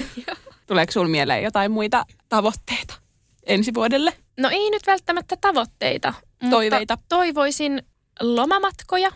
Tuleeko 0.66 0.92
sinulla 0.92 1.10
mieleen 1.10 1.44
jotain 1.44 1.70
muita 1.70 2.06
tavoitteita 2.28 2.94
ensi 3.46 3.74
vuodelle? 3.74 4.12
No 4.38 4.48
ei 4.48 4.70
nyt 4.70 4.86
välttämättä 4.86 5.36
tavoitteita, 5.36 6.14
mutta 6.42 6.56
Toiveita. 6.56 6.98
toivoisin 7.08 7.82
lomamatkoja. 8.20 9.10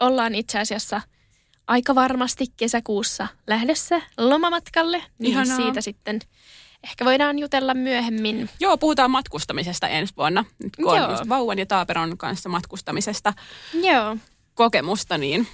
Ollaan 0.00 0.34
itse 0.34 0.58
asiassa 0.58 1.00
aika 1.66 1.94
varmasti 1.94 2.46
kesäkuussa 2.56 3.28
lähdössä 3.46 4.02
lomamatkalle, 4.16 5.02
niin 5.18 5.32
Ihanaa. 5.32 5.56
siitä 5.56 5.80
sitten 5.80 6.20
ehkä 6.84 7.04
voidaan 7.04 7.38
jutella 7.38 7.74
myöhemmin. 7.74 8.50
Joo, 8.60 8.78
puhutaan 8.78 9.10
matkustamisesta 9.10 9.88
ensi 9.88 10.14
vuonna. 10.16 10.44
Nyt 10.62 10.76
kun 10.76 10.90
on 10.90 10.96
Joo. 10.96 11.10
just 11.10 11.28
vauvan 11.28 11.58
ja 11.58 11.66
taaperon 11.66 12.18
kanssa 12.18 12.48
matkustamisesta 12.48 13.32
Joo, 13.82 14.16
kokemusta, 14.54 15.18
niin 15.18 15.46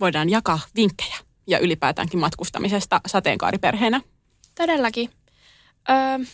voidaan 0.00 0.28
jakaa 0.30 0.60
vinkkejä 0.76 1.16
ja 1.46 1.58
ylipäätäänkin 1.58 2.20
matkustamisesta 2.20 3.00
sateenkaariperheenä. 3.06 4.00
todellakin. 4.54 5.10
Öö, 5.90 6.24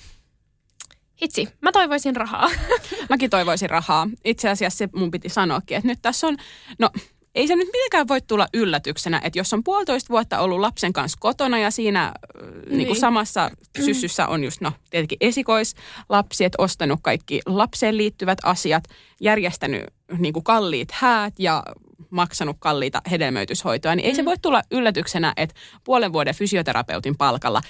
hitsi, 1.23 1.49
mä 1.61 1.73
toivoisin 1.73 2.17
rahaa. 2.17 2.51
Mäkin 3.11 3.31
toivoisin 3.31 3.71
rahaa. 3.71 4.09
Itse 4.25 4.49
asiassa 4.49 4.77
se 4.79 4.89
mun 4.95 5.11
piti 5.11 5.29
sanoakin, 5.29 5.77
että 5.77 5.89
nyt 5.89 6.03
tässä 6.03 6.27
on, 6.27 6.37
no 6.79 6.91
ei 7.35 7.47
se 7.47 7.57
nyt 7.57 7.69
mitenkään 7.73 8.09
voi 8.09 8.21
tulla 8.21 8.49
yllätyksenä, 8.55 9.21
että 9.25 9.39
jos 9.39 9.53
on 9.53 9.65
puolitoista 9.65 10.09
vuotta 10.09 10.39
ollut 10.39 10.61
lapsen 10.61 10.93
kanssa 10.93 11.19
kotona 11.21 11.59
ja 11.59 11.71
siinä 11.71 12.13
niin. 12.43 12.79
Niin 12.79 12.87
kuin 12.87 13.01
samassa 13.01 13.51
syssyssä 13.85 14.27
on 14.27 14.45
just 14.45 14.61
no 14.61 14.73
tietenkin 14.91 15.19
esikoislapsi, 15.21 16.45
että 16.45 16.63
ostanut 16.63 17.01
kaikki 17.03 17.41
lapseen 17.47 17.97
liittyvät 17.97 18.39
asiat, 18.43 18.85
järjestänyt 19.21 19.83
niin 20.19 20.33
kuin 20.33 20.45
kalliit 20.45 20.91
häät 20.93 21.35
ja 21.39 21.63
maksanut 22.11 22.57
kalliita 22.61 23.03
hedelmöityshoitoja, 23.11 23.97
niin 23.97 24.07
ei 24.07 24.15
se 24.15 24.25
voi 24.25 24.39
tulla 24.43 24.63
yllätyksenä, 24.71 25.33
että 25.37 25.55
puolen 25.85 26.13
vuoden 26.13 26.35
fysioterapeutin 26.35 27.17
palkalla 27.17 27.61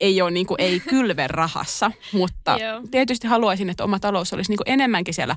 ei 0.00 0.22
ole 0.22 0.30
niin 0.30 0.46
kuin, 0.46 0.60
ei 0.60 0.80
kylven 0.90 1.30
rahassa, 1.30 1.90
mutta 2.12 2.58
tietysti 2.90 3.26
haluaisin, 3.26 3.70
että 3.70 3.84
oma 3.84 3.98
talous 3.98 4.32
olisi 4.32 4.50
niin 4.50 4.58
kuin 4.58 4.72
enemmänkin 4.72 5.14
siellä 5.14 5.36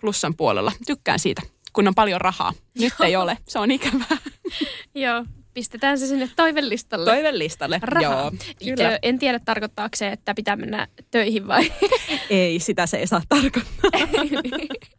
plussan 0.00 0.36
puolella. 0.36 0.72
Tykkään 0.86 1.18
siitä, 1.18 1.42
kun 1.72 1.88
on 1.88 1.94
paljon 1.94 2.20
rahaa. 2.20 2.52
Nyt 2.78 2.92
ei 3.04 3.16
ole, 3.16 3.38
se 3.48 3.58
on 3.58 3.70
ikävää. 3.70 4.18
Joo, 4.94 5.24
pistetään 5.54 5.98
se 5.98 6.06
sinne 6.06 6.30
toivelistalle. 6.36 7.10
Toivelistalle. 7.10 7.80
Rahaa. 7.82 8.12
Joo, 8.12 8.32
kyllä. 8.64 8.98
En 9.02 9.18
tiedä, 9.18 9.38
tarkoittaako 9.38 9.96
se, 9.96 10.08
että 10.08 10.34
pitää 10.34 10.56
mennä 10.56 10.88
töihin 11.10 11.48
vai... 11.48 11.72
Ei, 12.30 12.60
sitä 12.60 12.86
se 12.86 12.96
ei 12.96 13.06
saa 13.06 13.22
tarkoittaa. 13.28 13.90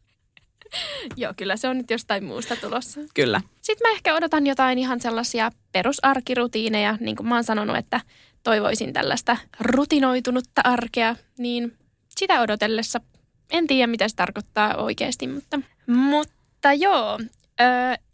Joo, 1.17 1.33
kyllä 1.37 1.57
se 1.57 1.67
on 1.67 1.77
nyt 1.77 1.91
jostain 1.91 2.23
muusta 2.23 2.55
tulossa. 2.55 2.99
Kyllä. 3.13 3.41
Sitten 3.61 3.89
mä 3.89 3.93
ehkä 3.93 4.15
odotan 4.15 4.47
jotain 4.47 4.77
ihan 4.77 5.01
sellaisia 5.01 5.51
perusarkirutiineja, 5.71 6.97
niin 6.99 7.15
kuin 7.15 7.27
mä 7.27 7.35
oon 7.35 7.43
sanonut, 7.43 7.77
että 7.77 8.01
toivoisin 8.43 8.93
tällaista 8.93 9.37
rutinoitunutta 9.59 10.61
arkea, 10.63 11.15
niin 11.37 11.77
sitä 12.17 12.41
odotellessa 12.41 13.01
en 13.51 13.67
tiedä, 13.67 13.87
mitä 13.87 14.07
se 14.07 14.15
tarkoittaa 14.15 14.75
oikeasti, 14.75 15.27
mutta, 15.27 15.59
mutta 15.87 16.33
joo, 16.73 17.19
ö, 17.61 17.63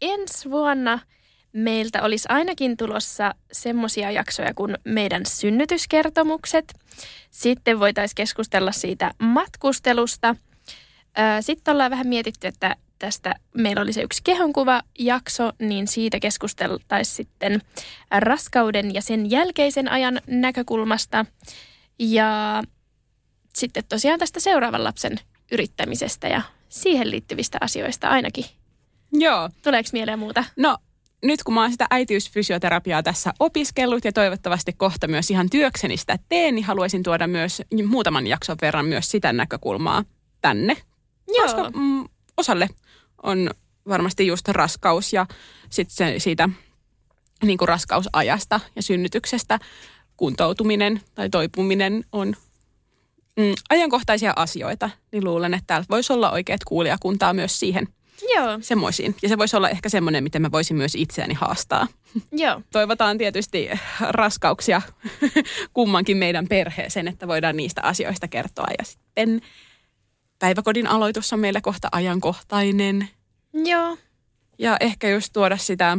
ensi 0.02 0.50
vuonna 0.50 0.98
meiltä 1.52 2.02
olisi 2.02 2.28
ainakin 2.28 2.76
tulossa 2.76 3.34
semmoisia 3.52 4.10
jaksoja 4.10 4.54
kuin 4.54 4.78
meidän 4.84 5.26
synnytyskertomukset. 5.26 6.74
Sitten 7.30 7.80
voitaisiin 7.80 8.14
keskustella 8.16 8.72
siitä 8.72 9.14
matkustelusta. 9.18 10.36
Sitten 11.40 11.72
ollaan 11.72 11.90
vähän 11.90 12.06
mietitty, 12.06 12.46
että 12.46 12.76
tästä 12.98 13.34
meillä 13.54 13.82
oli 13.82 13.92
se 13.92 14.02
yksi 14.02 14.22
kehonkuva-jakso, 14.24 15.52
niin 15.58 15.88
siitä 15.88 16.20
keskusteltaisiin 16.20 17.16
sitten 17.16 17.62
raskauden 18.10 18.94
ja 18.94 19.02
sen 19.02 19.30
jälkeisen 19.30 19.88
ajan 19.88 20.20
näkökulmasta. 20.26 21.26
Ja 21.98 22.62
sitten 23.56 23.84
tosiaan 23.88 24.18
tästä 24.18 24.40
seuraavan 24.40 24.84
lapsen 24.84 25.16
yrittämisestä 25.52 26.28
ja 26.28 26.42
siihen 26.68 27.10
liittyvistä 27.10 27.58
asioista 27.60 28.08
ainakin. 28.08 28.44
Joo. 29.12 29.50
Tuleeko 29.62 29.88
mieleen 29.92 30.18
muuta? 30.18 30.44
No, 30.56 30.78
nyt 31.22 31.42
kun 31.42 31.54
mä 31.54 31.62
oon 31.62 31.70
sitä 31.70 31.86
äitiysfysioterapiaa 31.90 33.02
tässä 33.02 33.32
opiskellut 33.40 34.04
ja 34.04 34.12
toivottavasti 34.12 34.72
kohta 34.72 35.08
myös 35.08 35.30
ihan 35.30 35.50
työkseni 35.50 35.96
sitä 35.96 36.18
teen, 36.28 36.54
niin 36.54 36.64
haluaisin 36.64 37.02
tuoda 37.02 37.26
myös 37.26 37.62
muutaman 37.86 38.26
jakson 38.26 38.56
verran 38.62 38.86
myös 38.86 39.10
sitä 39.10 39.32
näkökulmaa 39.32 40.04
tänne. 40.40 40.76
Koska 41.42 41.70
mm, 41.70 42.04
osalle 42.36 42.68
on 43.22 43.50
varmasti 43.88 44.26
just 44.26 44.48
raskaus 44.48 45.12
ja 45.12 45.26
sitten 45.70 46.20
siitä 46.20 46.48
niin 47.44 47.58
kuin 47.58 47.68
raskausajasta 47.68 48.60
ja 48.76 48.82
synnytyksestä 48.82 49.58
kuntoutuminen 50.16 51.00
tai 51.14 51.30
toipuminen 51.30 52.04
on 52.12 52.36
mm, 53.38 53.54
ajankohtaisia 53.70 54.32
asioita, 54.36 54.90
niin 55.12 55.24
luulen, 55.24 55.54
että 55.54 55.66
täältä 55.66 55.86
voisi 55.90 56.12
olla 56.12 56.30
oikeat 56.30 56.64
kuulijakuntaa 56.64 57.34
myös 57.34 57.60
siihen 57.60 57.88
Joo, 58.34 58.58
semmoisiin. 58.60 59.14
Ja 59.22 59.28
se 59.28 59.38
voisi 59.38 59.56
olla 59.56 59.68
ehkä 59.68 59.88
semmoinen, 59.88 60.24
miten 60.24 60.42
mä 60.42 60.52
voisin 60.52 60.76
myös 60.76 60.94
itseäni 60.94 61.34
haastaa. 61.34 61.86
joo. 62.32 62.62
Toivotaan 62.72 63.18
tietysti 63.18 63.68
raskauksia 64.00 64.82
kummankin 65.74 66.16
meidän 66.16 66.48
perheeseen, 66.48 67.08
että 67.08 67.28
voidaan 67.28 67.56
niistä 67.56 67.82
asioista 67.82 68.28
kertoa. 68.28 68.66
Ja 68.78 68.84
sitten 68.84 69.40
päiväkodin 70.38 70.86
aloitus 70.86 71.32
on 71.32 71.40
meillä 71.40 71.60
kohta 71.60 71.88
ajankohtainen. 71.92 73.08
Joo, 73.64 73.96
Ja 74.58 74.76
ehkä 74.80 75.08
just 75.08 75.32
tuoda 75.32 75.56
sitä, 75.56 75.98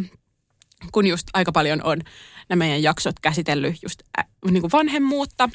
kun 0.92 1.08
just 1.08 1.28
aika 1.34 1.52
paljon 1.52 1.84
on 1.84 2.02
nämä 2.50 2.60
meidän 2.60 2.84
jaksot 2.84 3.20
käsitellyt 3.20 3.76
just 3.84 4.02
ä, 4.20 4.24
niin 4.52 4.62
kuin 4.62 4.72
vanhemmuutta, 4.72 5.50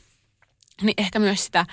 niin 0.82 0.94
ehkä 0.98 1.18
myös 1.18 1.44
sitä 1.44 1.66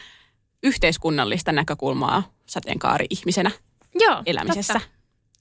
yhteiskunnallista 0.64 1.52
näkökulmaa 1.52 2.24
sateenkaari-ihmisenä 2.46 3.52
joo. 4.00 4.24
elämisessä. 4.26 4.74
Totta. 4.74 4.90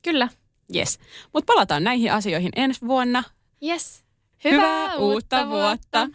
Kyllä. 0.02 0.28
Yes. 0.74 0.98
Mutta 1.34 1.52
palataan 1.52 1.84
näihin 1.84 2.12
asioihin 2.12 2.52
ensi 2.56 2.80
vuonna. 2.86 3.22
Yes. 3.62 4.04
Hyvää, 4.44 4.96
uutta 4.96 5.48
vuotta! 5.48 6.08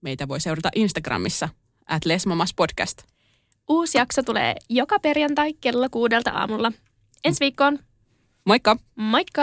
Meitä 0.00 0.28
voi 0.28 0.40
seurata 0.40 0.70
Instagramissa, 0.74 1.48
at 1.86 2.04
Lesmamas 2.04 2.54
Podcast. 2.54 3.02
Uusi 3.68 3.98
jakso 3.98 4.22
tulee 4.22 4.54
joka 4.68 4.98
perjantai 4.98 5.52
kello 5.60 5.88
kuudelta 5.90 6.30
aamulla. 6.30 6.72
Ensi 7.24 7.40
viikkoon. 7.40 7.78
Moikka! 8.44 8.76
Moikka! 8.96 9.42